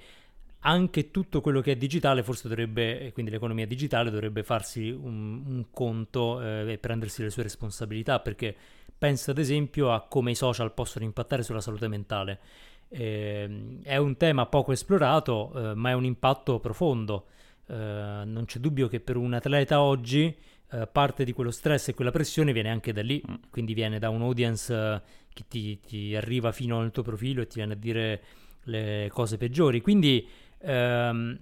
anche 0.61 1.11
tutto 1.11 1.41
quello 1.41 1.61
che 1.61 1.73
è 1.73 1.77
digitale 1.77 2.23
forse 2.23 2.49
dovrebbe, 2.49 3.11
quindi 3.13 3.31
l'economia 3.31 3.67
digitale 3.67 4.11
dovrebbe 4.11 4.43
farsi 4.43 4.91
un, 4.91 5.43
un 5.47 5.65
conto 5.71 6.41
eh, 6.43 6.73
e 6.73 6.79
prendersi 6.79 7.23
le 7.23 7.31
sue 7.31 7.45
responsabilità 7.45 8.21
perché 8.21 8.55
pensa 8.97 9.31
ad 9.31 9.39
esempio 9.39 9.93
a 9.93 10.03
come 10.03 10.33
i 10.33 10.35
social 10.35 10.75
possono 10.75 11.05
impattare 11.05 11.43
sulla 11.43 11.61
salute 11.61 11.89
mentale. 11.89 12.41
Eh, 12.89 13.79
è 13.83 13.97
un 13.97 14.17
tema 14.17 14.47
poco 14.47 14.73
esplorato 14.73 15.53
eh, 15.55 15.75
ma 15.75 15.91
è 15.91 15.95
un 15.95 16.05
impatto 16.05 16.59
profondo. 16.59 17.27
Eh, 17.67 17.75
non 17.75 18.45
c'è 18.47 18.59
dubbio 18.59 18.89
che 18.89 19.01
per 19.01 19.17
un 19.17 19.33
atleta 19.33 19.81
oggi 19.81 20.37
eh, 20.73 20.87
parte 20.87 21.25
di 21.25 21.33
quello 21.33 21.51
stress 21.51 21.89
e 21.89 21.95
quella 21.95 22.11
pressione 22.11 22.53
viene 22.53 22.69
anche 22.69 22.93
da 22.93 23.03
lì, 23.03 23.23
mm. 23.29 23.35
quindi 23.51 23.73
viene 23.73 23.99
da 23.99 24.11
un 24.11 24.21
audience 24.23 24.75
eh, 24.75 25.01
che 25.33 25.45
ti, 25.49 25.81
ti 25.81 26.15
arriva 26.15 26.53
fino 26.53 26.81
al 26.81 26.91
tuo 26.91 27.03
profilo 27.03 27.41
e 27.41 27.47
ti 27.47 27.57
viene 27.57 27.73
a 27.73 27.77
dire 27.77 28.23
le 28.65 29.09
cose 29.13 29.37
peggiori. 29.39 29.81
Quindi 29.81 30.29
ehm, 30.61 31.39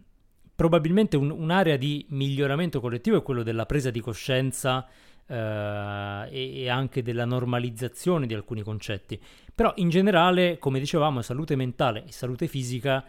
probabilmente 0.54 1.16
un, 1.16 1.30
un'area 1.30 1.76
di 1.76 2.06
miglioramento 2.10 2.80
collettivo 2.80 3.18
è 3.18 3.22
quello 3.22 3.42
della 3.42 3.66
presa 3.66 3.90
di 3.90 4.00
coscienza 4.00 4.86
eh, 5.26 6.28
e, 6.30 6.62
e, 6.62 6.68
anche 6.68 7.02
della 7.02 7.24
normalizzazione 7.24 8.26
di 8.26 8.34
alcuni 8.34 8.62
concetti. 8.62 9.20
Però 9.54 9.72
in 9.76 9.88
generale, 9.88 10.58
come 10.58 10.78
dicevamo, 10.78 11.22
salute 11.22 11.54
mentale 11.54 12.04
e 12.06 12.12
salute 12.12 12.46
fisica 12.46 13.04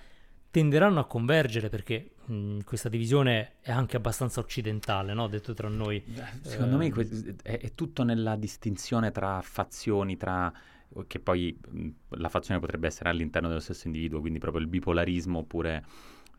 tenderanno 0.52 1.00
a 1.00 1.06
convergere 1.06 1.70
perché 1.70 2.12
mh, 2.26 2.60
questa 2.66 2.90
divisione 2.90 3.54
è 3.62 3.72
anche 3.72 3.98
abbastanza 3.98 4.40
occidentale, 4.40 5.14
no? 5.14 5.28
detto 5.28 5.54
tra 5.54 5.70
noi. 5.70 6.04
Secondo 6.42 6.76
eh, 6.76 6.78
me 6.78 6.86
ehm, 6.88 7.36
è, 7.44 7.60
è 7.60 7.74
tutto 7.76 8.04
nella 8.04 8.36
distinzione 8.36 9.12
tra 9.12 9.42
fazioni, 9.42 10.18
tra 10.18 10.52
che 11.08 11.20
poi 11.20 11.58
mh, 11.68 11.90
la 12.10 12.30
fazione 12.30 12.60
potrebbe 12.60 12.88
essere 12.88 13.10
all'interno 13.10 13.48
dello 13.48 13.60
stesso 13.60 13.88
individuo, 13.88 14.20
quindi 14.20 14.40
proprio 14.40 14.62
il 14.62 14.68
bipolarismo 14.68 15.40
oppure... 15.40 15.86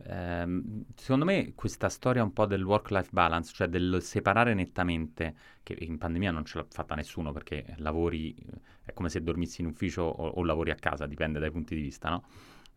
Ehm, 0.04 0.84
secondo 0.94 1.26
me 1.26 1.52
questa 1.54 1.90
storia 1.90 2.22
un 2.22 2.32
po' 2.32 2.46
del 2.46 2.62
work-life 2.64 3.10
balance, 3.12 3.52
cioè 3.54 3.68
del 3.68 3.98
separare 4.00 4.54
nettamente, 4.54 5.34
che 5.62 5.76
in 5.78 5.98
pandemia 5.98 6.30
non 6.30 6.44
ce 6.46 6.58
l'ha 6.58 6.66
fatta 6.68 6.94
nessuno 6.94 7.32
perché 7.32 7.74
lavori, 7.78 8.34
è 8.82 8.94
come 8.94 9.10
se 9.10 9.22
dormissi 9.22 9.60
in 9.60 9.66
ufficio 9.66 10.02
o, 10.02 10.28
o 10.28 10.42
lavori 10.42 10.70
a 10.70 10.74
casa, 10.76 11.06
dipende 11.06 11.38
dai 11.38 11.50
punti 11.50 11.74
di 11.74 11.82
vista, 11.82 12.08
no? 12.08 12.24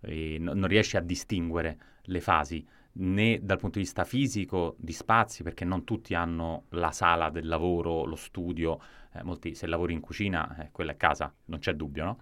No, 0.05 0.53
non 0.53 0.67
riesci 0.67 0.97
a 0.97 0.99
distinguere 0.99 1.77
le 2.01 2.19
fasi 2.19 2.67
né 2.95 3.39
dal 3.41 3.57
punto 3.57 3.79
di 3.79 3.85
vista 3.85 4.03
fisico 4.03 4.75
di 4.77 4.91
spazi, 4.91 5.43
perché 5.43 5.65
non 5.65 5.83
tutti 5.83 6.13
hanno 6.13 6.65
la 6.69 6.91
sala 6.91 7.29
del 7.29 7.47
lavoro, 7.47 8.05
lo 8.05 8.15
studio, 8.15 8.79
eh, 9.13 9.23
molti, 9.23 9.55
se 9.55 9.67
lavori 9.67 9.93
in 9.93 9.99
cucina, 9.99 10.55
eh, 10.57 10.69
quella 10.71 10.91
è 10.91 10.97
casa, 10.97 11.33
non 11.45 11.59
c'è 11.59 11.73
dubbio, 11.73 12.03
no? 12.03 12.17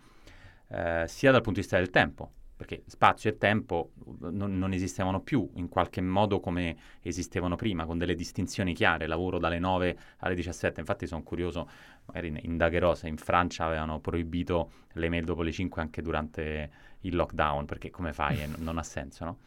Eh, 0.70 1.06
sia 1.08 1.32
dal 1.32 1.42
punto 1.42 1.60
di 1.60 1.66
vista 1.66 1.78
del 1.78 1.90
tempo, 1.90 2.32
perché 2.56 2.84
spazio 2.86 3.30
e 3.30 3.38
tempo 3.38 3.92
non, 4.20 4.58
non, 4.58 4.72
esistevano 4.72 5.20
più 5.22 5.50
in 5.56 5.68
qualche 5.68 6.00
modo 6.00 6.40
come 6.40 6.78
esistevano 7.02 7.56
prima, 7.56 7.86
con 7.86 7.98
delle 7.98 8.16
distinzioni 8.16 8.74
chiare, 8.74 9.08
lavoro 9.08 9.40
dalle 9.40 9.60
9 9.60 9.98
alle 10.20 10.36
17, 10.36 10.80
infatti 10.80 11.08
sono 11.08 11.24
curioso, 11.24 11.68
magari 12.06 12.40
indagherò 12.44 12.96
se 12.96 13.08
in 13.08 13.18
Francia 13.18 13.66
avevano 13.66 14.00
proibito 14.00 14.72
le 14.94 15.10
mail 15.10 15.26
dopo 15.26 15.42
le 15.42 15.52
5 15.52 15.82
anche 15.82 16.02
durante 16.02 16.72
il 17.02 17.16
lockdown, 17.16 17.66
perché 17.66 17.90
come 17.90 18.14
fai? 18.14 18.48
non 18.60 18.78
ha 18.78 18.84
senso, 18.84 19.26
no? 19.26 19.38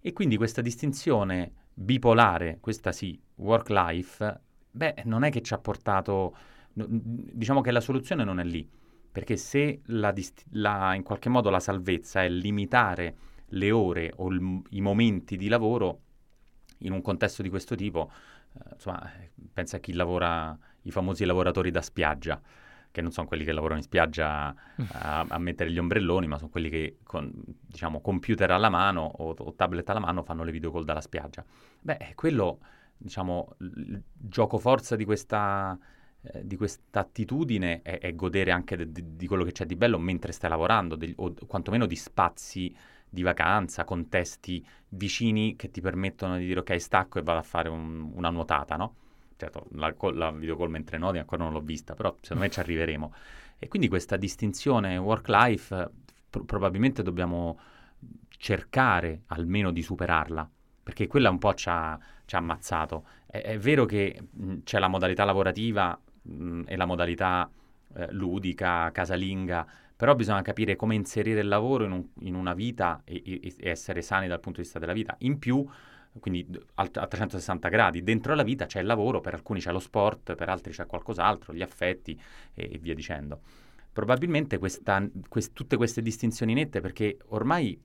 E 0.00 0.12
quindi 0.12 0.36
questa 0.36 0.62
distinzione 0.62 1.52
bipolare, 1.74 2.58
questa 2.60 2.92
sì, 2.92 3.20
work-life, 3.36 4.40
beh, 4.70 5.02
non 5.04 5.24
è 5.24 5.30
che 5.30 5.42
ci 5.42 5.52
ha 5.54 5.58
portato, 5.58 6.36
diciamo 6.72 7.60
che 7.60 7.70
la 7.70 7.80
soluzione 7.80 8.24
non 8.24 8.40
è 8.40 8.44
lì, 8.44 8.68
perché 9.10 9.36
se 9.36 9.80
la, 9.86 10.14
la, 10.50 10.94
in 10.94 11.02
qualche 11.02 11.28
modo 11.28 11.50
la 11.50 11.60
salvezza 11.60 12.22
è 12.22 12.28
limitare 12.28 13.16
le 13.50 13.70
ore 13.70 14.12
o 14.16 14.28
il, 14.30 14.62
i 14.70 14.80
momenti 14.80 15.36
di 15.36 15.48
lavoro 15.48 16.00
in 16.78 16.92
un 16.92 17.00
contesto 17.00 17.42
di 17.42 17.48
questo 17.48 17.74
tipo, 17.74 18.10
eh, 18.54 18.74
insomma, 18.74 19.10
pensa 19.52 19.76
a 19.76 19.80
chi 19.80 19.92
lavora, 19.92 20.56
i 20.82 20.90
famosi 20.90 21.24
lavoratori 21.24 21.70
da 21.70 21.82
spiaggia, 21.82 22.40
che 22.96 23.02
non 23.02 23.10
sono 23.10 23.26
quelli 23.26 23.44
che 23.44 23.52
lavorano 23.52 23.78
in 23.78 23.84
spiaggia 23.84 24.54
a, 24.92 25.26
a 25.28 25.38
mettere 25.38 25.70
gli 25.70 25.76
ombrelloni, 25.76 26.26
ma 26.26 26.38
sono 26.38 26.48
quelli 26.48 26.70
che 26.70 26.96
con 27.02 27.30
diciamo, 27.44 28.00
computer 28.00 28.50
alla 28.50 28.70
mano 28.70 29.02
o, 29.02 29.34
o, 29.36 29.54
tablet 29.54 29.86
alla 29.90 30.00
mano 30.00 30.22
fanno 30.22 30.44
le 30.44 30.50
video 30.50 30.72
call 30.72 30.84
dalla 30.84 31.02
spiaggia. 31.02 31.44
Beh, 31.78 32.12
quello, 32.14 32.60
diciamo, 32.96 33.56
il 33.58 34.02
gioco 34.14 34.56
forza 34.56 34.96
di 34.96 35.04
questa, 35.04 35.78
eh, 36.22 36.46
di 36.46 36.56
questa 36.56 37.00
attitudine 37.00 37.82
è, 37.82 37.98
è, 37.98 38.14
godere 38.14 38.50
anche 38.50 38.76
de, 38.76 38.90
de, 38.90 39.04
di 39.14 39.26
quello 39.26 39.44
che 39.44 39.52
c'è 39.52 39.66
di 39.66 39.76
bello 39.76 39.98
mentre 39.98 40.32
stai 40.32 40.48
lavorando, 40.48 40.96
de, 40.96 41.12
o 41.16 41.34
quantomeno 41.46 41.84
di 41.84 41.96
spazi 41.96 42.74
di 43.06 43.20
vacanza, 43.20 43.84
contesti 43.84 44.66
vicini 44.88 45.54
che 45.54 45.70
ti 45.70 45.82
permettono 45.82 46.38
di 46.38 46.46
dire 46.46 46.60
ok, 46.60 46.80
stacco 46.80 47.18
e 47.18 47.22
vado 47.22 47.40
a 47.40 47.42
fare 47.42 47.68
un, 47.68 48.10
una 48.14 48.30
nuotata, 48.30 48.76
no? 48.76 48.94
Certo 49.36 49.66
la, 49.72 49.94
la 50.14 50.30
video 50.30 50.56
call 50.56 50.70
mentre 50.70 50.98
noti 50.98 51.18
ancora 51.18 51.44
non 51.44 51.52
l'ho 51.52 51.60
vista, 51.60 51.94
però 51.94 52.14
secondo 52.20 52.44
me 52.44 52.50
ci 52.50 52.60
arriveremo. 52.60 53.12
E 53.58 53.68
quindi 53.68 53.88
questa 53.88 54.16
distinzione 54.16 54.96
work-life 54.96 55.90
pr- 56.28 56.44
probabilmente 56.44 57.02
dobbiamo 57.02 57.58
cercare 58.38 59.22
almeno 59.26 59.70
di 59.70 59.82
superarla, 59.82 60.48
perché 60.82 61.06
quella 61.06 61.30
un 61.30 61.38
po' 61.38 61.54
ci 61.54 61.68
ha, 61.68 61.98
ci 62.24 62.34
ha 62.34 62.38
ammazzato. 62.38 63.06
È, 63.26 63.40
è, 63.40 63.58
vero 63.58 63.84
che 63.84 64.20
mh, 64.30 64.58
c'è 64.64 64.78
la 64.78 64.88
modalità 64.88 65.24
lavorativa 65.24 65.98
mh, 66.22 66.62
e 66.66 66.76
la 66.76 66.84
modalità 66.84 67.50
eh, 67.94 68.12
ludica, 68.12 68.90
casalinga, 68.92 69.66
però 69.96 70.14
bisogna 70.14 70.42
capire 70.42 70.76
come 70.76 70.94
inserire 70.94 71.40
il 71.40 71.48
lavoro 71.48 71.84
in, 71.84 71.92
un, 71.92 72.06
in 72.20 72.34
una 72.34 72.52
vita 72.52 73.00
e, 73.04 73.22
e, 73.24 73.54
e 73.58 73.70
essere 73.70 74.02
sani 74.02 74.28
dal 74.28 74.40
punto 74.40 74.58
di 74.58 74.64
vista 74.64 74.78
della 74.78 74.92
vita. 74.92 75.16
In 75.20 75.38
più 75.38 75.66
quindi 76.20 76.46
a 76.74 76.88
360 76.88 77.68
gradi. 77.68 78.02
Dentro 78.02 78.34
la 78.34 78.42
vita 78.42 78.66
c'è 78.66 78.80
il 78.80 78.86
lavoro, 78.86 79.20
per 79.20 79.34
alcuni 79.34 79.60
c'è 79.60 79.72
lo 79.72 79.78
sport, 79.78 80.34
per 80.34 80.48
altri 80.48 80.72
c'è 80.72 80.86
qualcos'altro, 80.86 81.54
gli 81.54 81.62
affetti 81.62 82.18
e, 82.54 82.70
e 82.72 82.78
via 82.78 82.94
dicendo. 82.94 83.40
Probabilmente 83.92 84.58
questa, 84.58 85.06
quest, 85.28 85.52
tutte 85.52 85.76
queste 85.76 86.02
distinzioni 86.02 86.54
nette, 86.54 86.80
perché 86.80 87.18
ormai, 87.28 87.80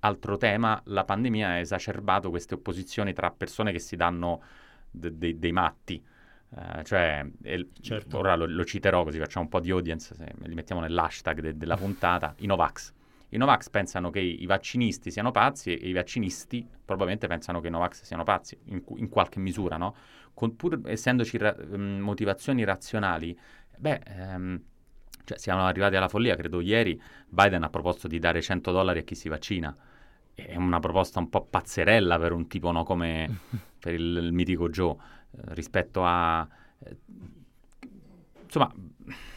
altro 0.00 0.36
tema, 0.36 0.80
la 0.86 1.04
pandemia 1.04 1.48
ha 1.48 1.58
esacerbato 1.58 2.30
queste 2.30 2.54
opposizioni 2.54 3.12
tra 3.12 3.30
persone 3.30 3.72
che 3.72 3.78
si 3.78 3.96
danno 3.96 4.42
de, 4.90 5.16
de, 5.16 5.38
dei 5.38 5.52
matti. 5.52 6.02
Uh, 6.50 6.82
cioè, 6.82 7.24
el, 7.42 7.70
certo. 7.80 8.18
ora 8.18 8.34
lo, 8.34 8.44
lo, 8.44 8.64
citerò 8.64 9.04
così 9.04 9.18
facciamo 9.18 9.44
un 9.44 9.50
po' 9.50 9.60
di 9.60 9.70
audience, 9.70 10.14
se 10.16 10.32
li 10.42 10.54
mettiamo 10.54 10.80
nell'hashtag 10.80 11.40
de, 11.40 11.56
della 11.56 11.76
puntata, 11.76 12.34
i 12.38 12.46
Novax 12.46 12.92
i 13.30 13.36
Novax 13.36 13.70
pensano 13.70 14.10
che 14.10 14.20
i 14.20 14.46
vaccinisti 14.46 15.10
siano 15.10 15.30
pazzi 15.30 15.74
e 15.74 15.88
i 15.88 15.92
vaccinisti 15.92 16.66
probabilmente 16.84 17.26
pensano 17.26 17.60
che 17.60 17.68
i 17.68 17.70
Novax 17.70 18.02
siano 18.02 18.24
pazzi, 18.24 18.58
in, 18.66 18.82
in 18.96 19.08
qualche 19.08 19.38
misura, 19.38 19.76
no? 19.76 19.94
Con, 20.34 20.56
pur 20.56 20.80
essendoci 20.84 21.38
ra- 21.38 21.56
motivazioni 21.76 22.64
razionali, 22.64 23.38
beh, 23.76 24.00
ehm, 24.04 24.62
cioè 25.24 25.38
siamo 25.38 25.64
arrivati 25.64 25.96
alla 25.96 26.08
follia, 26.08 26.34
credo 26.34 26.60
ieri 26.60 27.00
Biden 27.28 27.62
ha 27.62 27.70
proposto 27.70 28.08
di 28.08 28.18
dare 28.18 28.42
100 28.42 28.72
dollari 28.72 29.00
a 29.00 29.02
chi 29.02 29.14
si 29.14 29.28
vaccina. 29.28 29.74
È 30.34 30.56
una 30.56 30.80
proposta 30.80 31.18
un 31.18 31.28
po' 31.28 31.44
pazzerella 31.44 32.18
per 32.18 32.32
un 32.32 32.48
tipo 32.48 32.72
no, 32.72 32.82
come 32.82 33.38
per 33.78 33.94
il, 33.94 34.16
il 34.16 34.32
mitico 34.32 34.68
Joe, 34.68 34.96
eh, 35.30 35.54
rispetto 35.54 36.02
a... 36.04 36.46
Eh, 36.78 36.96
insomma, 38.42 38.72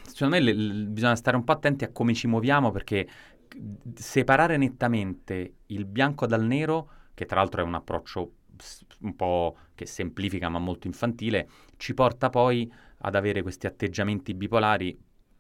secondo 0.02 0.36
me 0.36 0.42
le, 0.42 0.54
le, 0.54 0.86
bisogna 0.86 1.16
stare 1.16 1.36
un 1.36 1.44
po' 1.44 1.52
attenti 1.52 1.84
a 1.84 1.92
come 1.92 2.14
ci 2.14 2.28
muoviamo 2.28 2.72
perché 2.72 3.08
separare 3.96 4.58
nettamente 4.58 5.56
il 5.68 5.86
bianco 5.86 6.26
dal 6.26 6.44
nero, 6.44 6.90
che 7.14 7.26
tra 7.26 7.38
l'altro 7.38 7.62
è 7.62 7.64
un 7.64 7.76
approccio 7.76 8.34
un 9.02 9.16
po' 9.16 9.58
che 9.74 9.86
semplifica 9.86 10.50
ma 10.50 10.60
molto 10.60 10.88
infantile, 10.88 11.50
ci 11.78 11.94
porta 11.94 12.30
poi 12.30 12.72
ad 13.00 13.16
avere 13.16 13.42
questi 13.42 13.68
atteggiamenti 13.68 14.34
bipolari. 14.34 14.98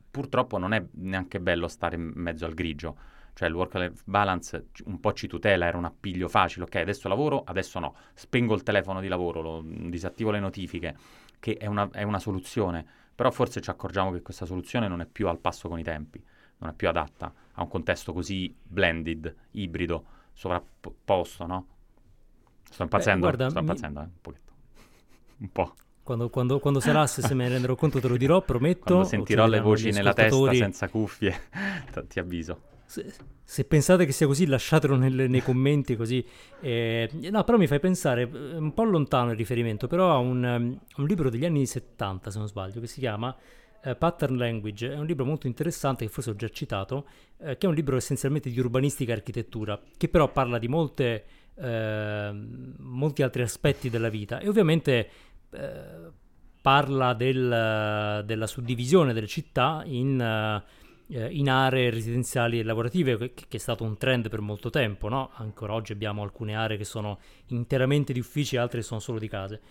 Purtroppo 0.09 0.57
non 0.57 0.73
è 0.73 0.85
neanche 0.91 1.39
bello 1.39 1.67
stare 1.67 1.95
in 1.95 2.11
mezzo 2.15 2.45
al 2.45 2.53
grigio, 2.53 2.97
cioè 3.33 3.47
il 3.47 3.55
work-life 3.55 4.03
balance 4.05 4.67
un 4.85 4.99
po' 4.99 5.13
ci 5.13 5.27
tutela, 5.27 5.65
era 5.65 5.77
un 5.77 5.85
appiglio 5.85 6.27
facile, 6.27 6.65
ok 6.65 6.75
adesso 6.75 7.07
lavoro, 7.07 7.43
adesso 7.43 7.79
no, 7.79 7.95
spengo 8.13 8.53
il 8.53 8.61
telefono 8.61 9.01
di 9.01 9.07
lavoro, 9.07 9.41
lo, 9.41 9.63
disattivo 9.65 10.29
le 10.29 10.39
notifiche, 10.39 10.95
che 11.39 11.57
è 11.57 11.65
una, 11.65 11.89
è 11.91 12.03
una 12.03 12.19
soluzione, 12.19 12.85
però 13.15 13.31
forse 13.31 13.59
ci 13.59 13.71
accorgiamo 13.71 14.11
che 14.11 14.21
questa 14.21 14.45
soluzione 14.45 14.87
non 14.87 15.01
è 15.01 15.07
più 15.07 15.27
al 15.27 15.39
passo 15.39 15.67
con 15.67 15.79
i 15.79 15.83
tempi 15.83 16.23
non 16.63 16.71
è 16.71 16.73
più 16.73 16.87
adatta 16.87 17.31
a 17.55 17.61
un 17.61 17.67
contesto 17.67 18.13
così 18.13 18.53
blended, 18.63 19.33
ibrido, 19.51 20.05
sovrapposto, 20.33 21.45
no? 21.45 21.67
Sto 22.69 22.83
impazzendo, 22.83 23.27
Beh, 23.27 23.35
guarda, 23.35 23.49
sto 23.49 23.59
impazzendo 23.59 23.99
mi... 23.99 24.05
eh, 24.05 24.09
un 24.09 24.21
pochetto. 24.21 24.53
Un 25.37 25.51
po'. 25.51 25.73
Quando, 26.01 26.29
quando, 26.29 26.59
quando 26.59 26.79
sarà, 26.79 27.05
se, 27.05 27.21
se 27.21 27.33
me 27.33 27.43
ne 27.43 27.53
renderò 27.53 27.75
conto 27.75 27.99
te 27.99 28.07
lo 28.07 28.17
dirò, 28.17 28.41
prometto. 28.41 28.85
Quando 28.85 29.03
sentirò 29.03 29.45
le 29.45 29.59
voci 29.59 29.91
nella 29.91 30.13
testa 30.13 30.53
senza 30.53 30.89
cuffie, 30.89 31.49
ti 32.07 32.19
avviso. 32.19 32.71
Se, 32.85 33.13
se, 33.43 33.63
pensate 33.65 34.05
che 34.05 34.11
sia 34.11 34.25
così, 34.25 34.45
lasciatelo 34.45 34.95
nel, 34.95 35.29
nei 35.29 35.41
commenti 35.41 35.95
così. 35.95 36.25
Eh, 36.59 37.09
no, 37.29 37.43
però 37.43 37.57
mi 37.57 37.67
fai 37.67 37.79
pensare, 37.79 38.23
eh, 38.23 38.55
un 38.55 38.73
po' 38.73 38.83
lontano 38.83 39.31
il 39.31 39.37
riferimento, 39.37 39.87
però 39.87 40.11
a 40.11 40.17
un, 40.17 40.43
um, 40.43 40.79
un 40.97 41.05
libro 41.05 41.29
degli 41.29 41.45
anni 41.45 41.65
70, 41.65 42.31
se 42.31 42.37
non 42.37 42.47
sbaglio, 42.47 42.79
che 42.79 42.87
si 42.87 42.99
chiama 42.99 43.35
eh, 43.83 43.95
Pattern 43.95 44.37
Language 44.37 44.93
è 44.93 44.97
un 44.97 45.05
libro 45.05 45.25
molto 45.25 45.47
interessante 45.47 46.05
che 46.05 46.11
forse 46.11 46.29
ho 46.29 46.35
già 46.35 46.49
citato, 46.49 47.07
eh, 47.39 47.57
che 47.57 47.65
è 47.65 47.69
un 47.69 47.75
libro 47.75 47.97
essenzialmente 47.97 48.49
di 48.49 48.59
urbanistica 48.59 49.11
e 49.11 49.15
architettura, 49.15 49.79
che 49.97 50.07
però 50.07 50.31
parla 50.31 50.57
di 50.57 50.67
molte, 50.67 51.25
eh, 51.55 52.31
molti 52.77 53.21
altri 53.23 53.41
aspetti 53.41 53.89
della 53.89 54.09
vita 54.09 54.39
e 54.39 54.47
ovviamente 54.47 55.09
eh, 55.51 56.11
parla 56.61 57.13
del, 57.13 58.23
della 58.25 58.47
suddivisione 58.47 59.11
delle 59.11 59.27
città 59.27 59.83
in, 59.85 60.63
eh, 61.09 61.27
in, 61.31 61.49
aree 61.49 61.89
residenziali 61.89 62.59
e 62.59 62.63
lavorative, 62.63 63.17
che, 63.17 63.33
che, 63.33 63.57
è 63.57 63.59
stato 63.59 63.83
un 63.83 63.97
trend 63.97 64.29
per 64.29 64.39
molto 64.39 64.69
tempo, 64.69 65.09
no? 65.09 65.31
ancora 65.33 65.73
oggi 65.73 65.91
abbiamo 65.91 66.23
alcune 66.23 66.55
aree 66.55 66.77
che 66.77 66.85
sono 66.85 67.19
interamente 67.47 68.13
di 68.13 68.19
uffici, 68.19 68.55
altre 68.55 68.81
sono 68.81 69.01
solo 69.01 69.19
di 69.19 69.27
case 69.27 69.61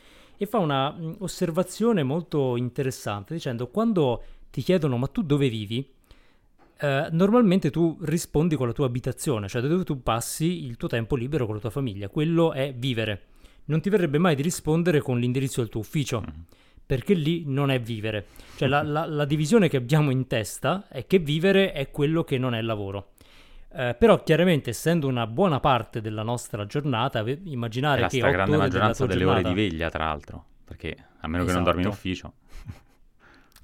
e 0.43 0.47
fa 0.47 0.59
una 0.59 0.91
mh, 0.91 1.17
osservazione 1.19 2.03
molto 2.03 2.57
interessante 2.57 3.35
dicendo 3.35 3.69
quando 3.69 4.23
ti 4.51 4.61
chiedono 4.61 4.97
ma 4.97 5.07
tu 5.07 5.23
dove 5.23 5.49
vivi, 5.49 5.89
eh, 6.79 7.09
normalmente 7.13 7.71
tu 7.71 7.97
rispondi 8.03 8.57
con 8.57 8.67
la 8.67 8.73
tua 8.73 8.87
abitazione, 8.87 9.47
cioè 9.47 9.63
dove 9.63 9.85
tu 9.85 10.03
passi 10.03 10.65
il 10.65 10.77
tuo 10.77 10.89
tempo 10.89 11.15
libero 11.15 11.47
con 11.47 11.55
la 11.55 11.61
tua 11.61 11.71
famiglia, 11.71 12.09
quello 12.09 12.53
è 12.53 12.75
vivere. 12.77 13.27
Non 13.67 13.81
ti 13.81 13.89
verrebbe 13.89 14.19
mai 14.19 14.35
di 14.35 14.43
rispondere 14.43 15.01
con 15.01 15.21
l'indirizzo 15.21 15.61
del 15.61 15.71
tuo 15.71 15.81
ufficio. 15.81 16.21
Mm-hmm. 16.21 16.41
Perché 16.85 17.15
lì 17.15 17.45
non 17.47 17.71
è 17.71 17.81
vivere. 17.81 18.27
Cioè 18.57 18.69
la, 18.69 18.83
la, 18.83 19.07
la 19.07 19.25
divisione 19.25 19.69
che 19.69 19.77
abbiamo 19.77 20.11
in 20.11 20.27
testa 20.27 20.89
è 20.89 21.07
che 21.07 21.21
vivere 21.21 21.73
è 21.73 21.91
quello 21.91 22.25
che 22.25 22.37
non 22.37 22.55
è 22.55 22.61
lavoro. 22.61 23.12
Eh, 23.75 23.95
però 23.99 24.23
chiaramente 24.23 24.71
essendo 24.71 25.07
una 25.09 25.27
buona 25.27 25.59
parte 25.59 26.03
della 26.03 26.23
nostra 26.23 26.67
giornata, 26.67 27.25
immaginare 27.45 28.07
che... 28.07 28.21
La 28.21 28.31
grande 28.31 28.57
maggioranza 28.59 29.07
delle 29.07 29.21
giornata... 29.21 29.49
ore 29.49 29.55
di 29.55 29.69
veglia, 29.69 29.89
tra 29.89 30.05
l'altro, 30.05 30.45
perché 30.65 30.95
a 31.21 31.27
meno 31.27 31.45
esatto. 31.45 31.47
che 31.47 31.53
non 31.53 31.63
dormi 31.65 31.81
in 31.83 31.89
esatto. 31.89 31.95
ufficio. 31.95 32.33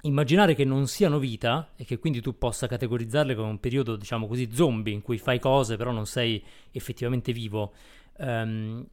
Immaginare 0.03 0.55
che 0.55 0.65
non 0.65 0.87
siano 0.87 1.19
vita 1.19 1.71
e 1.75 1.83
che 1.83 1.99
quindi 1.99 2.21
tu 2.21 2.37
possa 2.37 2.67
categorizzarle 2.67 3.35
come 3.35 3.49
un 3.49 3.59
periodo, 3.59 3.97
diciamo 3.97 4.27
così, 4.27 4.49
zombie, 4.51 4.93
in 4.93 5.01
cui 5.01 5.17
fai 5.17 5.39
cose 5.39 5.77
però 5.77 5.91
non 5.91 6.05
sei 6.07 6.43
effettivamente 6.71 7.31
vivo. 7.31 7.73
Um, 8.17 8.87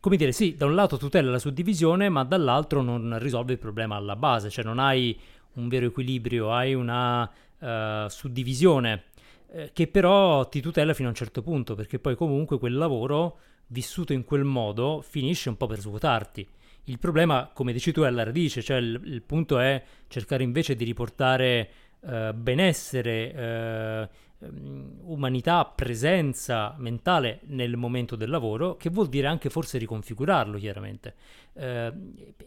come 0.00 0.16
dire, 0.16 0.32
sì, 0.32 0.54
da 0.54 0.66
un 0.66 0.74
lato 0.74 0.98
tutela 0.98 1.30
la 1.30 1.38
suddivisione, 1.38 2.08
ma 2.08 2.24
dall'altro 2.24 2.82
non 2.82 3.18
risolve 3.18 3.52
il 3.52 3.58
problema 3.58 3.96
alla 3.96 4.16
base, 4.16 4.50
cioè 4.50 4.64
non 4.64 4.78
hai 4.78 5.18
un 5.54 5.68
vero 5.68 5.86
equilibrio, 5.86 6.52
hai 6.52 6.74
una 6.74 7.22
uh, 7.22 8.08
suddivisione 8.08 9.04
eh, 9.50 9.70
che 9.72 9.86
però 9.86 10.48
ti 10.48 10.60
tutela 10.60 10.94
fino 10.94 11.08
a 11.08 11.10
un 11.10 11.16
certo 11.16 11.42
punto, 11.42 11.74
perché 11.74 11.98
poi 11.98 12.16
comunque 12.16 12.58
quel 12.58 12.74
lavoro 12.74 13.38
vissuto 13.68 14.12
in 14.12 14.24
quel 14.24 14.44
modo 14.44 15.02
finisce 15.02 15.48
un 15.48 15.56
po' 15.56 15.66
per 15.66 15.80
svuotarti. 15.80 16.46
Il 16.84 16.98
problema, 16.98 17.50
come 17.52 17.72
dici 17.72 17.92
tu, 17.92 18.02
è 18.02 18.06
alla 18.06 18.22
radice, 18.22 18.62
cioè 18.62 18.78
il, 18.78 19.00
il 19.04 19.22
punto 19.22 19.58
è 19.58 19.82
cercare 20.08 20.42
invece 20.42 20.74
di 20.74 20.84
riportare 20.84 21.70
eh, 22.00 22.32
benessere, 22.32 23.34
eh, 23.34 24.08
ehm, 24.46 25.00
umanità, 25.02 25.64
presenza 25.64 26.74
mentale 26.78 27.40
nel 27.46 27.76
momento 27.76 28.16
del 28.16 28.30
lavoro, 28.30 28.76
che 28.76 28.88
vuol 28.88 29.08
dire 29.08 29.26
anche 29.26 29.50
forse 29.50 29.78
riconfigurarlo 29.78 30.58
chiaramente. 30.58 31.14
Eh, 31.54 31.92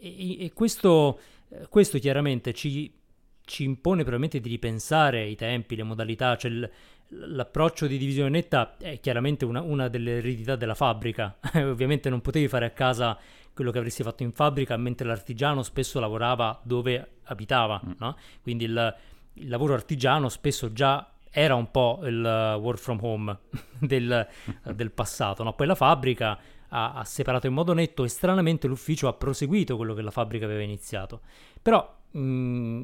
e, 0.00 0.44
e 0.44 0.52
questo, 0.52 1.20
eh, 1.50 1.66
questo, 1.68 1.98
chiaramente 1.98 2.52
ci, 2.54 2.92
ci, 3.44 3.64
impone 3.64 4.02
probabilmente 4.02 4.40
di 4.40 4.48
ripensare 4.48 5.26
i 5.26 5.36
tempi, 5.36 5.76
le 5.76 5.82
modalità, 5.82 6.36
cioè 6.36 6.50
il, 6.50 6.70
l'approccio 7.14 7.86
di 7.86 7.98
divisione 7.98 8.30
netta 8.30 8.76
è 8.78 8.98
chiaramente 9.00 9.44
una, 9.44 9.60
una 9.60 9.88
delle 9.88 10.18
eredità 10.18 10.56
della 10.56 10.74
fabbrica. 10.74 11.36
Ovviamente 11.54 12.08
non 12.08 12.20
potevi 12.20 12.48
fare 12.48 12.66
a 12.66 12.70
casa 12.70 13.18
quello 13.52 13.70
che 13.70 13.78
avresti 13.78 14.02
fatto 14.02 14.22
in 14.22 14.32
fabbrica, 14.32 14.76
mentre 14.76 15.06
l'artigiano 15.06 15.62
spesso 15.62 16.00
lavorava 16.00 16.58
dove 16.62 17.16
abitava, 17.24 17.80
mm. 17.84 17.90
no? 17.98 18.16
Quindi 18.40 18.64
il, 18.64 18.96
il, 19.34 19.48
lavoro 19.48 19.74
artigiano 19.74 20.28
spesso 20.28 20.72
già 20.72 21.10
era 21.30 21.54
un 21.54 21.70
po' 21.70 22.00
il 22.04 22.58
work 22.60 22.78
from 22.78 22.98
home 23.02 23.38
del, 23.78 24.26
del 24.74 24.90
passato, 24.90 25.42
no? 25.42 25.52
Poi 25.52 25.66
la 25.66 25.74
fabbrica 25.74 26.38
ha, 26.68 26.94
ha, 26.94 27.04
separato 27.04 27.46
in 27.46 27.52
modo 27.52 27.74
netto 27.74 28.04
e 28.04 28.08
stranamente 28.08 28.66
l'ufficio 28.66 29.08
ha 29.08 29.12
proseguito 29.12 29.76
quello 29.76 29.92
che 29.92 30.02
la 30.02 30.10
fabbrica 30.10 30.46
aveva 30.46 30.62
iniziato. 30.62 31.20
Però 31.60 31.94
mh, 32.10 32.82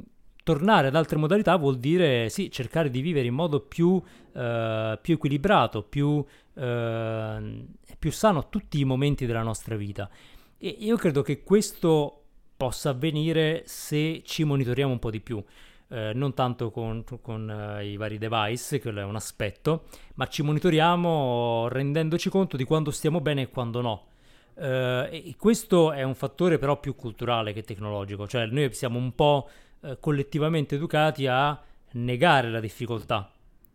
tornare 0.48 0.86
ad 0.86 0.96
altre 0.96 1.18
modalità 1.18 1.56
vuol 1.56 1.76
dire 1.76 2.30
sì, 2.30 2.50
cercare 2.50 2.88
di 2.88 3.02
vivere 3.02 3.26
in 3.26 3.34
modo 3.34 3.60
più, 3.60 4.00
eh, 4.32 4.98
più 4.98 5.14
equilibrato, 5.14 5.82
più, 5.82 6.24
eh, 6.54 7.66
più 7.98 8.10
sano 8.10 8.48
tutti 8.48 8.80
i 8.80 8.84
momenti 8.84 9.26
della 9.26 9.42
nostra 9.42 9.76
vita. 9.76 10.08
E 10.56 10.74
io 10.78 10.96
credo 10.96 11.20
che 11.20 11.42
questo 11.42 12.22
possa 12.56 12.88
avvenire 12.90 13.64
se 13.66 14.22
ci 14.24 14.44
monitoriamo 14.44 14.90
un 14.90 14.98
po' 14.98 15.10
di 15.10 15.20
più. 15.20 15.44
Eh, 15.90 16.12
non 16.14 16.32
tanto 16.32 16.70
con, 16.70 17.04
con 17.20 17.76
uh, 17.78 17.82
i 17.82 17.98
vari 17.98 18.16
device, 18.16 18.80
quello 18.80 19.00
è 19.00 19.04
un 19.04 19.16
aspetto, 19.16 19.84
ma 20.14 20.26
ci 20.28 20.42
monitoriamo 20.42 21.68
rendendoci 21.68 22.30
conto 22.30 22.56
di 22.56 22.64
quando 22.64 22.90
stiamo 22.90 23.20
bene 23.20 23.42
e 23.42 23.48
quando 23.50 23.82
no. 23.82 24.06
Uh, 24.54 25.08
e 25.12 25.34
questo 25.38 25.92
è 25.92 26.02
un 26.02 26.14
fattore 26.14 26.58
però 26.58 26.80
più 26.80 26.96
culturale 26.96 27.52
che 27.52 27.62
tecnologico, 27.62 28.26
cioè 28.26 28.46
noi 28.46 28.72
siamo 28.72 28.98
un 28.98 29.14
po' 29.14 29.48
uh, 29.80 29.96
collettivamente 30.00 30.76
educati 30.76 31.26
a 31.26 31.60
negare 31.92 32.50
la 32.50 32.60
difficoltà, 32.60 33.30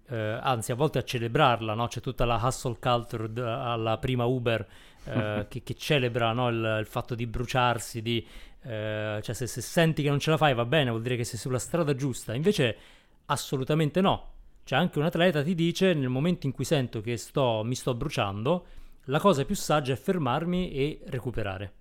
anzi 0.06 0.72
a 0.72 0.76
volte 0.76 1.00
a 1.00 1.04
celebrarla, 1.04 1.74
no? 1.74 1.88
c'è 1.88 2.00
tutta 2.00 2.24
la 2.26 2.40
hustle 2.40 2.78
culture 2.80 3.34
d- 3.34 3.40
alla 3.40 3.98
prima 3.98 4.26
Uber 4.26 4.68
eh, 5.06 5.46
che, 5.50 5.64
che, 5.64 5.74
celebra 5.76 6.32
no, 6.34 6.50
il, 6.50 6.78
il, 6.80 6.86
fatto 6.86 7.16
di 7.16 7.28
bruciarsi, 7.28 8.02
di, 8.02 8.26
eh, 8.64 9.20
cioè 9.22 9.36
se, 9.36 9.48
se, 9.48 9.62
senti 9.62 10.04
che 10.04 10.10
non 10.10 10.20
ce 10.20 10.32
la 10.32 10.38
fai 10.38 10.54
va 10.54 10.66
bene, 10.66 10.90
vuol 10.90 11.02
dire 11.02 11.16
che 11.16 11.24
sei 11.24 11.40
sulla 11.40 11.60
strada 11.60 11.96
giusta. 11.96 12.34
Invece 12.34 12.78
assolutamente 13.26 14.02
no. 14.02 14.32
Cioè 14.64 14.80
anche 14.80 14.98
un 14.98 15.06
atleta 15.06 15.44
ti 15.44 15.56
dice 15.56 15.94
nel 15.94 16.08
momento 16.08 16.46
in 16.46 16.54
cui 16.54 16.64
sento 16.64 17.02
che 17.02 17.18
sto, 17.18 17.64
mi 17.66 17.76
sto 17.76 17.94
bruciando, 17.94 18.66
la 19.06 19.20
cosa 19.20 19.44
più 19.44 19.56
saggia 19.56 19.94
è 19.94 19.98
fermarmi 19.98 20.72
e 20.72 21.02
recuperare. 21.08 21.74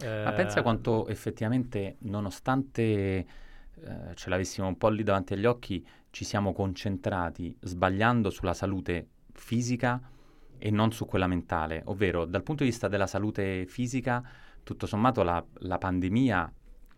Eh, 0.00 0.22
Ma 0.24 0.32
pensa 0.32 0.62
quanto 0.62 1.06
effettivamente, 1.06 1.96
nonostante 2.00 3.26
eh, 3.82 4.14
ce 4.14 4.30
l'avessimo 4.30 4.66
un 4.66 4.76
po' 4.76 4.88
lì 4.88 5.02
davanti 5.02 5.34
agli 5.34 5.46
occhi, 5.46 5.86
ci 6.10 6.24
siamo 6.24 6.52
concentrati 6.52 7.56
sbagliando 7.60 8.30
sulla 8.30 8.54
salute 8.54 9.08
fisica 9.32 10.00
e 10.58 10.70
non 10.70 10.92
su 10.92 11.06
quella 11.06 11.26
mentale, 11.26 11.82
ovvero 11.86 12.24
dal 12.24 12.42
punto 12.42 12.64
di 12.64 12.70
vista 12.70 12.88
della 12.88 13.06
salute 13.06 13.66
fisica, 13.66 14.22
tutto 14.62 14.86
sommato 14.86 15.22
la, 15.22 15.44
la 15.60 15.78
pandemia, 15.78 16.52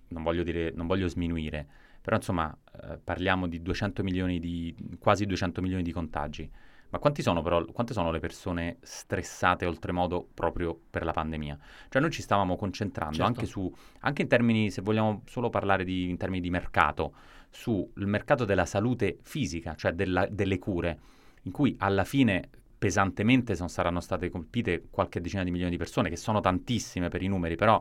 non 0.09 0.23
voglio, 0.23 0.43
dire, 0.43 0.73
non 0.75 0.87
voglio 0.87 1.09
sminuire, 1.09 1.67
però 2.01 2.17
insomma 2.17 2.57
eh, 2.83 2.99
parliamo 3.03 3.47
di 3.47 3.61
200 3.61 4.03
milioni 4.03 4.41
di, 4.41 4.75
quasi 4.99 5.27
200 5.27 5.61
milioni 5.61 5.83
di 5.83 5.93
contagi, 5.93 6.51
ma 6.91 6.99
quanti 6.99 7.23
sono 7.23 7.41
però, 7.41 7.65
quante 7.67 7.93
sono 7.93 8.11
le 8.11 8.19
persone 8.19 8.79
stressate 8.83 9.65
oltremodo 9.65 10.27
proprio 10.35 10.79
per 10.91 11.05
la 11.05 11.13
pandemia? 11.13 11.59
Cioè 11.89 12.03
noi 12.03 12.11
ci 12.11 12.23
stavamo 12.23 12.57
concentrando 12.57 13.17
certo. 13.17 13.31
anche 13.31 13.47
su, 13.47 13.73
anche 14.01 14.23
in 14.23 14.29
termini, 14.29 14.71
se 14.71 14.83
vogliamo 14.83 15.23
solo 15.27 15.51
parlare 15.51 15.85
di, 15.85 16.09
in 16.09 16.17
termini 16.17 16.43
di 16.43 16.51
mercato, 16.51 17.15
sul 17.51 17.89
mercato 17.95 18.45
della 18.45 18.65
salute 18.65 19.19
fisica, 19.23 19.75
cioè 19.75 19.93
della, 19.93 20.27
delle 20.31 20.59
cure, 20.59 20.99
in 21.43 21.53
cui 21.53 21.75
alla 21.79 22.05
fine 22.05 22.49
pesantemente 22.81 23.55
sono, 23.55 23.69
saranno 23.69 24.01
state 24.01 24.31
colpite 24.31 24.87
qualche 24.91 25.21
decina 25.21 25.45
di 25.45 25.51
milioni 25.51 25.71
di 25.71 25.77
persone, 25.77 26.09
che 26.09 26.17
sono 26.17 26.41
tantissime 26.41 27.09
per 27.09 27.23
i 27.23 27.29
numeri, 27.29 27.55
però 27.55 27.81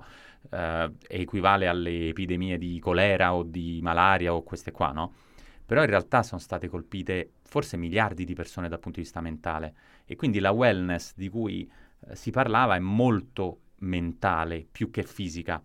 eh, 0.52 0.92
equivale 1.08 1.68
alle 1.68 2.10
epidemie 2.10 2.58
di 2.58 2.80
colera 2.80 3.34
o 3.34 3.44
di 3.44 3.80
malaria 3.82 4.34
o 4.34 4.44
queste 4.44 4.72
qua, 4.72 4.92
no? 4.92 5.14
Però 5.70 5.82
in 5.82 5.88
realtà 5.88 6.24
sono 6.24 6.42
state 6.42 6.68
colpite 6.68 7.34
forse 7.44 7.78
miliardi 7.78 8.26
di 8.26 8.34
persone 8.34 8.70
dal 8.70 8.80
punto 8.80 8.98
di 8.98 9.04
vista 9.04 9.22
mentale 9.22 9.76
e 10.04 10.16
quindi 10.16 10.40
la 10.40 10.50
wellness 10.50 11.14
di 11.16 11.30
cui 11.30 11.72
eh, 12.08 12.16
si 12.16 12.32
parlava 12.32 12.76
è 12.76 12.80
molto 12.80 13.60
mentale 13.82 14.66
più 14.72 14.90
che 14.90 15.04
fisica 15.04 15.64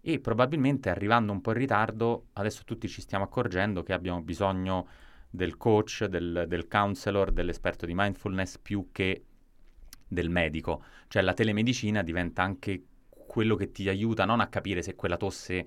e 0.00 0.20
probabilmente 0.20 0.88
arrivando 0.88 1.32
un 1.32 1.40
po' 1.40 1.50
in 1.50 1.56
ritardo 1.56 2.26
adesso 2.34 2.62
tutti 2.64 2.86
ci 2.86 3.00
stiamo 3.00 3.24
accorgendo 3.24 3.82
che 3.82 3.92
abbiamo 3.92 4.22
bisogno 4.22 4.86
del 5.28 5.56
coach, 5.56 6.04
del, 6.04 6.44
del 6.46 6.68
counselor, 6.68 7.32
dell'esperto 7.32 7.86
di 7.86 7.92
mindfulness 7.92 8.56
più 8.56 8.90
che 8.92 9.24
del 10.06 10.30
medico. 10.30 10.84
Cioè 11.08 11.22
la 11.22 11.34
telemedicina 11.34 12.04
diventa 12.04 12.44
anche 12.44 12.84
quello 13.08 13.56
che 13.56 13.72
ti 13.72 13.88
aiuta 13.88 14.24
non 14.24 14.38
a 14.38 14.46
capire 14.46 14.80
se 14.80 14.94
quella 14.94 15.16
tosse 15.16 15.66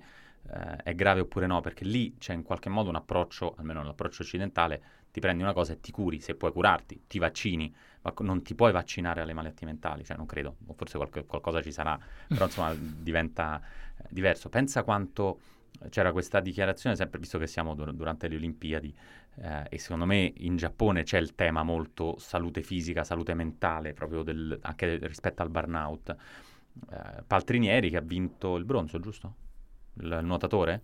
eh, 0.50 0.76
è 0.82 0.94
grave 0.94 1.20
oppure 1.20 1.46
no, 1.46 1.60
perché 1.60 1.84
lì 1.84 2.16
c'è 2.18 2.34
in 2.34 2.42
qualche 2.42 2.68
modo 2.68 2.88
un 2.88 2.96
approccio, 2.96 3.54
almeno 3.56 3.82
l'approccio 3.82 4.22
occidentale, 4.22 4.82
ti 5.10 5.20
prendi 5.20 5.42
una 5.42 5.52
cosa 5.52 5.72
e 5.72 5.80
ti 5.80 5.92
curi, 5.92 6.20
se 6.20 6.34
puoi 6.34 6.52
curarti, 6.52 7.04
ti 7.06 7.18
vaccini, 7.18 7.72
ma 8.02 8.12
non 8.18 8.42
ti 8.42 8.54
puoi 8.54 8.72
vaccinare 8.72 9.20
alle 9.20 9.32
malattie 9.32 9.66
mentali, 9.66 10.04
cioè 10.04 10.16
non 10.16 10.26
credo, 10.26 10.56
forse 10.74 10.96
qualche, 10.96 11.24
qualcosa 11.24 11.62
ci 11.62 11.72
sarà, 11.72 11.98
però 12.26 12.44
insomma 12.46 12.74
diventa 12.76 13.60
eh, 13.96 14.06
diverso. 14.10 14.48
Pensa 14.48 14.82
quanto 14.82 15.38
c'era 15.88 16.12
questa 16.12 16.40
dichiarazione, 16.40 16.96
sempre 16.96 17.18
visto 17.18 17.38
che 17.38 17.46
siamo 17.46 17.74
dur- 17.74 17.92
durante 17.92 18.28
le 18.28 18.36
Olimpiadi, 18.36 18.94
eh, 19.36 19.66
e 19.68 19.78
secondo 19.78 20.04
me 20.04 20.32
in 20.38 20.56
Giappone 20.56 21.02
c'è 21.02 21.18
il 21.18 21.34
tema 21.34 21.62
molto 21.62 22.16
salute 22.18 22.62
fisica, 22.62 23.04
salute 23.04 23.34
mentale, 23.34 23.92
proprio 23.92 24.22
del, 24.22 24.58
anche 24.62 24.96
rispetto 25.06 25.42
al 25.42 25.50
burnout. 25.50 26.16
Eh, 26.90 27.22
Paltrinieri 27.26 27.88
che 27.88 27.96
ha 27.96 28.02
vinto 28.02 28.56
il 28.56 28.64
bronzo, 28.64 28.98
giusto? 28.98 29.42
Il, 30.00 30.20
nuotatore? 30.22 30.82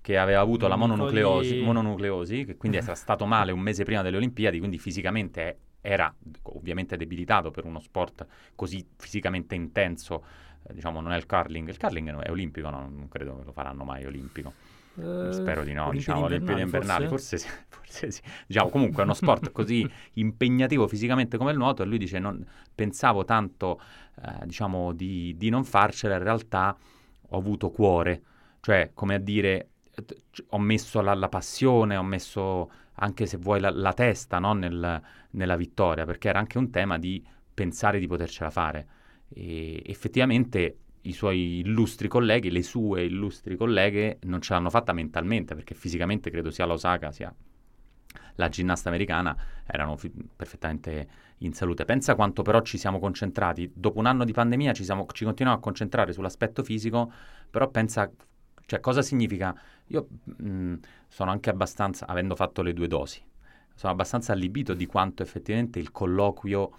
Che 0.00 0.16
aveva 0.16 0.40
avuto 0.40 0.66
la 0.66 0.76
mononucleosi, 0.76 1.60
mononucleosi, 1.60 2.44
che 2.44 2.56
quindi 2.56 2.78
era 2.78 2.94
stato 2.94 3.26
male 3.26 3.52
un 3.52 3.60
mese 3.60 3.84
prima 3.84 4.02
delle 4.02 4.16
Olimpiadi, 4.16 4.58
quindi 4.58 4.78
fisicamente 4.78 5.58
era 5.82 6.12
ovviamente 6.42 6.96
debilitato 6.96 7.50
per 7.50 7.64
uno 7.64 7.80
sport 7.80 8.26
così 8.54 8.86
fisicamente 8.96 9.54
intenso 9.54 10.22
eh, 10.66 10.74
diciamo 10.74 11.00
non 11.00 11.12
è 11.12 11.16
il 11.16 11.26
curling, 11.26 11.68
il 11.68 11.78
curling 11.78 12.20
è 12.20 12.30
olimpico, 12.30 12.68
no? 12.68 12.80
non 12.80 13.08
credo 13.08 13.38
che 13.38 13.44
lo 13.44 13.52
faranno 13.52 13.84
mai 13.84 14.04
olimpico. 14.04 14.52
Uh, 14.94 15.30
Spero 15.30 15.62
di 15.62 15.72
no, 15.72 15.86
Olimpiadi 15.86 15.98
diciamo, 15.98 16.24
Olimpiadi 16.24 16.60
invernali, 16.60 17.06
forse? 17.06 17.38
Forse, 17.38 17.64
forse, 17.68 18.10
sì. 18.10 18.22
Diciamo, 18.46 18.68
comunque 18.68 19.02
è 19.02 19.04
uno 19.04 19.14
sport 19.14 19.50
così 19.52 19.88
impegnativo 20.14 20.86
fisicamente 20.88 21.38
come 21.38 21.52
il 21.52 21.56
nuoto 21.56 21.82
e 21.82 21.86
lui 21.86 21.96
dice, 21.96 22.18
non, 22.18 22.44
pensavo 22.74 23.24
tanto, 23.24 23.80
eh, 24.22 24.46
diciamo, 24.46 24.92
di, 24.92 25.34
di, 25.36 25.48
non 25.48 25.64
farcela, 25.64 26.16
in 26.16 26.22
realtà 26.22 26.76
ho 27.32 27.36
avuto 27.36 27.70
cuore, 27.70 28.22
cioè, 28.60 28.90
come 28.94 29.14
a 29.14 29.18
dire, 29.18 29.68
ho 30.48 30.58
messo 30.58 31.00
la, 31.00 31.14
la 31.14 31.28
passione, 31.28 31.96
ho 31.96 32.02
messo 32.02 32.70
anche, 32.94 33.26
se 33.26 33.36
vuoi, 33.36 33.60
la, 33.60 33.70
la 33.70 33.92
testa 33.92 34.38
no? 34.38 34.52
Nel, 34.52 35.02
nella 35.30 35.56
vittoria, 35.56 36.04
perché 36.04 36.28
era 36.28 36.38
anche 36.38 36.58
un 36.58 36.70
tema 36.70 36.98
di 36.98 37.24
pensare 37.52 37.98
di 37.98 38.06
potercela 38.06 38.50
fare. 38.50 38.86
E 39.28 39.82
effettivamente 39.86 40.76
i 41.02 41.12
suoi 41.12 41.60
illustri 41.60 42.08
colleghi, 42.08 42.50
le 42.50 42.62
sue 42.62 43.04
illustri 43.04 43.56
colleghe 43.56 44.18
non 44.22 44.40
ce 44.40 44.52
l'hanno 44.52 44.70
fatta 44.70 44.92
mentalmente 44.92 45.54
perché 45.54 45.74
fisicamente 45.74 46.30
credo 46.30 46.50
sia 46.50 46.66
l'Osaka 46.66 47.10
sia 47.10 47.34
la 48.34 48.48
ginnasta 48.48 48.88
americana 48.88 49.36
erano 49.66 49.96
fi- 49.96 50.12
perfettamente 50.34 51.08
in 51.38 51.52
salute. 51.52 51.84
Pensa 51.84 52.14
quanto 52.14 52.42
però 52.42 52.60
ci 52.62 52.78
siamo 52.78 52.98
concentrati, 52.98 53.70
dopo 53.74 53.98
un 53.98 54.06
anno 54.06 54.24
di 54.24 54.32
pandemia 54.32 54.72
ci, 54.72 54.84
siamo, 54.84 55.06
ci 55.12 55.24
continuiamo 55.24 55.60
a 55.60 55.62
concentrare 55.62 56.12
sull'aspetto 56.12 56.62
fisico, 56.62 57.12
però 57.48 57.68
pensa, 57.68 58.10
cioè 58.70 58.78
cosa 58.78 59.02
significa? 59.02 59.52
Io 59.88 60.06
mh, 60.22 60.74
sono 61.08 61.32
anche 61.32 61.50
abbastanza, 61.50 62.06
avendo 62.06 62.36
fatto 62.36 62.62
le 62.62 62.72
due 62.72 62.86
dosi, 62.86 63.20
sono 63.74 63.92
abbastanza 63.92 64.32
allibito 64.32 64.74
di 64.74 64.86
quanto 64.86 65.24
effettivamente 65.24 65.80
il 65.80 65.90
colloquio 65.90 66.70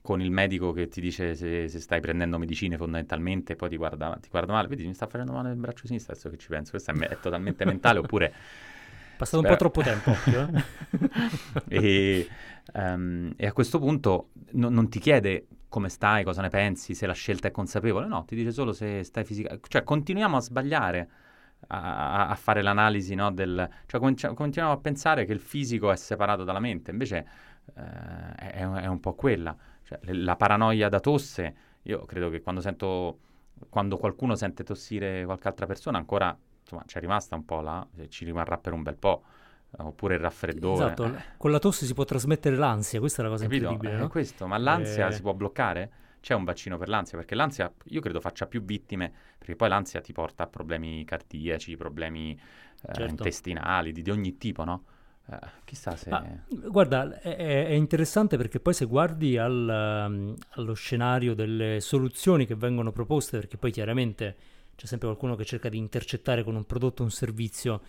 con 0.00 0.20
il 0.20 0.30
medico 0.30 0.70
che 0.70 0.86
ti 0.86 1.00
dice 1.00 1.34
se, 1.34 1.66
se, 1.66 1.80
stai 1.80 2.00
prendendo 2.00 2.38
medicine 2.38 2.76
fondamentalmente, 2.76 3.56
poi 3.56 3.68
ti 3.68 3.76
guarda, 3.76 4.16
ti 4.20 4.28
guarda 4.30 4.52
male, 4.52 4.68
vedi 4.68 4.86
mi 4.86 4.94
sta 4.94 5.08
facendo 5.08 5.32
male 5.32 5.50
il 5.50 5.56
braccio 5.56 5.88
sinistro 5.88 6.12
adesso 6.12 6.30
che 6.30 6.36
ci 6.36 6.46
penso, 6.46 6.70
questo 6.70 6.92
è, 6.92 6.94
è 6.94 7.18
totalmente 7.18 7.64
mentale 7.64 7.98
oppure... 7.98 8.32
Passato 9.18 9.42
spero... 9.42 9.52
un 9.52 9.72
po' 9.72 9.82
troppo 9.82 9.82
tempo. 9.82 10.62
e, 11.68 12.28
um, 12.74 13.32
e, 13.36 13.46
a 13.46 13.52
questo 13.52 13.80
punto 13.80 14.28
no, 14.52 14.68
non 14.68 14.88
ti 14.88 15.00
chiede 15.00 15.48
come 15.68 15.88
stai, 15.88 16.22
cosa 16.22 16.42
ne 16.42 16.48
pensi, 16.48 16.94
se 16.94 17.06
la 17.06 17.12
scelta 17.12 17.48
è 17.48 17.50
consapevole, 17.50 18.06
no, 18.06 18.24
ti 18.24 18.36
dice 18.36 18.52
solo 18.52 18.72
se 18.72 19.02
stai 19.02 19.24
fisicamente... 19.24 19.66
Cioè 19.68 19.82
continuiamo 19.82 20.36
a 20.36 20.40
sbagliare 20.40 21.08
a, 21.72 22.28
a 22.28 22.34
fare 22.34 22.62
l'analisi 22.62 23.14
no, 23.14 23.30
del... 23.30 23.68
Cioè 23.86 24.00
continuiamo 24.00 24.72
a 24.72 24.78
pensare 24.78 25.24
che 25.24 25.32
il 25.32 25.40
fisico 25.40 25.90
è 25.90 25.96
separato 25.96 26.44
dalla 26.44 26.60
mente, 26.60 26.90
invece 26.90 27.26
eh, 27.76 28.34
è, 28.34 28.68
è, 28.68 28.86
un 28.86 29.00
po' 29.00 29.14
quella. 29.14 29.56
Cioè, 29.82 29.98
la 30.14 30.36
paranoia 30.36 30.88
da 30.88 31.00
tosse, 31.00 31.54
io 31.82 32.04
credo 32.04 32.28
che 32.30 32.40
quando 32.40 32.60
sento, 32.60 33.18
quando 33.68 33.96
qualcuno 33.96 34.34
sente 34.34 34.64
tossire 34.64 35.24
qualche 35.24 35.48
altra 35.48 35.66
persona, 35.66 35.98
ancora, 35.98 36.36
insomma, 36.60 36.82
c'è 36.86 37.00
rimasta 37.00 37.36
un 37.36 37.44
po' 37.44 37.60
là, 37.60 37.86
ci 38.08 38.24
rimarrà 38.24 38.58
per 38.58 38.72
un 38.72 38.82
bel 38.82 38.96
po' 38.96 39.22
oppure 39.78 40.14
il 40.14 40.20
raffreddore. 40.20 40.84
Esatto, 40.84 41.04
eh. 41.04 41.22
con 41.36 41.52
la 41.52 41.60
tosse 41.60 41.86
si 41.86 41.94
può 41.94 42.04
trasmettere 42.04 42.56
l'ansia, 42.56 42.98
questa 42.98 43.22
è 43.22 43.24
la 43.24 43.30
cosa 43.30 43.44
Capito? 43.44 43.70
incredibile. 43.70 43.98
È 43.98 44.02
no? 44.02 44.08
questo, 44.08 44.46
ma 44.46 44.58
l'ansia 44.58 45.08
eh... 45.08 45.12
si 45.12 45.22
può 45.22 45.34
bloccare? 45.34 45.92
C'è 46.20 46.34
un 46.34 46.44
vaccino 46.44 46.76
per 46.76 46.88
l'ansia, 46.88 47.16
perché 47.16 47.34
l'ansia 47.34 47.72
io 47.86 48.00
credo 48.00 48.20
faccia 48.20 48.46
più 48.46 48.62
vittime, 48.62 49.12
perché 49.38 49.56
poi 49.56 49.68
l'ansia 49.68 50.00
ti 50.00 50.12
porta 50.12 50.44
a 50.44 50.46
problemi 50.46 51.04
cardiaci, 51.04 51.76
problemi 51.76 52.32
eh, 52.32 52.92
certo. 52.92 53.04
intestinali, 53.04 53.92
di, 53.92 54.02
di, 54.02 54.10
ogni 54.10 54.36
tipo, 54.36 54.64
no? 54.64 54.84
Eh, 55.30 55.38
chissà 55.64 55.96
se... 55.96 56.10
Ah, 56.10 56.26
guarda, 56.48 57.20
è, 57.20 57.66
è, 57.66 57.72
interessante 57.72 58.36
perché 58.36 58.60
poi 58.60 58.74
se 58.74 58.84
guardi 58.84 59.38
al, 59.38 60.06
um, 60.08 60.34
allo 60.50 60.74
scenario 60.74 61.34
delle 61.34 61.80
soluzioni 61.80 62.46
che 62.46 62.54
vengono 62.54 62.92
proposte, 62.92 63.38
perché 63.38 63.56
poi 63.56 63.70
chiaramente 63.70 64.36
c'è 64.76 64.86
sempre 64.86 65.08
qualcuno 65.08 65.36
che 65.36 65.44
cerca 65.44 65.68
di 65.68 65.78
intercettare 65.78 66.42
con 66.42 66.54
un 66.54 66.64
prodotto 66.64 67.02
o 67.02 67.04
un 67.04 67.10
servizio, 67.10 67.80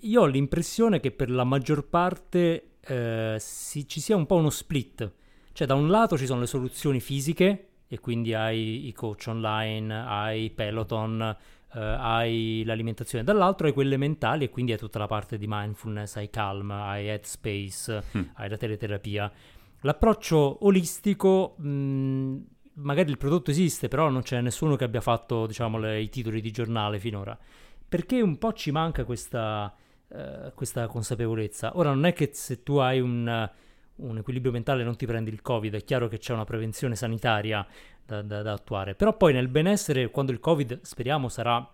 io 0.00 0.20
ho 0.22 0.26
l'impressione 0.26 1.00
che 1.00 1.10
per 1.10 1.30
la 1.30 1.44
maggior 1.44 1.86
parte 1.86 2.76
eh, 2.80 3.36
si, 3.38 3.86
ci 3.88 4.00
sia 4.00 4.16
un 4.16 4.26
po' 4.26 4.36
uno 4.36 4.50
split. 4.50 5.12
Cioè, 5.54 5.68
da 5.68 5.74
un 5.74 5.88
lato 5.88 6.18
ci 6.18 6.26
sono 6.26 6.40
le 6.40 6.46
soluzioni 6.46 6.98
fisiche, 6.98 7.68
e 7.86 8.00
quindi 8.00 8.34
hai 8.34 8.88
i 8.88 8.92
coach 8.92 9.26
online, 9.28 9.94
hai 9.94 10.50
Peloton, 10.50 11.22
eh, 11.74 11.78
hai 11.78 12.64
l'alimentazione, 12.66 13.22
dall'altro 13.22 13.68
hai 13.68 13.72
quelle 13.72 13.96
mentali 13.96 14.42
e 14.42 14.50
quindi 14.50 14.72
hai 14.72 14.78
tutta 14.78 14.98
la 14.98 15.06
parte 15.06 15.38
di 15.38 15.46
mindfulness, 15.48 16.16
hai 16.16 16.28
Calm, 16.28 16.72
hai 16.72 17.06
Headspace, 17.06 18.02
mm. 18.18 18.22
hai 18.34 18.48
la 18.48 18.56
teleterapia. 18.56 19.30
L'approccio 19.82 20.66
olistico, 20.66 21.54
mh, 21.56 22.36
magari 22.74 23.10
il 23.10 23.18
prodotto 23.18 23.52
esiste, 23.52 23.86
però 23.86 24.08
non 24.08 24.22
c'è 24.22 24.40
nessuno 24.40 24.74
che 24.74 24.82
abbia 24.82 25.00
fatto, 25.00 25.46
diciamo, 25.46 25.78
le, 25.78 26.00
i 26.00 26.08
titoli 26.08 26.40
di 26.40 26.50
giornale 26.50 26.98
finora. 26.98 27.38
Perché 27.88 28.20
un 28.20 28.38
po' 28.38 28.54
ci 28.54 28.72
manca 28.72 29.04
questa 29.04 29.72
eh, 30.08 30.52
questa 30.54 30.86
consapevolezza. 30.86 31.76
Ora 31.78 31.90
non 31.90 32.04
è 32.06 32.12
che 32.12 32.30
se 32.32 32.62
tu 32.62 32.76
hai 32.76 33.00
un, 33.00 33.50
un, 33.96 34.18
equilibrio 34.18 34.52
mentale 34.52 34.84
non 34.84 34.96
ti 34.96 35.06
prendi 35.06 35.30
il 35.30 35.42
Covid, 35.42 35.74
è 35.74 35.84
chiaro 35.84 36.08
che 36.08 36.18
c'è 36.18 36.32
una 36.32 36.44
prevenzione 36.44 36.96
sanitaria 36.96 37.66
da, 38.04 38.22
da, 38.22 38.42
da 38.42 38.52
attuare, 38.52 38.94
però 38.94 39.16
poi 39.16 39.32
nel 39.32 39.48
benessere, 39.48 40.10
quando 40.10 40.32
il 40.32 40.40
Covid 40.40 40.80
speriamo 40.82 41.28
sarà, 41.28 41.66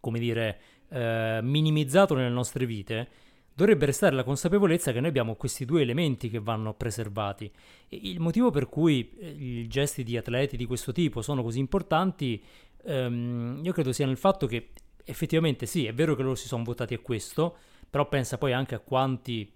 come 0.00 0.18
dire, 0.18 0.60
eh, 0.88 1.40
minimizzato 1.42 2.14
nelle 2.14 2.28
nostre 2.28 2.66
vite, 2.66 3.08
dovrebbe 3.54 3.86
restare 3.86 4.14
la 4.14 4.24
consapevolezza 4.24 4.92
che 4.92 5.00
noi 5.00 5.08
abbiamo 5.10 5.34
questi 5.34 5.64
due 5.64 5.82
elementi 5.82 6.30
che 6.30 6.38
vanno 6.38 6.74
preservati. 6.74 7.50
Il 7.88 8.20
motivo 8.20 8.50
per 8.50 8.68
cui 8.68 9.12
eh, 9.18 9.28
i 9.28 9.66
gesti 9.68 10.02
di 10.02 10.16
atleti 10.16 10.56
di 10.56 10.64
questo 10.64 10.92
tipo 10.92 11.22
sono 11.22 11.42
così 11.42 11.58
importanti, 11.58 12.42
ehm, 12.84 13.60
io 13.62 13.72
credo 13.72 13.92
sia 13.92 14.06
nel 14.06 14.16
fatto 14.16 14.46
che 14.46 14.70
effettivamente 15.04 15.66
sì, 15.66 15.86
è 15.86 15.92
vero 15.92 16.14
che 16.14 16.22
loro 16.22 16.34
si 16.34 16.46
sono 16.46 16.64
votati 16.64 16.94
a 16.94 16.98
questo, 16.98 17.56
però 17.90 18.08
pensa 18.08 18.38
poi 18.38 18.52
anche 18.52 18.74
a 18.74 18.78
quanti 18.78 19.52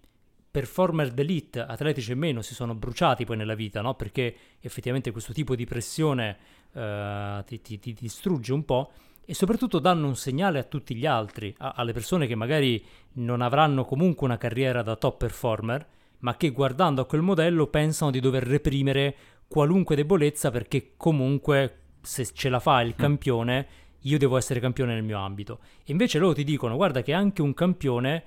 performer 0.57 1.11
d'elite, 1.11 1.61
atletici 1.61 2.13
e 2.13 2.15
meno, 2.15 2.41
si 2.41 2.55
sono 2.55 2.75
bruciati 2.75 3.27
poi 3.27 3.37
nella 3.37 3.55
vita, 3.55 3.83
no? 3.83 3.93
Perché 3.93 4.35
effettivamente 4.61 5.11
questo 5.11 5.35
tipo 5.35 5.55
di 5.55 5.67
pressione 5.67 6.39
uh, 6.73 7.45
ti, 7.45 7.61
ti, 7.61 7.79
ti, 7.79 7.93
distrugge 7.93 8.55
un 8.55 8.65
po' 8.65 8.91
e 9.27 9.35
soprattutto 9.35 9.81
danno 9.81 10.07
un 10.07 10.17
segnale 10.17 10.59
a 10.59 10.63
tutti 10.63 10.95
gli 10.95 11.05
altri, 11.05 11.55
a, 11.59 11.75
alle 11.77 11.93
persone 11.93 12.27
che 12.27 12.35
magari 12.35 12.83
non 13.17 13.43
avranno 13.43 13.85
comunque 13.85 14.27
una 14.27 14.39
carriera 14.39 14.81
da 14.81 14.97
top 14.97 15.19
performer, 15.19 15.87
ma 16.21 16.39
che 16.39 16.49
guardando 16.53 17.03
a 17.03 17.07
quel 17.07 17.21
modello 17.21 17.67
pensano 17.67 18.11
di 18.11 18.21
dover 18.21 18.45
reprimere 18.45 19.15
qualunque 19.47 19.95
debolezza 19.95 20.51
perché 20.51 20.95
comunque 20.97 21.81
se 22.01 22.25
ce 22.33 22.49
la 22.49 22.61
fa 22.61 22.81
il 22.81 22.95
mm. 22.95 22.99
campione 22.99 23.67
io 24.01 24.17
devo 24.17 24.39
essere 24.39 24.59
campione 24.59 24.95
nel 24.95 25.03
mio 25.03 25.19
ambito. 25.19 25.59
E 25.85 25.93
invece 25.93 26.19
loro 26.19 26.33
ti 26.33 26.45
dicono, 26.45 26.77
guarda 26.77 27.03
che 27.03 27.13
anche 27.13 27.43
un 27.43 27.53
campione 27.53 28.25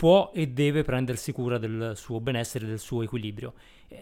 può 0.00 0.30
e 0.32 0.48
deve 0.48 0.82
prendersi 0.82 1.30
cura 1.30 1.58
del 1.58 1.92
suo 1.94 2.20
benessere, 2.20 2.64
del 2.64 2.78
suo 2.78 3.02
equilibrio. 3.02 3.52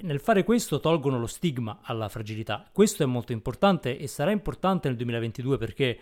Nel 0.02 0.20
fare 0.20 0.44
questo 0.44 0.78
tolgono 0.78 1.18
lo 1.18 1.26
stigma 1.26 1.80
alla 1.82 2.08
fragilità. 2.08 2.64
Questo 2.70 3.02
è 3.02 3.06
molto 3.06 3.32
importante 3.32 3.98
e 3.98 4.06
sarà 4.06 4.30
importante 4.30 4.86
nel 4.86 4.96
2022 4.96 5.58
perché 5.58 5.98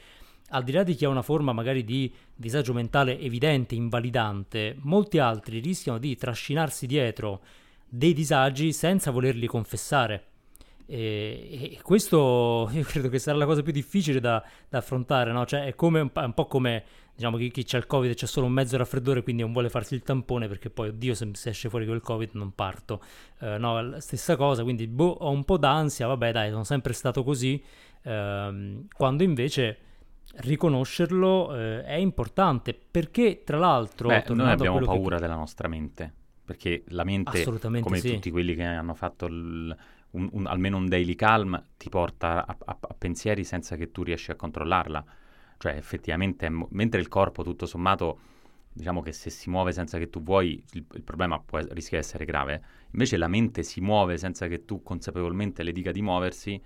al 0.50 0.64
di 0.64 0.72
là 0.72 0.82
di 0.82 0.94
chi 0.94 1.06
ha 1.06 1.08
una 1.08 1.22
forma 1.22 1.54
magari 1.54 1.82
di 1.82 2.12
disagio 2.34 2.74
mentale 2.74 3.18
evidente, 3.18 3.74
invalidante, 3.74 4.76
molti 4.80 5.18
altri 5.18 5.60
rischiano 5.60 5.96
di 5.96 6.14
trascinarsi 6.14 6.86
dietro 6.86 7.40
dei 7.88 8.12
disagi 8.12 8.74
senza 8.74 9.10
volerli 9.10 9.46
confessare. 9.46 10.24
E, 10.84 11.72
e, 11.72 11.80
questo 11.80 12.68
io 12.74 12.82
credo 12.82 13.08
che 13.08 13.18
sarà 13.18 13.38
la 13.38 13.46
cosa 13.46 13.62
più 13.62 13.72
difficile 13.72 14.20
da, 14.20 14.44
da 14.68 14.76
affrontare, 14.76 15.32
no? 15.32 15.46
Cioè 15.46 15.64
è, 15.64 15.74
come, 15.74 16.00
un, 16.00 16.10
un 16.14 16.34
po' 16.34 16.46
come 16.46 16.84
diciamo 17.16 17.36
chi, 17.38 17.50
chi 17.50 17.64
c'ha 17.64 17.78
il 17.78 17.86
covid 17.86 18.14
c'è 18.14 18.26
solo 18.26 18.46
un 18.46 18.52
mezzo 18.52 18.76
raffreddore 18.76 19.22
quindi 19.22 19.42
non 19.42 19.52
vuole 19.52 19.68
farsi 19.68 19.94
il 19.94 20.02
tampone 20.02 20.46
perché 20.46 20.70
poi 20.70 20.88
oddio 20.88 21.14
se, 21.14 21.30
se 21.32 21.48
esce 21.48 21.68
fuori 21.68 21.86
col 21.86 22.00
covid 22.00 22.30
non 22.34 22.54
parto 22.54 23.02
uh, 23.40 23.58
no 23.58 23.80
la 23.80 24.00
stessa 24.00 24.36
cosa 24.36 24.62
quindi 24.62 24.86
boh, 24.86 25.16
ho 25.20 25.30
un 25.30 25.44
po' 25.44 25.56
d'ansia 25.56 26.06
vabbè 26.06 26.32
dai 26.32 26.50
sono 26.50 26.64
sempre 26.64 26.92
stato 26.92 27.24
così 27.24 27.62
uh, 28.02 28.86
quando 28.94 29.22
invece 29.22 29.78
riconoscerlo 30.36 31.48
uh, 31.48 31.82
è 31.82 31.94
importante 31.94 32.78
perché 32.90 33.42
tra 33.44 33.58
l'altro 33.58 34.08
Beh, 34.08 34.24
noi 34.28 34.50
abbiamo 34.50 34.78
paura 34.80 35.16
che... 35.16 35.22
della 35.22 35.36
nostra 35.36 35.68
mente 35.68 36.12
perché 36.44 36.84
la 36.88 37.02
mente 37.02 37.42
come 37.80 37.98
sì. 37.98 38.12
tutti 38.12 38.30
quelli 38.30 38.54
che 38.54 38.62
hanno 38.62 38.94
fatto 38.94 39.26
il 39.26 39.76
un, 40.16 40.28
un, 40.32 40.46
almeno 40.46 40.76
un 40.76 40.88
daily 40.88 41.14
calm 41.14 41.62
ti 41.76 41.88
porta 41.88 42.46
a, 42.46 42.56
a, 42.64 42.76
a, 42.80 42.94
pensieri 42.96 43.44
senza 43.44 43.76
che 43.76 43.92
tu 43.92 44.02
riesci 44.02 44.30
a 44.30 44.34
controllarla. 44.34 45.04
Cioè 45.58 45.72
effettivamente, 45.72 46.48
mentre 46.70 47.00
il 47.00 47.08
corpo 47.08 47.42
tutto 47.42 47.66
sommato, 47.66 48.18
diciamo 48.72 49.00
che 49.00 49.12
se 49.12 49.30
si 49.30 49.48
muove 49.48 49.72
senza 49.72 49.98
che 49.98 50.10
tu 50.10 50.22
vuoi, 50.22 50.62
il, 50.72 50.84
il 50.92 51.02
problema 51.02 51.40
può, 51.40 51.58
rischia 51.58 51.98
di 51.98 52.04
essere 52.04 52.24
grave, 52.24 52.62
invece 52.90 53.16
la 53.16 53.28
mente 53.28 53.62
si 53.62 53.80
muove 53.80 54.18
senza 54.18 54.48
che 54.48 54.64
tu 54.64 54.82
consapevolmente 54.82 55.62
le 55.62 55.72
dica 55.72 55.92
di 55.92 56.02
muoversi 56.02 56.60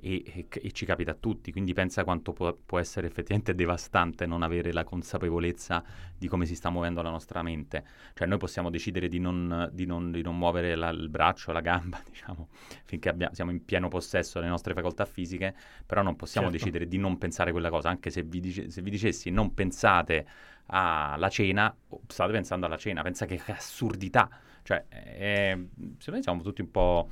e, 0.00 0.22
e, 0.26 0.46
e, 0.48 0.72
ci 0.72 0.84
capita 0.84 1.12
a 1.12 1.16
tutti, 1.18 1.50
quindi 1.50 1.72
pensa 1.72 2.04
quanto 2.04 2.32
può, 2.32 2.52
può, 2.52 2.78
essere 2.78 3.06
effettivamente 3.06 3.54
devastante 3.54 4.26
non 4.26 4.42
avere 4.42 4.72
la 4.72 4.84
consapevolezza 4.84 5.82
di 6.16 6.28
come 6.28 6.46
si 6.46 6.54
sta 6.54 6.70
muovendo 6.70 7.02
la 7.02 7.10
nostra 7.10 7.42
mente. 7.42 7.84
Cioè 8.14 8.26
noi 8.26 8.38
possiamo 8.38 8.70
decidere 8.70 9.08
di 9.08 9.18
non, 9.18 9.70
di 9.72 9.86
non, 9.86 10.10
di 10.10 10.22
non 10.22 10.36
muovere 10.36 10.74
la, 10.74 10.90
il 10.90 11.08
braccio, 11.08 11.52
la 11.52 11.60
gamba, 11.60 12.00
diciamo, 12.08 12.48
finché 12.84 13.08
abbiamo, 13.08 13.34
siamo 13.34 13.50
in 13.50 13.64
pieno 13.64 13.88
possesso 13.88 14.38
delle 14.38 14.50
nostre 14.50 14.74
facoltà 14.74 15.04
fisiche, 15.04 15.54
però 15.84 16.02
non 16.02 16.16
possiamo 16.16 16.48
certo. 16.50 16.64
decidere 16.64 16.88
di 16.88 16.98
non 16.98 17.18
pensare 17.18 17.50
a 17.50 17.52
quella 17.52 17.70
cosa, 17.70 17.88
anche 17.88 18.10
se 18.10 18.22
vi, 18.22 18.40
dice, 18.40 18.70
se 18.70 18.82
vi 18.82 18.90
dicessi 18.90 19.30
non 19.30 19.54
pensate 19.54 20.26
alla 20.66 21.28
cena, 21.28 21.74
state 22.06 22.32
pensando 22.32 22.66
alla 22.66 22.76
cena, 22.76 23.02
pensa 23.02 23.24
che, 23.26 23.40
assurdità. 23.46 24.28
Cioè, 24.62 24.84
eh, 24.90 25.68
secondo 25.98 26.16
me 26.16 26.22
siamo 26.22 26.42
tutti 26.42 26.60
un 26.60 26.70
po' 26.70 27.08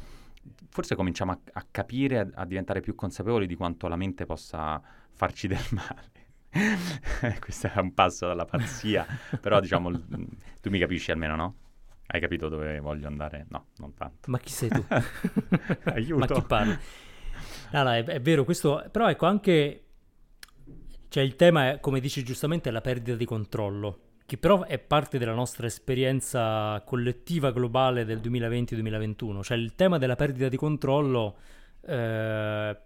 forse 0.74 0.96
cominciamo 0.96 1.30
a, 1.30 1.38
a 1.52 1.66
capire, 1.70 2.18
a, 2.18 2.28
a, 2.34 2.44
diventare 2.44 2.80
più 2.80 2.96
consapevoli 2.96 3.46
di 3.46 3.54
quanto 3.54 3.86
la 3.86 3.94
mente 3.94 4.26
possa 4.26 4.82
farci 5.12 5.46
del 5.46 5.64
male. 5.70 6.10
Questo 7.38 7.68
è 7.68 7.78
un 7.78 7.94
passo 7.94 8.26
dalla 8.26 8.44
pazzia, 8.44 9.06
però 9.40 9.60
diciamo, 9.60 9.92
tu 10.60 10.70
mi 10.70 10.80
capisci 10.80 11.12
almeno, 11.12 11.36
no? 11.36 11.54
Hai 12.06 12.20
capito 12.20 12.48
dove 12.48 12.80
voglio 12.80 13.06
andare? 13.06 13.46
No, 13.50 13.66
non 13.76 13.94
tanto. 13.94 14.28
Ma 14.28 14.38
chi 14.38 14.50
sei 14.50 14.68
tu? 14.68 14.84
Aiuto. 15.84 16.18
Ma 16.18 16.26
chi 16.26 16.42
parla? 16.42 16.78
No, 17.70 17.82
no, 17.84 17.92
è, 17.92 18.02
è, 18.02 18.20
vero, 18.20 18.42
questo, 18.42 18.84
però 18.90 19.08
ecco 19.08 19.26
anche, 19.26 19.84
cioè 21.08 21.22
il 21.22 21.36
tema 21.36 21.70
è, 21.70 21.80
come 21.80 22.00
dici 22.00 22.24
giustamente, 22.24 22.72
la 22.72 22.80
perdita 22.80 23.16
di 23.16 23.24
controllo 23.24 24.03
che 24.26 24.38
però 24.38 24.64
è 24.64 24.78
parte 24.78 25.18
della 25.18 25.34
nostra 25.34 25.66
esperienza 25.66 26.82
collettiva 26.86 27.50
globale 27.50 28.04
del 28.04 28.20
2020-2021, 28.20 29.42
cioè 29.42 29.56
il 29.56 29.74
tema 29.74 29.98
della 29.98 30.16
perdita 30.16 30.48
di 30.48 30.56
controllo 30.56 31.36
eh, 31.86 32.76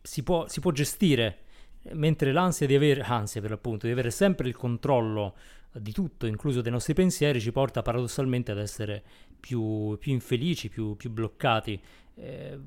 si, 0.00 0.22
può, 0.22 0.48
si, 0.48 0.60
può, 0.60 0.70
gestire, 0.70 1.38
mentre 1.92 2.32
l'ansia 2.32 2.66
di 2.66 2.74
avere, 2.74 3.02
ansia 3.02 3.40
per 3.42 3.50
l'appunto, 3.50 3.86
di 3.86 3.92
avere 3.92 4.10
sempre 4.10 4.48
il 4.48 4.56
controllo 4.56 5.36
di 5.72 5.92
tutto, 5.92 6.26
incluso 6.26 6.62
dei 6.62 6.72
nostri 6.72 6.94
pensieri, 6.94 7.40
ci 7.40 7.52
porta 7.52 7.82
paradossalmente 7.82 8.52
ad 8.52 8.58
essere 8.58 9.02
più, 9.38 9.96
più 9.98 10.12
infelici, 10.12 10.70
più, 10.70 10.96
più 10.96 11.10
bloccati. 11.10 11.80
Eh, 12.18 12.58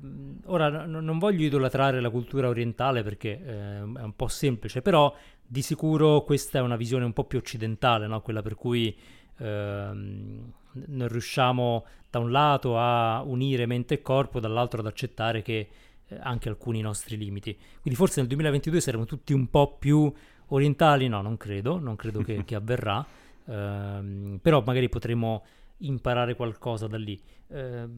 ora 0.44 0.84
n- 0.86 1.04
non 1.04 1.18
voglio 1.18 1.44
idolatrare 1.44 2.00
la 2.00 2.08
cultura 2.08 2.46
orientale 2.48 3.02
perché 3.02 3.40
eh, 3.42 3.78
è 3.78 3.80
un 3.80 4.12
po' 4.14 4.28
semplice, 4.28 4.80
però 4.80 5.12
di 5.44 5.62
sicuro 5.62 6.22
questa 6.22 6.58
è 6.60 6.62
una 6.62 6.76
visione 6.76 7.04
un 7.04 7.12
po' 7.12 7.24
più 7.24 7.38
occidentale, 7.38 8.06
no? 8.06 8.20
quella 8.20 8.42
per 8.42 8.54
cui 8.54 8.96
ehm, 9.38 10.52
non 10.86 11.08
riusciamo 11.08 11.84
da 12.08 12.20
un 12.20 12.30
lato 12.30 12.78
a 12.78 13.22
unire 13.22 13.66
mente 13.66 13.94
e 13.94 14.02
corpo, 14.02 14.38
dall'altro 14.38 14.80
ad 14.80 14.86
accettare 14.86 15.42
che 15.42 15.68
eh, 16.06 16.18
anche 16.20 16.48
alcuni 16.48 16.80
nostri 16.80 17.16
limiti. 17.16 17.56
Quindi 17.80 17.98
forse 17.98 18.20
nel 18.20 18.28
2022 18.28 18.80
saremo 18.80 19.04
tutti 19.04 19.32
un 19.32 19.50
po' 19.50 19.76
più 19.78 20.12
orientali, 20.48 21.08
no, 21.08 21.22
non 21.22 21.36
credo, 21.36 21.80
non 21.80 21.96
credo 21.96 22.22
che, 22.22 22.42
che 22.46 22.54
avverrà, 22.54 23.04
ehm, 23.46 24.38
però 24.40 24.62
magari 24.64 24.88
potremo 24.88 25.44
imparare 25.78 26.36
qualcosa 26.36 26.86
da 26.86 26.96
lì. 26.96 27.20
Eh, 27.48 27.88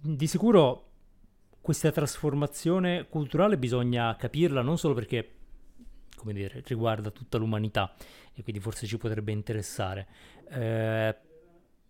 di 0.00 0.26
sicuro 0.26 0.90
questa 1.62 1.92
trasformazione 1.92 3.06
culturale 3.08 3.56
bisogna 3.56 4.14
capirla 4.16 4.62
non 4.62 4.76
solo 4.76 4.94
perché, 4.94 5.30
come 6.16 6.32
dire, 6.32 6.60
riguarda 6.66 7.10
tutta 7.10 7.38
l'umanità 7.38 7.94
e 8.34 8.42
quindi 8.42 8.60
forse 8.60 8.86
ci 8.86 8.98
potrebbe 8.98 9.30
interessare. 9.32 10.06
Eh, 10.50 11.16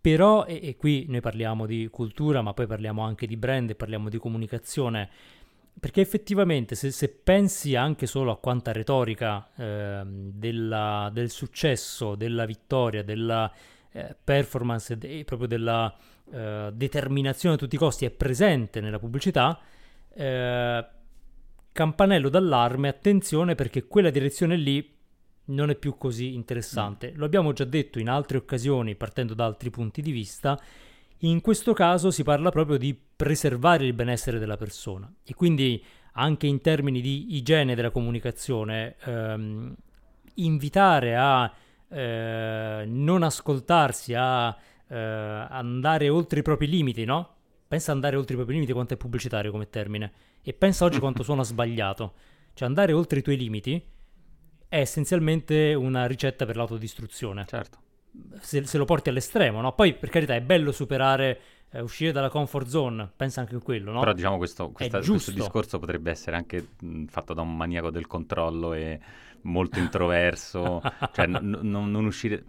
però, 0.00 0.44
e, 0.44 0.60
e, 0.62 0.76
qui 0.76 1.06
noi 1.08 1.20
parliamo 1.20 1.64
di 1.64 1.88
cultura, 1.90 2.42
ma 2.42 2.52
poi 2.52 2.66
parliamo 2.66 3.02
anche 3.02 3.26
di 3.26 3.36
brand 3.36 3.70
e 3.70 3.74
parliamo 3.74 4.10
di 4.10 4.18
comunicazione, 4.18 5.08
perché 5.80 6.02
effettivamente 6.02 6.74
se, 6.74 6.90
se 6.90 7.08
pensi 7.08 7.74
anche 7.74 8.06
solo 8.06 8.30
a 8.30 8.36
quanta 8.36 8.72
retorica 8.72 9.48
eh, 9.56 10.02
della, 10.04 11.08
del 11.12 11.30
successo, 11.30 12.14
della 12.14 12.44
vittoria, 12.44 13.02
della 13.02 13.50
eh, 13.92 14.14
performance 14.22 14.98
e 15.00 15.24
proprio 15.24 15.48
della 15.48 15.94
eh, 16.32 16.70
determinazione 16.72 17.56
a 17.56 17.58
tutti 17.58 17.74
i 17.74 17.78
costi 17.78 18.06
è 18.06 18.10
presente 18.10 18.80
nella 18.80 18.98
pubblicità, 18.98 19.60
eh, 20.14 20.86
campanello 21.70 22.28
d'allarme, 22.28 22.88
attenzione 22.88 23.54
perché 23.54 23.86
quella 23.86 24.10
direzione 24.10 24.56
lì 24.56 24.96
non 25.46 25.70
è 25.70 25.74
più 25.74 25.98
così 25.98 26.34
interessante. 26.34 27.12
Mm. 27.12 27.16
Lo 27.16 27.24
abbiamo 27.24 27.52
già 27.52 27.64
detto 27.64 27.98
in 27.98 28.08
altre 28.08 28.38
occasioni 28.38 28.94
partendo 28.94 29.34
da 29.34 29.44
altri 29.44 29.70
punti 29.70 30.00
di 30.00 30.10
vista. 30.10 30.58
In 31.18 31.40
questo 31.40 31.72
caso 31.72 32.10
si 32.10 32.22
parla 32.22 32.50
proprio 32.50 32.78
di 32.78 32.98
preservare 33.16 33.84
il 33.84 33.92
benessere 33.92 34.38
della 34.38 34.56
persona 34.56 35.12
e 35.24 35.34
quindi 35.34 35.82
anche 36.14 36.46
in 36.46 36.60
termini 36.60 37.00
di 37.00 37.36
igiene 37.36 37.74
della 37.74 37.90
comunicazione, 37.90 38.96
ehm, 39.04 39.74
invitare 40.34 41.16
a 41.16 41.52
eh, 41.88 42.84
non 42.86 43.22
ascoltarsi, 43.22 44.14
a 44.14 44.56
eh, 44.92 45.46
andare 45.48 46.10
oltre 46.10 46.40
i 46.40 46.42
propri 46.42 46.68
limiti, 46.68 47.04
no? 47.04 47.36
Pensa 47.66 47.92
andare 47.92 48.16
oltre 48.16 48.34
i 48.34 48.36
propri 48.36 48.54
limiti 48.54 48.72
quanto 48.72 48.92
è 48.92 48.96
pubblicitario 48.98 49.50
come 49.50 49.70
termine 49.70 50.12
e 50.42 50.52
pensa 50.52 50.84
oggi 50.84 50.98
quanto 50.98 51.22
suona 51.24 51.42
sbagliato. 51.42 52.12
Cioè 52.52 52.68
andare 52.68 52.92
oltre 52.92 53.20
i 53.20 53.22
tuoi 53.22 53.38
limiti 53.38 53.82
è 54.68 54.78
essenzialmente 54.78 55.72
una 55.72 56.06
ricetta 56.06 56.44
per 56.44 56.56
l'autodistruzione. 56.56 57.46
Certo. 57.48 57.78
Se, 58.40 58.66
se 58.66 58.76
lo 58.76 58.84
porti 58.84 59.08
all'estremo, 59.08 59.62
no? 59.62 59.74
Poi, 59.74 59.94
per 59.94 60.10
carità, 60.10 60.34
è 60.34 60.42
bello 60.42 60.70
superare, 60.70 61.40
eh, 61.70 61.80
uscire 61.80 62.12
dalla 62.12 62.28
comfort 62.28 62.66
zone, 62.66 63.10
pensa 63.16 63.40
anche 63.40 63.54
a 63.54 63.60
quello, 63.60 63.92
no? 63.92 64.00
Però 64.00 64.12
diciamo 64.12 64.36
questo, 64.36 64.70
questa, 64.70 65.00
questo 65.00 65.30
discorso 65.30 65.78
potrebbe 65.78 66.10
essere 66.10 66.36
anche 66.36 66.68
mh, 66.78 67.04
fatto 67.06 67.32
da 67.32 67.40
un 67.40 67.56
maniaco 67.56 67.90
del 67.90 68.06
controllo 68.06 68.74
e 68.74 69.00
molto 69.42 69.78
introverso, 69.78 70.82
cioè 71.12 71.26
n- 71.26 71.58
n- 71.62 71.90
non 71.90 72.04
uscire... 72.04 72.44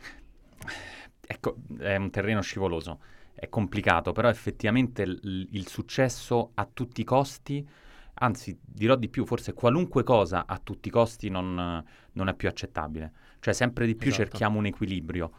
Ecco, 1.26 1.58
è 1.80 1.96
un 1.96 2.10
terreno 2.10 2.42
scivoloso, 2.42 3.00
è 3.34 3.48
complicato, 3.50 4.12
però 4.12 4.30
effettivamente 4.30 5.06
l- 5.06 5.48
il 5.52 5.68
successo 5.68 6.52
a 6.56 6.68
tutti 6.72 7.02
i 7.02 7.06
costi 7.06 7.68
anzi 8.16 8.58
dirò 8.64 8.96
di 8.96 9.10
più, 9.10 9.26
forse 9.26 9.54
qualunque 9.54 10.04
cosa 10.04 10.46
a 10.46 10.60
tutti 10.60 10.90
i 10.90 10.92
costi 10.92 11.30
non, 11.30 11.84
non 12.14 12.28
è 12.28 12.34
più 12.36 12.48
accettabile. 12.48 13.12
Cioè 13.40 13.54
sempre 13.54 13.86
di 13.86 13.96
più 13.96 14.12
esatto. 14.12 14.24
cerchiamo 14.24 14.60
un 14.60 14.66
equilibrio, 14.66 15.32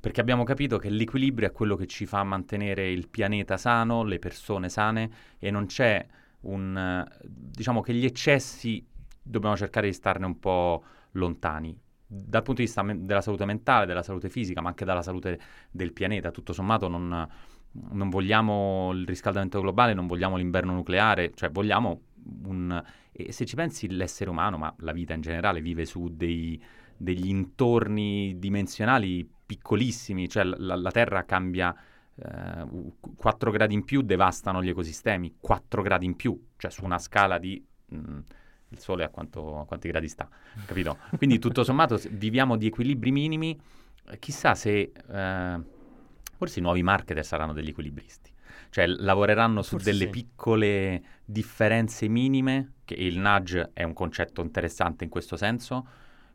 perché 0.00 0.20
abbiamo 0.20 0.44
capito 0.44 0.78
che 0.78 0.88
l'equilibrio 0.88 1.48
è 1.48 1.52
quello 1.52 1.76
che 1.76 1.86
ci 1.86 2.06
fa 2.06 2.22
mantenere 2.22 2.90
il 2.90 3.08
pianeta 3.08 3.56
sano, 3.56 4.04
le 4.04 4.18
persone 4.18 4.68
sane 4.68 5.10
e 5.38 5.50
non 5.50 5.66
c'è 5.66 6.06
un... 6.42 7.04
diciamo 7.24 7.80
che 7.80 7.92
gli 7.92 8.04
eccessi 8.04 8.86
dobbiamo 9.22 9.56
cercare 9.56 9.88
di 9.88 9.92
starne 9.92 10.24
un 10.26 10.38
po' 10.38 10.82
lontani 11.12 11.78
dal 12.12 12.42
punto 12.42 12.60
di 12.60 12.66
vista 12.66 12.82
me- 12.82 13.04
della 13.04 13.20
salute 13.20 13.44
mentale, 13.44 13.86
della 13.86 14.02
salute 14.02 14.28
fisica, 14.28 14.60
ma 14.60 14.68
anche 14.68 14.84
dalla 14.84 15.02
salute 15.02 15.38
del 15.70 15.92
pianeta. 15.92 16.32
Tutto 16.32 16.52
sommato 16.52 16.88
non, 16.88 17.28
non 17.92 18.08
vogliamo 18.10 18.90
il 18.92 19.06
riscaldamento 19.06 19.60
globale, 19.60 19.94
non 19.94 20.08
vogliamo 20.08 20.36
l'inverno 20.36 20.72
nucleare, 20.74 21.32
cioè 21.34 21.50
vogliamo 21.50 22.00
un... 22.44 22.82
E 23.12 23.32
se 23.32 23.44
ci 23.44 23.54
pensi 23.54 23.88
l'essere 23.90 24.30
umano, 24.30 24.58
ma 24.58 24.74
la 24.78 24.92
vita 24.92 25.14
in 25.14 25.20
generale, 25.20 25.60
vive 25.60 25.84
su 25.84 26.08
dei, 26.12 26.60
degli 26.96 27.28
intorni 27.28 28.38
dimensionali 28.38 29.28
piccolissimi, 29.46 30.28
cioè 30.28 30.42
la, 30.44 30.74
la 30.74 30.90
Terra 30.90 31.24
cambia 31.24 31.74
eh, 32.16 32.66
4 33.16 33.50
gradi 33.52 33.74
in 33.74 33.84
più, 33.84 34.02
devastano 34.02 34.62
gli 34.62 34.68
ecosistemi, 34.68 35.36
4 35.38 35.82
gradi 35.82 36.06
in 36.06 36.16
più, 36.16 36.40
cioè 36.56 36.70
su 36.72 36.84
una 36.84 36.98
scala 36.98 37.38
di... 37.38 37.64
Mh, 37.86 38.18
il 38.70 38.78
Sole 38.78 39.04
a, 39.04 39.08
quanto, 39.08 39.60
a 39.60 39.66
quanti 39.66 39.88
gradi 39.88 40.08
sta, 40.08 40.28
capito? 40.66 40.98
Quindi 41.16 41.38
tutto 41.38 41.62
sommato 41.64 42.00
viviamo 42.10 42.56
di 42.56 42.66
equilibri 42.66 43.12
minimi, 43.12 43.58
chissà 44.18 44.54
se... 44.54 44.92
Eh, 45.08 45.78
forse 46.40 46.60
i 46.60 46.62
nuovi 46.62 46.82
marketer 46.82 47.22
saranno 47.22 47.52
degli 47.52 47.68
equilibristi. 47.68 48.32
Cioè 48.70 48.86
lavoreranno 48.86 49.60
su 49.60 49.72
Forse 49.72 49.90
delle 49.90 50.04
sì. 50.04 50.10
piccole 50.10 51.02
differenze 51.22 52.08
minime, 52.08 52.72
che 52.86 52.94
il 52.94 53.18
nudge 53.18 53.72
è 53.74 53.82
un 53.82 53.92
concetto 53.92 54.40
interessante 54.40 55.04
in 55.04 55.10
questo 55.10 55.36
senso, 55.36 55.86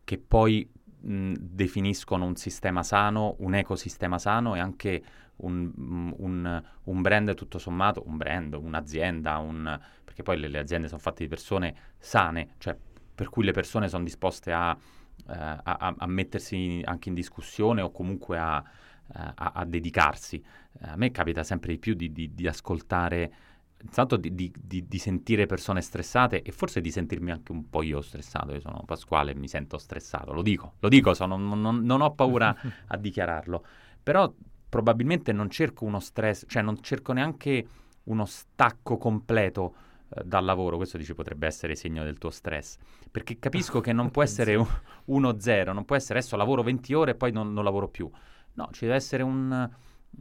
che 0.03 0.19
poi 0.19 0.69
mh, 1.05 1.33
definiscono 1.39 2.25
un 2.25 2.35
sistema 2.35 2.83
sano, 2.83 3.35
un 3.39 3.55
ecosistema 3.55 4.17
sano 4.17 4.55
e 4.55 4.59
anche 4.59 5.03
un, 5.37 5.71
un, 6.17 6.63
un, 6.83 7.01
brand 7.01 7.33
tutto 7.35 7.57
sommato, 7.57 8.03
un 8.05 8.17
brand, 8.17 8.53
un'azienda, 8.53 9.37
un, 9.37 9.79
perché 10.03 10.23
poi 10.23 10.39
le, 10.39 10.47
le, 10.47 10.59
aziende 10.59 10.87
sono 10.87 10.99
fatte 10.99 11.23
di 11.23 11.29
persone 11.29 11.75
sane, 11.97 12.55
cioè 12.57 12.75
per 13.13 13.29
cui 13.29 13.43
le 13.43 13.51
persone 13.51 13.87
sono 13.87 14.03
disposte 14.03 14.51
a, 14.51 14.71
uh, 14.71 15.23
a, 15.25 15.95
a 15.97 16.07
mettersi 16.07 16.81
anche 16.83 17.09
in 17.09 17.15
discussione 17.15 17.81
o 17.81 17.91
comunque 17.91 18.37
a, 18.37 18.63
a, 19.07 19.33
a, 19.35 19.65
dedicarsi. 19.65 20.43
Eh, 20.81 20.87
a 20.87 20.95
me 20.95 21.11
capita 21.11 21.43
sempre 21.43 21.73
di 21.73 21.79
più 21.79 21.93
di, 21.93 22.11
di, 22.11 22.33
di 22.33 22.47
ascoltare, 22.47 23.33
intanto 23.82 24.15
di, 24.15 24.34
di, 24.34 24.97
sentire 24.97 25.45
persone 25.45 25.82
stressate 25.82 26.41
e 26.41 26.51
forse 26.51 26.82
di 26.82 26.91
sentirmi 26.91 27.32
anche 27.32 27.51
un 27.51 27.69
po' 27.69 27.84
io 27.84 28.01
stressato. 28.01 28.53
Io 28.53 28.59
sono 28.59 28.84
Pasquale 28.86 29.32
e 29.32 29.36
mi 29.36 29.47
sento 29.47 29.78
stressato, 29.78 30.34
lo 30.34 30.41
dico, 30.41 30.73
lo 30.80 30.89
dico, 30.89 31.13
sono, 31.13 31.38
non, 31.38 31.61
non, 31.61 31.84
non 31.84 32.01
ho 32.01 32.13
paura 32.13 32.55
a 32.88 32.97
dichiararlo. 32.97 33.63
Però 34.01 34.34
probabilmente 34.67 35.32
non 35.32 35.49
cerco 35.49 35.86
uno 35.86 35.99
stress, 35.99 36.45
cioè 36.47 36.61
non 36.61 36.82
cerco 36.82 37.13
neanche 37.13 37.67
uno 38.03 38.26
stacco 38.26 38.97
completo 38.97 39.76
eh, 40.09 40.23
dal 40.23 40.45
lavoro, 40.45 40.78
questo 40.78 40.97
dici 40.97 41.13
potrebbe 41.13 41.47
essere 41.47 41.76
segno 41.76 42.03
del 42.03 42.17
tuo 42.17 42.30
stress, 42.30 42.78
perché 43.09 43.39
capisco 43.39 43.80
che 43.82 43.93
non 43.93 44.09
può 44.11 44.21
essere 44.23 44.55
1-0, 44.55 45.73
non 45.73 45.86
può 45.86 45.95
essere 45.95 46.19
adesso 46.19 46.36
lavoro 46.36 46.61
20 46.63 46.93
ore 46.93 47.11
e 47.11 47.15
poi 47.15 47.32
non, 47.32 47.53
non 47.53 47.63
lavoro 47.63 47.88
più. 47.88 48.09
No, 48.53 48.69
ci 48.71 48.86
deve 48.86 48.95
essere 48.95 49.23
un... 49.23 49.69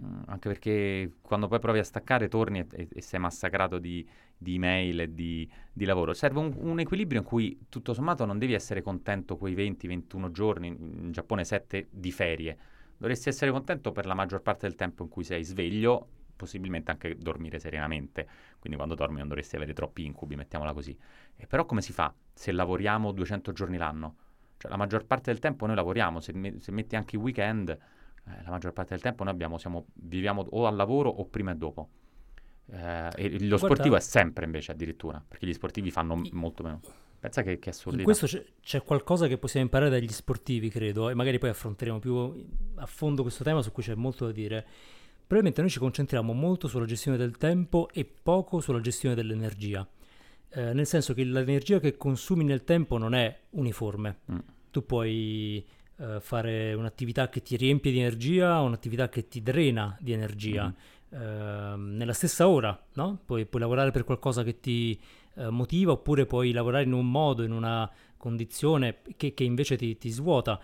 Mm, 0.00 0.22
anche 0.26 0.48
perché 0.48 1.12
quando 1.20 1.46
poi 1.46 1.60
provi 1.60 1.78
a 1.78 1.84
staccare 1.84 2.28
torni 2.28 2.66
e, 2.68 2.88
e, 2.92 3.00
sei 3.00 3.20
massacrato 3.20 3.78
di, 3.78 4.06
di 4.36 4.54
email 4.54 5.00
e 5.00 5.14
di, 5.14 5.48
di 5.72 5.84
lavoro. 5.84 6.14
Serve 6.14 6.40
un, 6.40 6.52
un, 6.56 6.80
equilibrio 6.80 7.20
in 7.20 7.26
cui 7.26 7.66
tutto 7.68 7.94
sommato 7.94 8.24
non 8.24 8.38
devi 8.38 8.54
essere 8.54 8.82
contento 8.82 9.36
quei 9.36 9.54
20-21 9.54 10.30
giorni, 10.30 10.66
in 10.68 11.12
Giappone 11.12 11.44
7 11.44 11.88
di 11.90 12.10
ferie. 12.10 12.58
Dovresti 12.96 13.28
essere 13.28 13.50
contento 13.52 13.92
per 13.92 14.06
la 14.06 14.14
maggior 14.14 14.42
parte 14.42 14.66
del 14.66 14.76
tempo 14.76 15.04
in 15.04 15.08
cui 15.08 15.22
sei 15.22 15.44
sveglio, 15.44 16.08
possibilmente 16.34 16.90
anche 16.90 17.16
dormire 17.16 17.60
serenamente. 17.60 18.26
Quindi 18.58 18.76
quando 18.76 18.96
dormi 18.96 19.18
non 19.18 19.28
dovresti 19.28 19.54
avere 19.54 19.74
troppi 19.74 20.04
incubi, 20.04 20.34
mettiamola 20.34 20.72
così. 20.72 20.96
E 21.36 21.46
però 21.46 21.66
come 21.66 21.82
si 21.82 21.92
fa 21.92 22.12
se 22.32 22.50
lavoriamo 22.50 23.12
200 23.12 23.52
giorni 23.52 23.76
l'anno? 23.76 24.16
Cioè 24.56 24.70
la 24.70 24.76
maggior 24.76 25.04
parte 25.06 25.30
del 25.30 25.40
tempo 25.40 25.66
noi 25.66 25.76
lavoriamo, 25.76 26.18
se, 26.18 26.32
me, 26.32 26.58
se 26.58 26.72
metti 26.72 26.96
anche 26.96 27.14
i 27.14 27.18
weekend 27.18 27.78
eh, 28.26 28.42
la 28.42 28.50
maggior 28.50 28.72
parte 28.72 28.94
del 28.94 29.02
tempo 29.02 29.24
noi 29.24 29.32
abbiamo, 29.32 29.58
siamo, 29.58 29.86
viviamo 29.94 30.46
o 30.50 30.66
al 30.66 30.76
lavoro 30.76 31.10
o 31.10 31.26
prima 31.26 31.52
e 31.52 31.56
dopo. 31.56 31.88
Eh, 32.66 33.10
e 33.16 33.30
lo 33.32 33.38
Guarda, 33.38 33.56
sportivo 33.58 33.96
è 33.96 34.00
sempre 34.00 34.44
invece 34.44 34.72
addirittura, 34.72 35.22
perché 35.26 35.46
gli 35.46 35.52
sportivi 35.52 35.90
fanno 35.90 36.20
i, 36.22 36.30
molto 36.32 36.62
meno. 36.62 36.80
Pensa 37.20 37.42
che, 37.42 37.58
che 37.58 37.70
assurdità. 37.70 38.02
In 38.02 38.04
questo 38.04 38.26
c'è, 38.26 38.44
c'è, 38.60 38.82
qualcosa 38.82 39.26
che 39.26 39.38
possiamo 39.38 39.64
imparare 39.64 39.90
dagli 39.90 40.08
sportivi, 40.08 40.68
credo, 40.68 41.10
e 41.10 41.14
magari 41.14 41.38
poi 41.38 41.50
affronteremo 41.50 41.98
più 41.98 42.46
a 42.76 42.86
fondo 42.86 43.22
questo 43.22 43.44
tema 43.44 43.62
su 43.62 43.72
cui 43.72 43.82
c'è 43.82 43.94
molto 43.94 44.26
da 44.26 44.32
dire. 44.32 44.66
Probabilmente 45.26 45.62
noi 45.62 45.70
ci 45.70 45.78
concentriamo 45.78 46.32
molto 46.34 46.68
sulla 46.68 46.84
gestione 46.84 47.16
del 47.16 47.36
tempo 47.38 47.88
e 47.92 48.04
poco 48.04 48.60
sulla 48.60 48.80
gestione 48.80 49.14
dell'energia. 49.14 49.86
Eh, 50.50 50.72
nel 50.72 50.86
senso 50.86 51.14
che 51.14 51.24
l'energia 51.24 51.80
che 51.80 51.96
consumi 51.96 52.44
nel 52.44 52.62
tempo 52.62 52.98
non 52.98 53.14
è 53.14 53.34
uniforme. 53.50 54.18
Mm. 54.30 54.38
Tu 54.70 54.84
puoi 54.84 55.64
uh, 55.96 56.20
fare 56.20 56.72
un'attività 56.74 57.28
che 57.28 57.42
ti 57.42 57.56
riempie 57.56 57.92
di 57.92 57.98
energia 57.98 58.60
o 58.60 58.64
un'attività 58.64 59.08
che 59.08 59.28
ti 59.28 59.42
drena 59.42 59.96
di 60.00 60.12
energia. 60.12 60.64
Mm-hmm. 60.64 60.72
Uh, 61.14 61.76
nella 61.96 62.12
stessa 62.12 62.48
ora, 62.48 62.76
no? 62.94 63.20
Puoi, 63.24 63.46
puoi, 63.46 63.60
lavorare 63.60 63.92
per 63.92 64.04
qualcosa 64.04 64.42
che 64.42 64.58
ti 64.58 64.98
uh, 65.34 65.48
motiva 65.48 65.92
oppure 65.92 66.26
puoi 66.26 66.50
lavorare 66.50 66.84
in 66.84 66.92
un 66.92 67.08
modo, 67.08 67.44
in 67.44 67.52
una 67.52 67.88
condizione 68.16 68.98
che, 69.16 69.32
che 69.32 69.44
invece 69.44 69.76
ti, 69.76 69.96
ti, 69.96 70.10
svuota. 70.10 70.58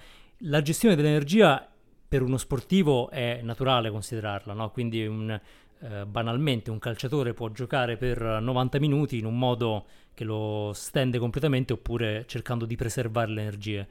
La 0.45 0.61
gestione 0.63 0.97
dell'energia 0.97 1.69
per 2.09 2.23
uno 2.23 2.37
sportivo 2.37 3.11
è 3.11 3.41
naturale 3.43 3.91
considerarla, 3.91 4.53
no? 4.53 4.71
Quindi 4.71 5.07
un, 5.07 5.41
uh, 5.79 6.07
banalmente 6.07 6.71
un 6.71 6.81
calciatore 6.81 7.33
può 7.33 7.51
giocare 7.51 7.97
per 7.97 8.21
90 8.21 8.81
minuti 8.81 9.19
in 9.19 9.27
un 9.27 9.39
modo 9.39 9.85
che 10.15 10.25
lo 10.25 10.73
stende 10.75 11.19
completamente 11.19 11.73
oppure 11.73 12.25
cercando 12.27 12.67
di 12.67 12.75
preservare 12.75 13.31
le 13.31 13.41
energie. 13.41 13.89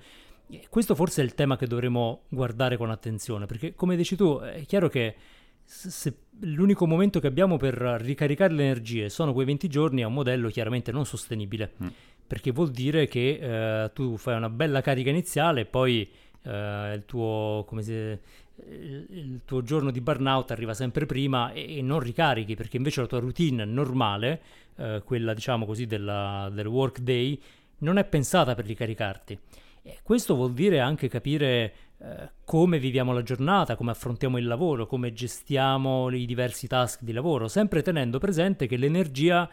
Questo 0.70 0.96
forse 0.96 1.22
è 1.22 1.26
il 1.26 1.36
tema 1.36 1.58
che 1.58 1.68
dovremo 1.68 2.24
guardare 2.30 2.78
con 2.78 2.90
attenzione, 2.90 3.46
perché 3.46 3.76
come 3.76 3.96
dici 3.96 4.16
tu, 4.16 4.40
è 4.40 4.66
chiaro 4.66 4.90
che 4.90 5.16
se 5.64 6.16
l'unico 6.40 6.88
momento 6.88 7.20
che 7.20 7.28
abbiamo 7.28 7.58
per 7.58 7.76
ricaricare 7.76 8.54
le 8.54 8.64
energie 8.64 9.10
sono 9.10 9.34
quei 9.34 9.46
20 9.46 9.68
giorni, 9.68 10.02
è 10.02 10.06
un 10.06 10.14
modello 10.14 10.50
chiaramente 10.50 10.92
non 10.92 11.06
sostenibile, 11.06 11.74
mm. 11.84 11.88
perché 12.26 12.52
vuol 12.52 12.72
dire 12.72 13.08
che 13.08 13.84
eh, 13.84 13.92
tu 13.94 14.18
fai 14.18 14.36
una 14.36 14.50
bella 14.50 14.82
carica 14.82 15.12
iniziale 15.12 15.62
e 15.62 15.66
poi 15.66 16.10
eh, 16.42 16.94
il, 16.96 17.04
tuo, 17.06 17.68
si, 17.82 17.92
il, 17.92 19.42
tuo, 19.46 19.62
giorno 19.62 19.92
di 19.92 20.02
burnout 20.02 20.50
arriva 20.50 20.74
sempre 20.74 21.06
prima 21.06 21.52
e, 21.52 21.78
e, 21.78 21.82
non 21.84 22.00
ricarichi, 22.00 22.56
perché 22.56 22.78
invece 22.78 23.02
la 23.02 23.08
tua 23.08 23.20
routine 23.20 23.64
normale, 23.66 24.42
eh, 24.76 25.02
quella 25.06 25.36
diciamo 25.36 25.68
così 25.68 25.86
della, 25.86 26.50
del 26.52 26.66
work 26.66 27.00
day, 27.02 27.40
non 27.80 27.98
è 27.98 28.06
pensata 28.06 28.56
per 28.56 28.66
ricaricarti. 28.66 29.38
E 29.82 30.00
questo 30.04 30.36
vuol 30.36 30.54
dire 30.54 30.80
anche 30.80 31.08
capire 31.08 31.74
eh, 32.00 32.32
come 32.44 32.80
viviamo 32.80 33.14
la 33.14 33.24
giornata, 33.24 33.76
come 33.76 33.92
affrontiamo 33.92 34.38
il 34.38 34.46
lavoro, 34.46 34.86
come 34.88 35.14
gestiamo 35.14 36.10
i 36.12 36.26
diversi 36.26 36.68
task 36.68 37.02
di 37.04 37.12
lavoro, 37.12 37.48
sempre 37.48 37.82
tenendo 37.82 38.20
presente 38.20 38.68
che 38.68 38.78
l'energia 38.78 39.50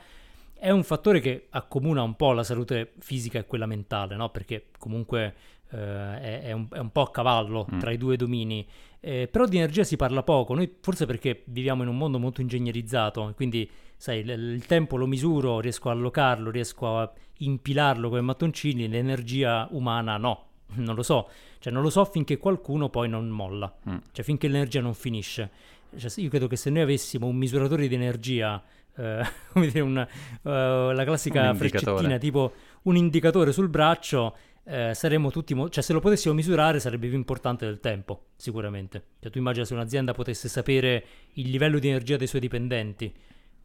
è 0.59 0.71
un 0.71 0.83
fattore 0.83 1.21
che 1.21 1.49
accomuna 1.51 2.03
un 2.03 2.17
po' 2.17 2.33
la 2.33 2.43
salute 2.43 2.93
fisica 2.99 3.39
e 3.39 3.47
quella 3.47 3.67
mentale, 3.67 4.17
no? 4.17 4.31
perché 4.31 4.69
comunque 4.79 5.35
è, 5.69 6.43
è, 6.45 6.53
un, 6.53 6.67
è, 6.71 6.79
un, 6.79 6.91
po' 6.91 7.03
a 7.03 7.11
cavallo 7.11 7.67
mm. 7.73 7.79
tra 7.79 7.91
i 7.91 7.97
due 7.97 8.17
domini. 8.17 8.67
Eh, 9.01 9.29
però 9.31 9.47
di 9.47 9.57
energia 9.57 9.85
si 9.85 9.97
parla 9.97 10.23
poco, 10.23 10.55
noi 10.55 10.73
forse 10.81 11.07
perché 11.07 11.43
viviamo 11.47 11.83
in 11.83 11.89
un 11.89 11.97
mondo 11.97 12.19
molto 12.19 12.41
ingegnerizzato, 12.41 13.33
quindi 13.37 13.69
sai, 13.97 14.25
l- 14.25 14.31
il 14.31 14.67
tempo 14.67 14.97
lo 14.97 15.07
misuro, 15.07 15.61
riesco 15.61 15.89
a 15.89 15.93
allocarlo, 15.93 16.51
riesco 16.51 16.99
a 16.99 17.13
impilarlo 17.39 18.09
come 18.09 18.21
mattoncini, 18.21 18.89
l'energia 18.89 19.69
umana 19.71 20.17
no, 20.17 20.47
non 20.77 20.95
lo 20.95 21.03
so, 21.03 21.29
cioè 21.59 21.73
non 21.73 21.83
lo 21.83 21.91
so 21.91 22.05
finché 22.05 22.39
qualcuno 22.39 22.89
poi 22.89 23.09
non 23.09 23.29
molla, 23.29 23.73
mm. 23.89 23.97
cioè 24.13 24.25
finché 24.25 24.49
l'energia 24.49 24.81
non 24.81 24.95
finisce. 24.95 25.51
Cioè, 25.97 26.11
io 26.17 26.29
credo 26.29 26.47
che 26.47 26.57
se 26.57 26.69
noi 26.71 26.83
avessimo 26.83 27.27
un 27.27 27.37
misuratore 27.37 27.89
di 27.89 27.95
energia, 27.95 28.63
eh, 28.97 29.23
come 29.53 29.67
dire, 29.69 29.81
una, 29.81 30.03
uh, 30.43 30.93
la 30.93 31.05
classica 31.05 31.55
freccettina, 31.55 32.19
tipo 32.19 32.53
un 32.83 32.97
indicatore 32.97 33.53
sul 33.53 33.69
braccio, 33.69 34.37
eh, 34.69 34.95
saremmo 34.95 35.31
tutti, 35.31 35.55
mo- 35.55 35.69
cioè 35.69 35.83
se 35.83 35.93
lo 35.93 36.01
potessimo 36.01 36.35
misurare 36.35 36.81
sarebbe 36.81 37.07
più 37.07 37.17
importante 37.17 37.65
del 37.65 37.79
tempo, 37.79 38.31
sicuramente. 38.37 39.05
Cioè 39.21 39.31
tu 39.31 39.39
immagina 39.39 39.65
se 39.65 39.75
un'azienda 39.75 40.13
potesse 40.13 40.49
sapere 40.49 41.05
il 41.35 41.51
livello 41.51 41.79
di 41.79 41.89
energia 41.89 42.17
dei 42.17 42.27
suoi 42.27 42.41
dipendenti, 42.41 43.15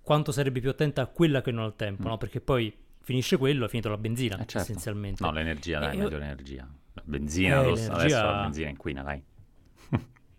quanto 0.02 0.32
sarebbe 0.32 0.60
più 0.60 0.70
attenta 0.70 1.02
a 1.02 1.08
quella 1.08 1.42
che 1.42 1.52
non 1.52 1.64
al 1.64 1.76
tempo, 1.76 2.04
mm. 2.04 2.12
no? 2.12 2.18
Perché 2.18 2.40
poi 2.40 2.72
finisce 3.02 3.38
quello, 3.38 3.66
è 3.66 3.68
finito 3.68 3.90
la 3.90 3.98
benzina, 3.98 4.36
eh 4.36 4.46
certo. 4.46 4.60
essenzialmente. 4.60 5.24
No, 5.24 5.32
l'energia, 5.32 5.80
dai, 5.80 5.96
eh, 5.96 5.98
meglio 5.98 6.18
l'energia. 6.18 6.70
La 6.94 7.04
benzina, 7.04 7.62
eh, 7.62 7.66
l'energia... 7.66 7.94
adesso 7.94 8.24
la 8.24 8.42
benzina 8.44 8.70
inquina, 8.70 9.02
dai. 9.02 9.24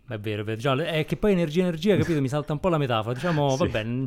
È 0.05 0.19
vero, 0.19 0.41
è 0.41 0.45
vero. 0.45 0.59
Già, 0.59 0.75
è 0.75 1.05
che 1.05 1.15
poi 1.15 1.31
energia, 1.31 1.61
energia, 1.61 1.95
capito? 1.95 2.19
Mi 2.19 2.27
salta 2.27 2.51
un 2.53 2.59
po' 2.59 2.69
la 2.69 2.77
metafora. 2.77 3.13
Diciamo, 3.13 3.49
sì. 3.55 3.57
vabbè, 3.57 4.05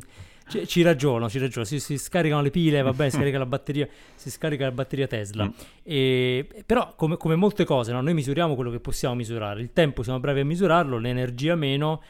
ci, 0.49 0.67
ci, 0.67 0.83
ragiono, 0.83 1.29
ci 1.29 1.39
ragiono. 1.39 1.65
Si, 1.65 1.81
si, 1.81 1.99
scaricano 1.99 2.43
le 2.43 2.51
pile, 2.51 2.83
vabbè, 2.83 3.09
si 3.09 3.17
scarica 3.17 3.39
la 3.39 3.47
batteria, 3.47 3.89
si 4.15 4.31
scarica 4.31 4.65
la 4.65 4.73
batteria 4.73 5.07
Tesla. 5.07 5.45
Mm. 5.45 5.51
E, 5.83 6.49
però, 6.65 6.95
come, 6.95 7.17
come, 7.17 7.35
molte 7.35 7.65
cose, 7.65 7.93
no? 7.93 8.01
noi 8.01 8.15
misuriamo 8.15 8.55
quello 8.55 8.71
che 8.71 8.81
possiamo 8.81 9.15
misurare. 9.15 9.61
Il 9.61 9.73
tempo 9.73 10.03
siamo 10.03 10.21
bravi 10.21 10.41
a 10.41 10.45
misurarlo, 10.45 10.99
l'energia 10.99 11.55
meno, 11.57 12.03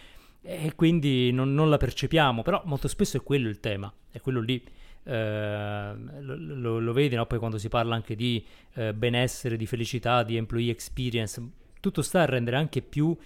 e 0.43 0.73
quindi 0.75 1.33
non, 1.33 1.55
non 1.55 1.71
la 1.71 1.77
percepiamo. 1.77 2.43
Però 2.43 2.63
molto 2.65 2.89
spesso 2.89 3.17
è 3.17 3.23
quello 3.23 3.49
il 3.49 3.61
tema, 3.61 3.93
è 4.11 4.21
quello 4.21 4.41
lì. 4.41 4.63
Eh, 5.03 5.93
lo, 6.21 6.81
lo, 6.81 6.93
vedi 6.93 7.15
no? 7.15 7.27
poi 7.27 7.39
quando 7.39 7.59
si 7.59 7.69
parla 7.69 7.95
anche 7.95 8.17
di 8.17 8.45
eh, 8.75 8.93
benessere, 8.93 9.57
di 9.57 9.67
felicità, 9.67 10.23
di 10.23 10.37
employee 10.37 10.73
experience, 10.73 11.41
tutto 11.81 12.03
sta 12.03 12.23
a 12.23 12.25
rendere 12.25 12.57
anche 12.57 12.83
più 12.83 13.17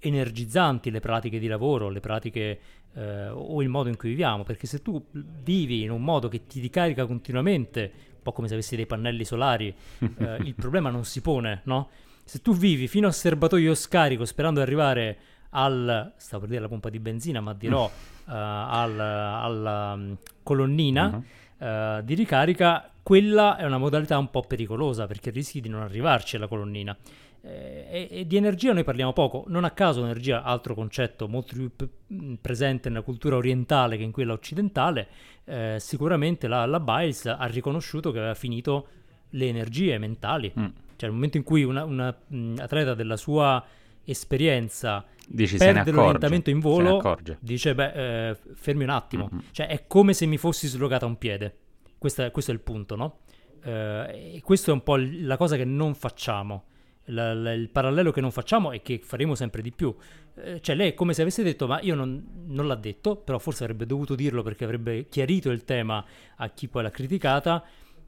energizzanti 0.00 0.90
le 0.90 1.00
pratiche 1.00 1.38
di 1.38 1.46
lavoro, 1.46 1.88
le 1.88 2.00
pratiche 2.00 2.58
eh, 2.94 3.28
o 3.28 3.62
il 3.62 3.68
modo 3.68 3.88
in 3.88 3.96
cui 3.96 4.10
viviamo, 4.10 4.42
perché 4.42 4.66
se 4.66 4.82
tu 4.82 5.04
vivi 5.12 5.82
in 5.82 5.90
un 5.90 6.02
modo 6.02 6.28
che 6.28 6.46
ti 6.46 6.60
ricarica 6.60 7.06
continuamente, 7.06 7.92
un 8.16 8.22
po' 8.22 8.32
come 8.32 8.48
se 8.48 8.54
avessi 8.54 8.76
dei 8.76 8.86
pannelli 8.86 9.24
solari, 9.24 9.74
eh, 10.18 10.36
il 10.42 10.54
problema 10.54 10.90
non 10.90 11.04
si 11.04 11.20
pone, 11.20 11.60
no? 11.64 11.88
Se 12.24 12.40
tu 12.42 12.54
vivi 12.54 12.86
fino 12.86 13.08
a 13.08 13.12
serbatoio 13.12 13.74
scarico 13.74 14.24
sperando 14.24 14.60
di 14.60 14.66
arrivare 14.66 15.18
al, 15.50 16.12
stavo 16.16 16.40
per 16.40 16.50
dire 16.50 16.60
la 16.60 16.68
pompa 16.68 16.90
di 16.90 17.00
benzina, 17.00 17.40
ma 17.40 17.54
dirò 17.54 17.86
uh, 17.86 17.90
al, 18.26 19.00
alla 19.00 19.92
um, 19.94 20.16
colonnina 20.42 21.22
uh-huh. 21.58 21.66
uh, 21.66 22.02
di 22.02 22.14
ricarica, 22.14 22.90
quella 23.02 23.56
è 23.56 23.64
una 23.64 23.78
modalità 23.78 24.18
un 24.18 24.30
po' 24.30 24.42
pericolosa 24.42 25.06
perché 25.06 25.30
rischi 25.30 25.60
di 25.60 25.68
non 25.68 25.82
arrivarci 25.82 26.36
alla 26.36 26.46
colonnina. 26.46 26.96
Eh, 27.42 27.86
e, 27.90 28.08
e, 28.10 28.26
di 28.26 28.36
energia 28.36 28.72
noi 28.72 28.84
parliamo 28.84 29.12
poco, 29.12 29.44
non 29.48 29.64
a 29.64 29.70
caso 29.70 30.02
energia, 30.02 30.42
altro 30.42 30.74
concetto 30.74 31.26
molto 31.26 31.54
più 31.54 31.70
p- 31.74 32.36
presente 32.40 32.88
nella 32.88 33.02
cultura 33.02 33.36
orientale 33.36 33.96
che 33.96 34.02
in 34.02 34.12
quella 34.12 34.32
occidentale, 34.32 35.08
eh, 35.44 35.76
sicuramente 35.78 36.48
la, 36.48 36.66
la 36.66 36.80
Biles 36.80 37.26
ha 37.26 37.46
riconosciuto 37.46 38.12
che 38.12 38.18
aveva 38.18 38.34
finito 38.34 38.88
le 39.30 39.48
energie 39.48 39.96
mentali. 39.98 40.52
Mm. 40.58 40.64
Cioè 40.96 41.08
nel 41.08 41.12
momento 41.12 41.38
in 41.38 41.42
cui 41.44 41.62
un 41.62 42.14
atleta 42.58 42.94
della 42.94 43.16
sua 43.16 43.64
esperienza 44.04 45.04
Dici, 45.26 45.56
perde 45.56 45.90
l'orientamento 45.92 46.50
in 46.50 46.58
volo, 46.58 47.16
dice, 47.38 47.74
beh, 47.74 48.28
eh, 48.30 48.36
fermi 48.54 48.82
un 48.82 48.90
attimo. 48.90 49.30
Mm-hmm. 49.32 49.44
Cioè, 49.52 49.68
è 49.68 49.86
come 49.86 50.12
se 50.12 50.26
mi 50.26 50.36
fossi 50.36 50.66
slogata 50.66 51.06
un 51.06 51.16
piede. 51.16 51.56
Questo 51.96 52.24
è, 52.24 52.30
questo 52.30 52.50
è 52.50 52.54
il 52.54 52.60
punto, 52.60 52.96
no? 52.96 53.18
Eh, 53.62 54.34
e 54.34 54.40
questo 54.42 54.70
è 54.70 54.72
un 54.74 54.82
po' 54.82 54.96
la 54.96 55.36
cosa 55.36 55.56
che 55.56 55.64
non 55.64 55.94
facciamo. 55.94 56.64
La, 57.10 57.34
la, 57.34 57.52
il 57.52 57.68
parallelo 57.68 58.10
che 58.12 58.20
non 58.20 58.30
facciamo 58.30 58.72
e 58.72 58.82
che 58.82 59.00
faremo 59.02 59.34
sempre 59.34 59.62
di 59.62 59.72
più. 59.72 59.94
Eh, 60.36 60.60
cioè, 60.60 60.74
lei 60.74 60.90
è 60.90 60.94
come 60.94 61.12
se 61.12 61.22
avesse 61.22 61.42
detto, 61.42 61.66
ma 61.66 61.80
io 61.80 61.94
non, 61.94 62.44
non, 62.46 62.66
l'ha 62.66 62.74
detto, 62.74 63.16
però 63.16 63.38
forse 63.38 63.64
avrebbe 63.64 63.86
dovuto 63.86 64.14
dirlo 64.14 64.42
perché 64.42 64.64
avrebbe 64.64 65.08
chiarito 65.08 65.50
il 65.50 65.64
tema 65.64 66.04
a 66.36 66.48
chi 66.50 66.68
poi 66.68 66.82
l'ha 66.82 66.90
criticata. 66.90 67.64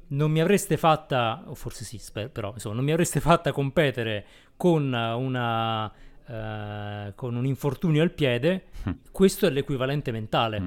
Non 0.09 0.31
mi 0.31 0.41
avreste 0.41 0.77
fatta, 0.77 1.43
o 1.47 1.55
forse 1.55 1.85
sì, 1.85 1.99
spero, 1.99 2.29
però 2.29 2.53
insomma, 2.53 2.75
non 2.77 2.85
mi 2.85 2.93
avreste 2.93 3.21
fatta 3.21 3.51
competere 3.53 4.27
con 4.57 4.93
una 4.93 5.91
eh, 6.27 7.13
con 7.15 7.35
un 7.35 7.45
infortunio 7.45 8.03
al 8.03 8.13
piede, 8.13 8.67
mm. 8.89 8.93
questo 9.11 9.47
è 9.47 9.51
l'equivalente 9.51 10.13
mentale. 10.13 10.61
Mm. 10.61 10.67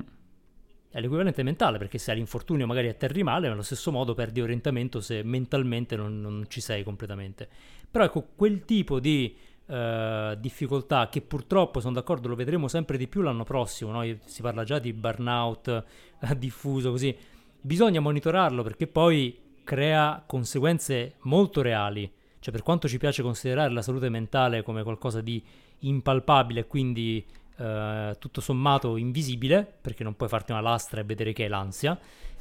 È 0.91 0.99
l'equivalente 1.01 1.43
mentale 1.43 1.77
perché 1.77 1.97
se 1.97 2.11
hai 2.11 2.17
l'infortunio 2.17 2.65
magari 2.67 2.87
atterri 2.87 3.23
male, 3.23 3.47
ma 3.47 3.53
allo 3.53 3.63
stesso 3.63 3.91
modo 3.91 4.13
perdi 4.13 4.41
orientamento 4.41 5.01
se 5.01 5.23
mentalmente 5.23 5.95
non, 5.95 6.21
non 6.21 6.45
ci 6.47 6.61
sei 6.61 6.83
completamente. 6.83 7.49
Però 7.95 8.03
ecco, 8.07 8.27
quel 8.35 8.65
tipo 8.65 8.99
di 8.99 9.33
uh, 9.67 10.35
difficoltà 10.37 11.07
che 11.07 11.21
purtroppo, 11.21 11.79
sono 11.79 11.93
d'accordo, 11.93 12.27
lo 12.27 12.35
vedremo 12.35 12.67
sempre 12.67 12.97
di 12.97 13.07
più 13.07 13.21
l'anno 13.21 13.45
prossimo, 13.45 13.91
no? 13.91 14.17
si 14.25 14.41
parla 14.41 14.65
già 14.65 14.79
di 14.79 14.91
burnout 14.91 15.81
diffuso 16.35 16.91
così, 16.91 17.15
bisogna 17.61 18.01
monitorarlo 18.01 18.63
perché 18.63 18.87
poi 18.87 19.39
crea 19.63 20.21
conseguenze 20.27 21.13
molto 21.21 21.61
reali 21.61 22.11
cioè, 22.39 22.53
per 22.53 22.63
quanto 22.63 22.89
ci 22.89 22.97
piace 22.97 23.21
considerare 23.21 23.71
la 23.71 23.81
salute 23.81 24.09
mentale 24.09 24.61
come 24.61 24.83
qualcosa 24.83 25.21
di 25.21 25.41
impalpabile 25.79 26.67
quindi 26.67 27.25
eh, 27.57 28.15
tutto 28.19 28.41
sommato 28.41 28.97
invisibile, 28.97 29.65
perché 29.81 30.03
non 30.03 30.17
puoi 30.17 30.27
farti 30.27 30.51
una 30.51 30.59
lastra 30.59 30.99
e 30.99 31.05
vedere 31.05 31.31
che 31.31 31.45
è 31.45 31.47
l'ansia, 31.47 31.97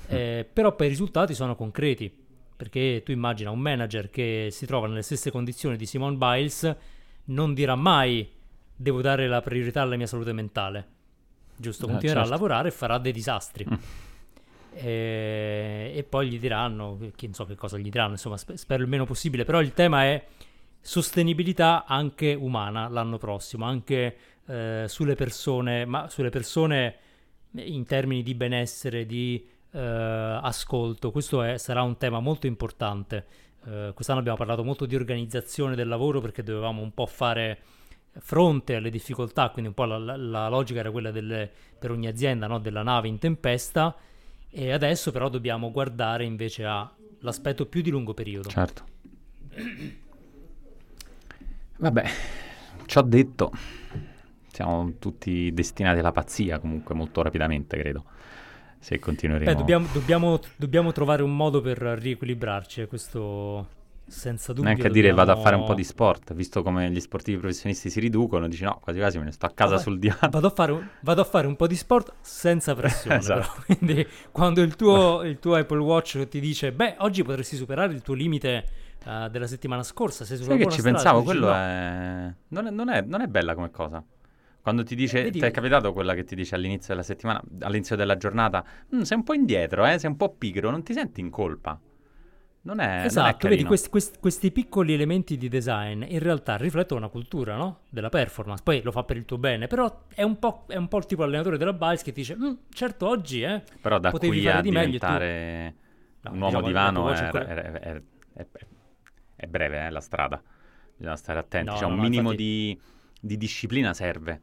eh, 0.08 0.44
però 0.52 0.74
poi 0.74 0.86
i 0.86 0.90
risultati 0.90 1.32
sono 1.34 1.54
concreti. 1.54 2.23
Perché 2.56 3.02
tu 3.04 3.10
immagina 3.10 3.50
un 3.50 3.58
manager 3.58 4.10
che 4.10 4.48
si 4.50 4.66
trova 4.66 4.86
nelle 4.86 5.02
stesse 5.02 5.30
condizioni 5.30 5.76
di 5.76 5.86
Simone 5.86 6.16
Biles, 6.16 6.76
non 7.26 7.54
dirà 7.54 7.74
mai 7.74 8.30
devo 8.76 9.00
dare 9.00 9.26
la 9.28 9.40
priorità 9.40 9.82
alla 9.82 9.96
mia 9.96 10.06
salute 10.06 10.32
mentale. 10.32 10.88
Giusto, 11.56 11.86
eh, 11.86 11.90
continuerà 11.90 12.20
certo. 12.20 12.34
a 12.34 12.36
lavorare 12.36 12.68
e 12.68 12.72
farà 12.72 12.98
dei 12.98 13.12
disastri. 13.12 13.66
Mm. 13.68 13.74
E, 14.76 15.92
e, 15.94 16.02
poi 16.02 16.28
gli 16.28 16.38
diranno, 16.38 16.98
che 17.14 17.26
non 17.26 17.34
so 17.34 17.44
che 17.44 17.54
cosa 17.54 17.78
gli 17.78 17.90
diranno, 17.90 18.12
insomma 18.12 18.36
spero 18.36 18.82
il 18.82 18.88
meno 18.88 19.04
possibile, 19.04 19.44
però 19.44 19.60
il 19.60 19.72
tema 19.72 20.04
è 20.04 20.24
sostenibilità 20.80 21.84
anche 21.86 22.34
umana 22.34 22.88
l'anno 22.88 23.16
prossimo, 23.16 23.64
anche 23.64 24.16
eh, 24.46 24.84
sulle 24.88 25.14
persone, 25.14 25.84
ma 25.84 26.08
sulle 26.08 26.30
persone 26.30 26.96
in 27.52 27.84
termini 27.84 28.22
di 28.22 28.34
benessere, 28.34 29.06
di 29.06 29.46
eh, 29.74 30.38
ascolto, 30.42 31.10
questo 31.10 31.42
è, 31.42 31.58
sarà 31.58 31.82
un 31.82 31.96
tema 31.96 32.20
molto 32.20 32.46
importante. 32.46 33.26
Eh, 33.66 33.90
quest'anno 33.92 34.20
abbiamo 34.20 34.36
parlato 34.38 34.62
molto 34.62 34.86
di 34.86 34.94
organizzazione 34.94 35.74
del 35.74 35.88
lavoro 35.88 36.20
perché 36.20 36.42
dovevamo 36.42 36.80
un 36.80 36.94
po' 36.94 37.06
fare 37.06 37.58
fronte 38.16 38.76
alle 38.76 38.90
difficoltà, 38.90 39.50
quindi 39.50 39.70
un 39.70 39.74
po' 39.74 39.84
la, 39.84 39.98
la, 39.98 40.16
la 40.16 40.48
logica 40.48 40.78
era 40.78 40.92
quella 40.92 41.10
delle, 41.10 41.50
per 41.76 41.90
ogni 41.90 42.06
azienda 42.06 42.46
no? 42.46 42.60
della 42.60 42.84
nave 42.84 43.08
in 43.08 43.18
tempesta 43.18 43.96
e 44.48 44.70
adesso 44.70 45.10
però 45.10 45.28
dobbiamo 45.28 45.72
guardare 45.72 46.24
invece 46.24 46.64
all'aspetto 46.64 47.66
più 47.66 47.82
di 47.82 47.90
lungo 47.90 48.14
periodo. 48.14 48.48
Certo. 48.48 48.84
Vabbè, 51.78 52.04
ci 52.86 52.98
ho 52.98 53.02
detto, 53.02 53.50
siamo 54.46 54.92
tutti 55.00 55.52
destinati 55.52 55.98
alla 55.98 56.12
pazzia 56.12 56.60
comunque 56.60 56.94
molto 56.94 57.22
rapidamente, 57.22 57.76
credo. 57.76 58.04
Se 58.84 58.98
continueremo... 58.98 59.50
Beh, 59.50 59.56
dobbiamo, 59.56 59.86
dobbiamo, 59.94 60.38
dobbiamo 60.56 60.92
trovare 60.92 61.22
un 61.22 61.34
modo 61.34 61.62
per 61.62 61.78
riequilibrarci, 61.78 62.82
eh, 62.82 62.86
questo 62.86 63.66
senza 64.06 64.52
dubbio. 64.52 64.64
Neanche 64.68 64.88
a 64.88 64.90
dire 64.90 65.08
dobbiamo... 65.08 65.26
vado 65.26 65.40
a 65.40 65.42
fare 65.42 65.56
un 65.56 65.64
po' 65.64 65.72
di 65.72 65.84
sport, 65.84 66.34
visto 66.34 66.62
come 66.62 66.90
gli 66.90 67.00
sportivi 67.00 67.38
professionisti 67.38 67.88
si 67.88 67.98
riducono, 67.98 68.46
dici 68.46 68.62
no, 68.62 68.78
quasi 68.82 68.98
quasi 68.98 69.16
me 69.16 69.24
ne 69.24 69.32
sto 69.32 69.46
a 69.46 69.52
casa 69.54 69.76
Vabbè, 69.76 69.82
sul 69.82 69.98
divano. 69.98 70.28
Vado 70.30 70.48
a, 70.48 70.50
fare 70.50 70.72
un, 70.72 70.86
vado 71.00 71.20
a 71.22 71.24
fare 71.24 71.46
un 71.46 71.56
po' 71.56 71.66
di 71.66 71.76
sport 71.76 72.12
senza 72.20 72.74
pressione. 72.76 73.16
Esatto. 73.16 73.40
però. 73.40 73.64
Quindi 73.78 74.06
quando 74.30 74.60
il 74.60 74.76
tuo, 74.76 75.22
il 75.22 75.38
tuo 75.38 75.54
Apple 75.54 75.78
Watch 75.78 76.28
ti 76.28 76.38
dice, 76.38 76.70
beh, 76.70 76.96
oggi 76.98 77.22
potresti 77.22 77.56
superare 77.56 77.94
il 77.94 78.02
tuo 78.02 78.12
limite 78.12 78.66
eh, 79.02 79.28
della 79.30 79.46
settimana 79.46 79.82
scorsa, 79.82 80.26
sei 80.26 80.36
sulla 80.36 80.50
Sai 80.50 80.58
che 80.58 80.64
ci 80.70 80.80
strada", 80.80 80.96
pensavo, 80.98 81.22
quello 81.22 81.46
"No". 81.46 81.54
è... 81.54 82.34
Non, 82.48 82.66
è... 82.66 82.70
non 82.70 82.90
è- 82.90 83.00
non 83.00 83.22
è 83.22 83.26
bella 83.28 83.54
come 83.54 83.70
cosa. 83.70 84.04
Quando 84.64 84.82
ti 84.82 84.94
dice, 84.94 85.28
ti 85.28 85.40
è 85.40 85.50
capitato 85.50 85.92
quella 85.92 86.14
che 86.14 86.24
ti 86.24 86.34
dice 86.34 86.54
all'inizio 86.54 86.94
della 86.94 87.04
settimana, 87.04 87.42
all'inizio 87.60 87.96
della 87.96 88.16
giornata, 88.16 88.64
"Mm, 88.94 89.02
sei 89.02 89.18
un 89.18 89.22
po' 89.22 89.34
indietro, 89.34 89.84
eh, 89.84 89.98
sei 89.98 90.08
un 90.08 90.16
po' 90.16 90.30
pigro, 90.36 90.70
non 90.70 90.82
ti 90.82 90.94
senti 90.94 91.20
in 91.20 91.28
colpa. 91.28 91.78
Non 92.62 92.80
è, 92.80 92.86
non 92.86 93.02
è 93.02 93.04
Esatto, 93.04 93.46
vedi, 93.46 93.64
questi, 93.64 93.90
questi- 93.90 94.18
questi 94.18 94.50
piccoli 94.50 94.94
elementi 94.94 95.36
di 95.36 95.48
design 95.48 96.02
in 96.08 96.18
realtà 96.18 96.56
riflettono 96.56 97.00
una 97.00 97.10
cultura, 97.10 97.56
no? 97.56 97.80
Della 97.90 98.08
performance. 98.08 98.62
Poi 98.62 98.80
lo 98.80 98.90
fa 98.90 99.04
per 99.04 99.18
il 99.18 99.26
tuo 99.26 99.36
bene, 99.36 99.66
però 99.66 100.04
è 100.08 100.22
un 100.22 100.38
po', 100.38 100.64
è 100.66 100.76
un 100.76 100.88
po' 100.88 100.96
il 100.96 101.04
tipo 101.04 101.24
allenatore 101.24 101.58
della 101.58 101.74
Biles 101.74 102.02
che 102.02 102.12
ti 102.12 102.20
dice, 102.20 102.34
"Mm, 102.34 102.52
certo 102.70 103.06
oggi, 103.06 103.42
eh, 103.42 103.62
Però 103.82 103.98
da 103.98 104.10
potevi 104.10 104.32
qui 104.36 104.44
fare 104.46 104.56
a 104.56 104.62
di 104.62 104.70
meglio 104.70 104.96
e 104.96 104.98
tu- 104.98 105.06
diventare 105.06 105.74
No, 106.22 106.30
un 106.30 106.40
uomo 106.40 106.62
diciamo, 106.62 106.66
divano 106.66 107.00
è, 107.10 107.12
Watch 107.12 107.20
è 107.34 108.02
è- 109.36 109.46
breve 109.46 109.86
eh, 109.86 109.90
la 109.90 110.00
strada. 110.00 110.42
Bisogna 110.96 111.16
stare 111.16 111.38
attenti. 111.40 111.68
No, 111.70 111.76
C'è 111.76 111.84
no, 111.84 111.90
un 111.92 111.98
minimo 112.00 112.30
infatti- 112.32 112.36
di, 112.36 112.80
di 113.20 113.36
disciplina 113.36 113.92
serve. 113.92 114.40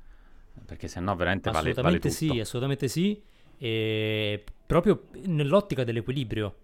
Perché 0.66 0.88
sennò 0.88 1.16
veramente 1.16 1.49
vale, 1.49 1.60
vale 1.60 1.72
Assolutamente 1.72 2.10
tutto. 2.10 2.34
sì, 2.34 2.39
assolutamente 2.39 2.88
sì. 2.88 3.22
E 3.58 4.43
proprio 4.66 5.08
nell'ottica 5.26 5.84
dell'equilibrio. 5.84 6.56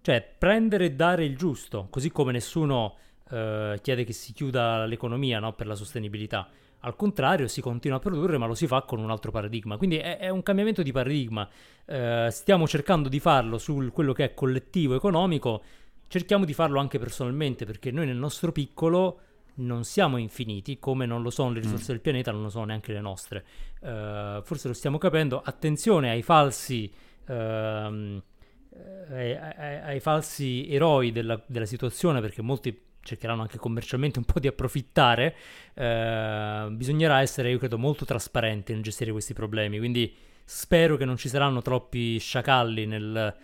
Cioè, 0.00 0.34
prendere 0.36 0.86
e 0.86 0.92
dare 0.92 1.24
il 1.24 1.36
giusto, 1.36 1.86
così 1.88 2.10
come 2.10 2.32
nessuno 2.32 2.96
eh, 3.30 3.78
chiede 3.80 4.04
che 4.04 4.12
si 4.12 4.32
chiuda 4.32 4.84
l'economia 4.84 5.38
no, 5.38 5.52
per 5.54 5.66
la 5.66 5.74
sostenibilità. 5.74 6.48
Al 6.80 6.96
contrario, 6.96 7.48
si 7.48 7.62
continua 7.62 7.96
a 7.96 8.00
produrre, 8.00 8.36
ma 8.36 8.46
lo 8.46 8.54
si 8.54 8.66
fa 8.66 8.82
con 8.82 8.98
un 8.98 9.10
altro 9.10 9.30
paradigma. 9.30 9.78
Quindi 9.78 9.96
è, 9.96 10.18
è 10.18 10.28
un 10.28 10.42
cambiamento 10.42 10.82
di 10.82 10.92
paradigma. 10.92 11.48
Eh, 11.86 12.28
stiamo 12.30 12.66
cercando 12.66 13.08
di 13.08 13.20
farlo 13.20 13.56
su 13.56 13.90
quello 13.92 14.12
che 14.12 14.24
è 14.24 14.34
collettivo 14.34 14.94
economico, 14.94 15.62
cerchiamo 16.08 16.44
di 16.44 16.52
farlo 16.52 16.78
anche 16.80 16.98
personalmente, 16.98 17.64
perché 17.64 17.90
noi 17.90 18.04
nel 18.04 18.16
nostro 18.16 18.52
piccolo 18.52 19.20
non 19.56 19.84
siamo 19.84 20.16
infiniti, 20.16 20.78
come 20.78 21.06
non 21.06 21.22
lo 21.22 21.30
sono 21.30 21.52
le 21.52 21.60
risorse 21.60 21.92
del 21.92 22.00
pianeta, 22.00 22.32
non 22.32 22.42
lo 22.42 22.48
sono 22.48 22.64
neanche 22.64 22.92
le 22.92 23.00
nostre. 23.00 23.44
Eh, 23.80 24.40
forse 24.42 24.68
lo 24.68 24.74
stiamo 24.74 24.98
capendo. 24.98 25.40
Attenzione 25.42 26.10
ai 26.10 26.22
falsi, 26.22 26.90
ehm, 27.26 28.22
eh, 28.70 29.14
ai, 29.14 29.36
ai- 29.56 29.80
ai 29.80 30.00
falsi 30.00 30.68
eroi 30.68 31.12
della, 31.12 31.40
della 31.46 31.66
situazione, 31.66 32.20
perché 32.20 32.42
molti 32.42 32.82
cercheranno 33.00 33.42
anche 33.42 33.58
commercialmente 33.58 34.18
un 34.18 34.24
po' 34.24 34.40
di 34.40 34.48
approfittare. 34.48 35.36
Eh, 35.74 36.68
bisognerà 36.70 37.20
essere, 37.20 37.50
io 37.50 37.58
credo, 37.58 37.78
molto 37.78 38.04
trasparenti 38.04 38.72
nel 38.72 38.82
gestire 38.82 39.12
questi 39.12 39.34
problemi. 39.34 39.78
Quindi 39.78 40.12
spero 40.44 40.96
che 40.96 41.04
non 41.04 41.16
ci 41.16 41.28
saranno 41.28 41.62
troppi 41.62 42.18
sciacalli 42.18 42.86
nel 42.86 43.34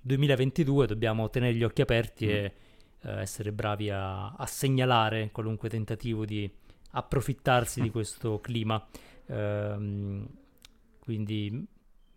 2022. 0.00 0.86
Dobbiamo 0.86 1.30
tenere 1.30 1.54
gli 1.54 1.62
occhi 1.62 1.82
aperti 1.82 2.28
e 2.28 2.52
eh, 3.02 3.20
essere 3.20 3.52
bravi 3.52 3.90
a, 3.90 4.32
a 4.32 4.46
segnalare 4.46 5.30
qualunque 5.32 5.68
tentativo 5.68 6.24
di 6.24 6.50
approfittarsi 6.92 7.80
di 7.80 7.90
questo 7.90 8.40
clima. 8.40 8.84
Ehm, 9.26 10.26
quindi 10.98 11.66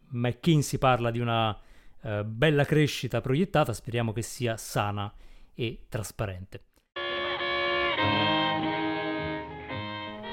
McKinsey 0.10 0.80
parla 0.80 1.12
di 1.12 1.20
una 1.20 1.58
eh, 2.02 2.24
bella 2.24 2.66
crescita 2.66 3.22
proiettata, 3.22 3.74
speriamo 3.74 4.12
che 4.12 4.22
sia 4.22 4.58
sana 4.58 5.12
e 5.54 5.86
trasparente. 5.90 6.64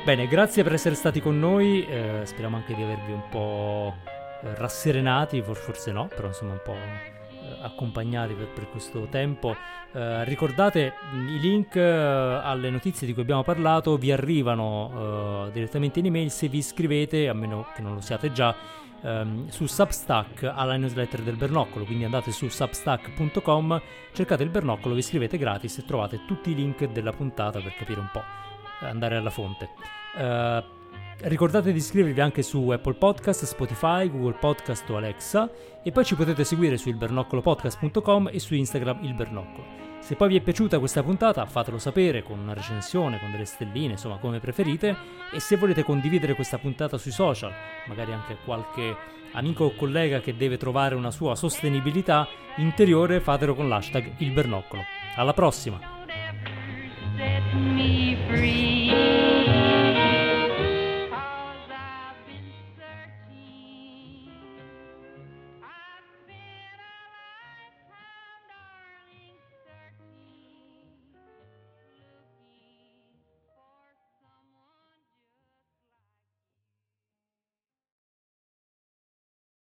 Bene, 0.05 0.27
grazie 0.27 0.63
per 0.63 0.73
essere 0.73 0.95
stati 0.95 1.21
con 1.21 1.39
noi, 1.39 1.85
eh, 1.87 2.23
speriamo 2.25 2.57
anche 2.57 2.75
di 2.75 2.83
avervi 2.83 3.13
un 3.13 3.29
po' 3.29 3.95
eh, 4.43 4.55
rasserenati, 4.55 5.43
for- 5.43 5.57
forse 5.57 5.93
no, 5.93 6.07
però 6.07 6.29
insomma 6.29 6.53
un 6.53 6.63
po' 6.65 7.20
accompagnati 7.63 8.35
per, 8.35 8.49
per 8.49 8.69
questo 8.71 9.07
tempo. 9.11 9.55
Eh, 9.93 10.25
ricordate 10.25 10.95
mh, 11.13 11.29
i 11.29 11.41
link 11.41 11.77
eh, 11.77 11.81
alle 11.83 12.71
notizie 12.71 13.07
di 13.07 13.13
cui 13.13 13.23
abbiamo 13.23 13.43
parlato 13.43 13.97
vi 13.97 14.13
arrivano 14.13 15.47
eh, 15.49 15.53
direttamente 15.53 15.99
in 15.99 16.07
email 16.07 16.31
se 16.31 16.49
vi 16.49 16.59
iscrivete, 16.59 17.29
a 17.29 17.35
meno 17.35 17.67
che 17.75 17.83
non 17.83 17.95
lo 17.95 18.01
siate 18.01 18.33
già, 18.33 18.55
ehm, 19.03 19.49
su 19.49 19.67
Substack 19.67 20.45
alla 20.45 20.77
newsletter 20.77 21.23
del 21.23 21.37
Bernoccolo. 21.37 21.85
Quindi 21.85 22.05
andate 22.05 22.31
su 22.31 22.49
substack.com, 22.49 23.81
cercate 24.13 24.43
il 24.43 24.51
Bernoccolo, 24.51 24.95
vi 24.95 25.01
iscrivete 25.01 25.39
gratis 25.39 25.79
e 25.79 25.85
trovate 25.85 26.25
tutti 26.27 26.51
i 26.51 26.55
link 26.55 26.85
della 26.85 27.13
puntata 27.13 27.61
per 27.61 27.75
capire 27.75 28.01
un 28.01 28.09
po', 28.13 28.23
eh, 28.83 28.87
andare 28.87 29.17
alla 29.17 29.31
fonte. 29.31 30.79
Ricordate 31.23 31.71
di 31.73 31.79
iscrivervi 31.79 32.19
anche 32.19 32.43
su 32.43 32.71
Apple 32.71 32.95
Podcast, 32.95 33.45
Spotify, 33.45 34.09
Google 34.11 34.39
Podcast 34.41 34.89
o 34.89 34.97
Alexa 34.97 35.51
e 35.83 35.93
poi 35.93 36.03
ci 36.03 36.15
potete 36.15 36.45
seguire 36.45 36.79
su 36.79 36.89
ilbernoccolopodcast.com 36.89 38.31
e 38.33 38.39
su 38.39 38.55
Instagram 38.55 39.05
il 39.05 39.13
Bernoccolo. 39.13 39.67
Se 40.01 40.17
poi 40.17 40.29
vi 40.29 40.37
è 40.39 40.41
piaciuta 40.41 40.79
questa 40.79 41.03
puntata 41.03 41.45
fatelo 41.45 41.79
sapere 41.79 42.23
con 42.23 42.39
una 42.39 42.55
recensione, 42.55 43.21
con 43.21 43.31
delle 43.31 43.45
stelline, 43.45 43.93
insomma 43.93 44.17
come 44.17 44.41
preferite 44.41 44.97
e 45.31 45.41
se 45.41 45.57
volete 45.57 45.83
condividere 45.83 46.35
questa 46.35 46.57
puntata 46.57 46.97
sui 46.97 47.11
social, 47.11 47.53
magari 47.87 48.15
anche 48.15 48.39
qualche 48.43 48.97
amico 49.33 49.65
o 49.65 49.75
collega 49.75 50.21
che 50.21 50.35
deve 50.35 50.57
trovare 50.57 50.95
una 50.95 51.11
sua 51.11 51.35
sostenibilità 51.35 52.27
interiore, 52.57 53.21
fatelo 53.21 53.55
con 53.55 53.69
l'hashtag 53.69 54.15
il 54.19 54.31
Bernoccolo. 54.31 54.83
Alla 55.17 55.35
prossima! 55.35 55.99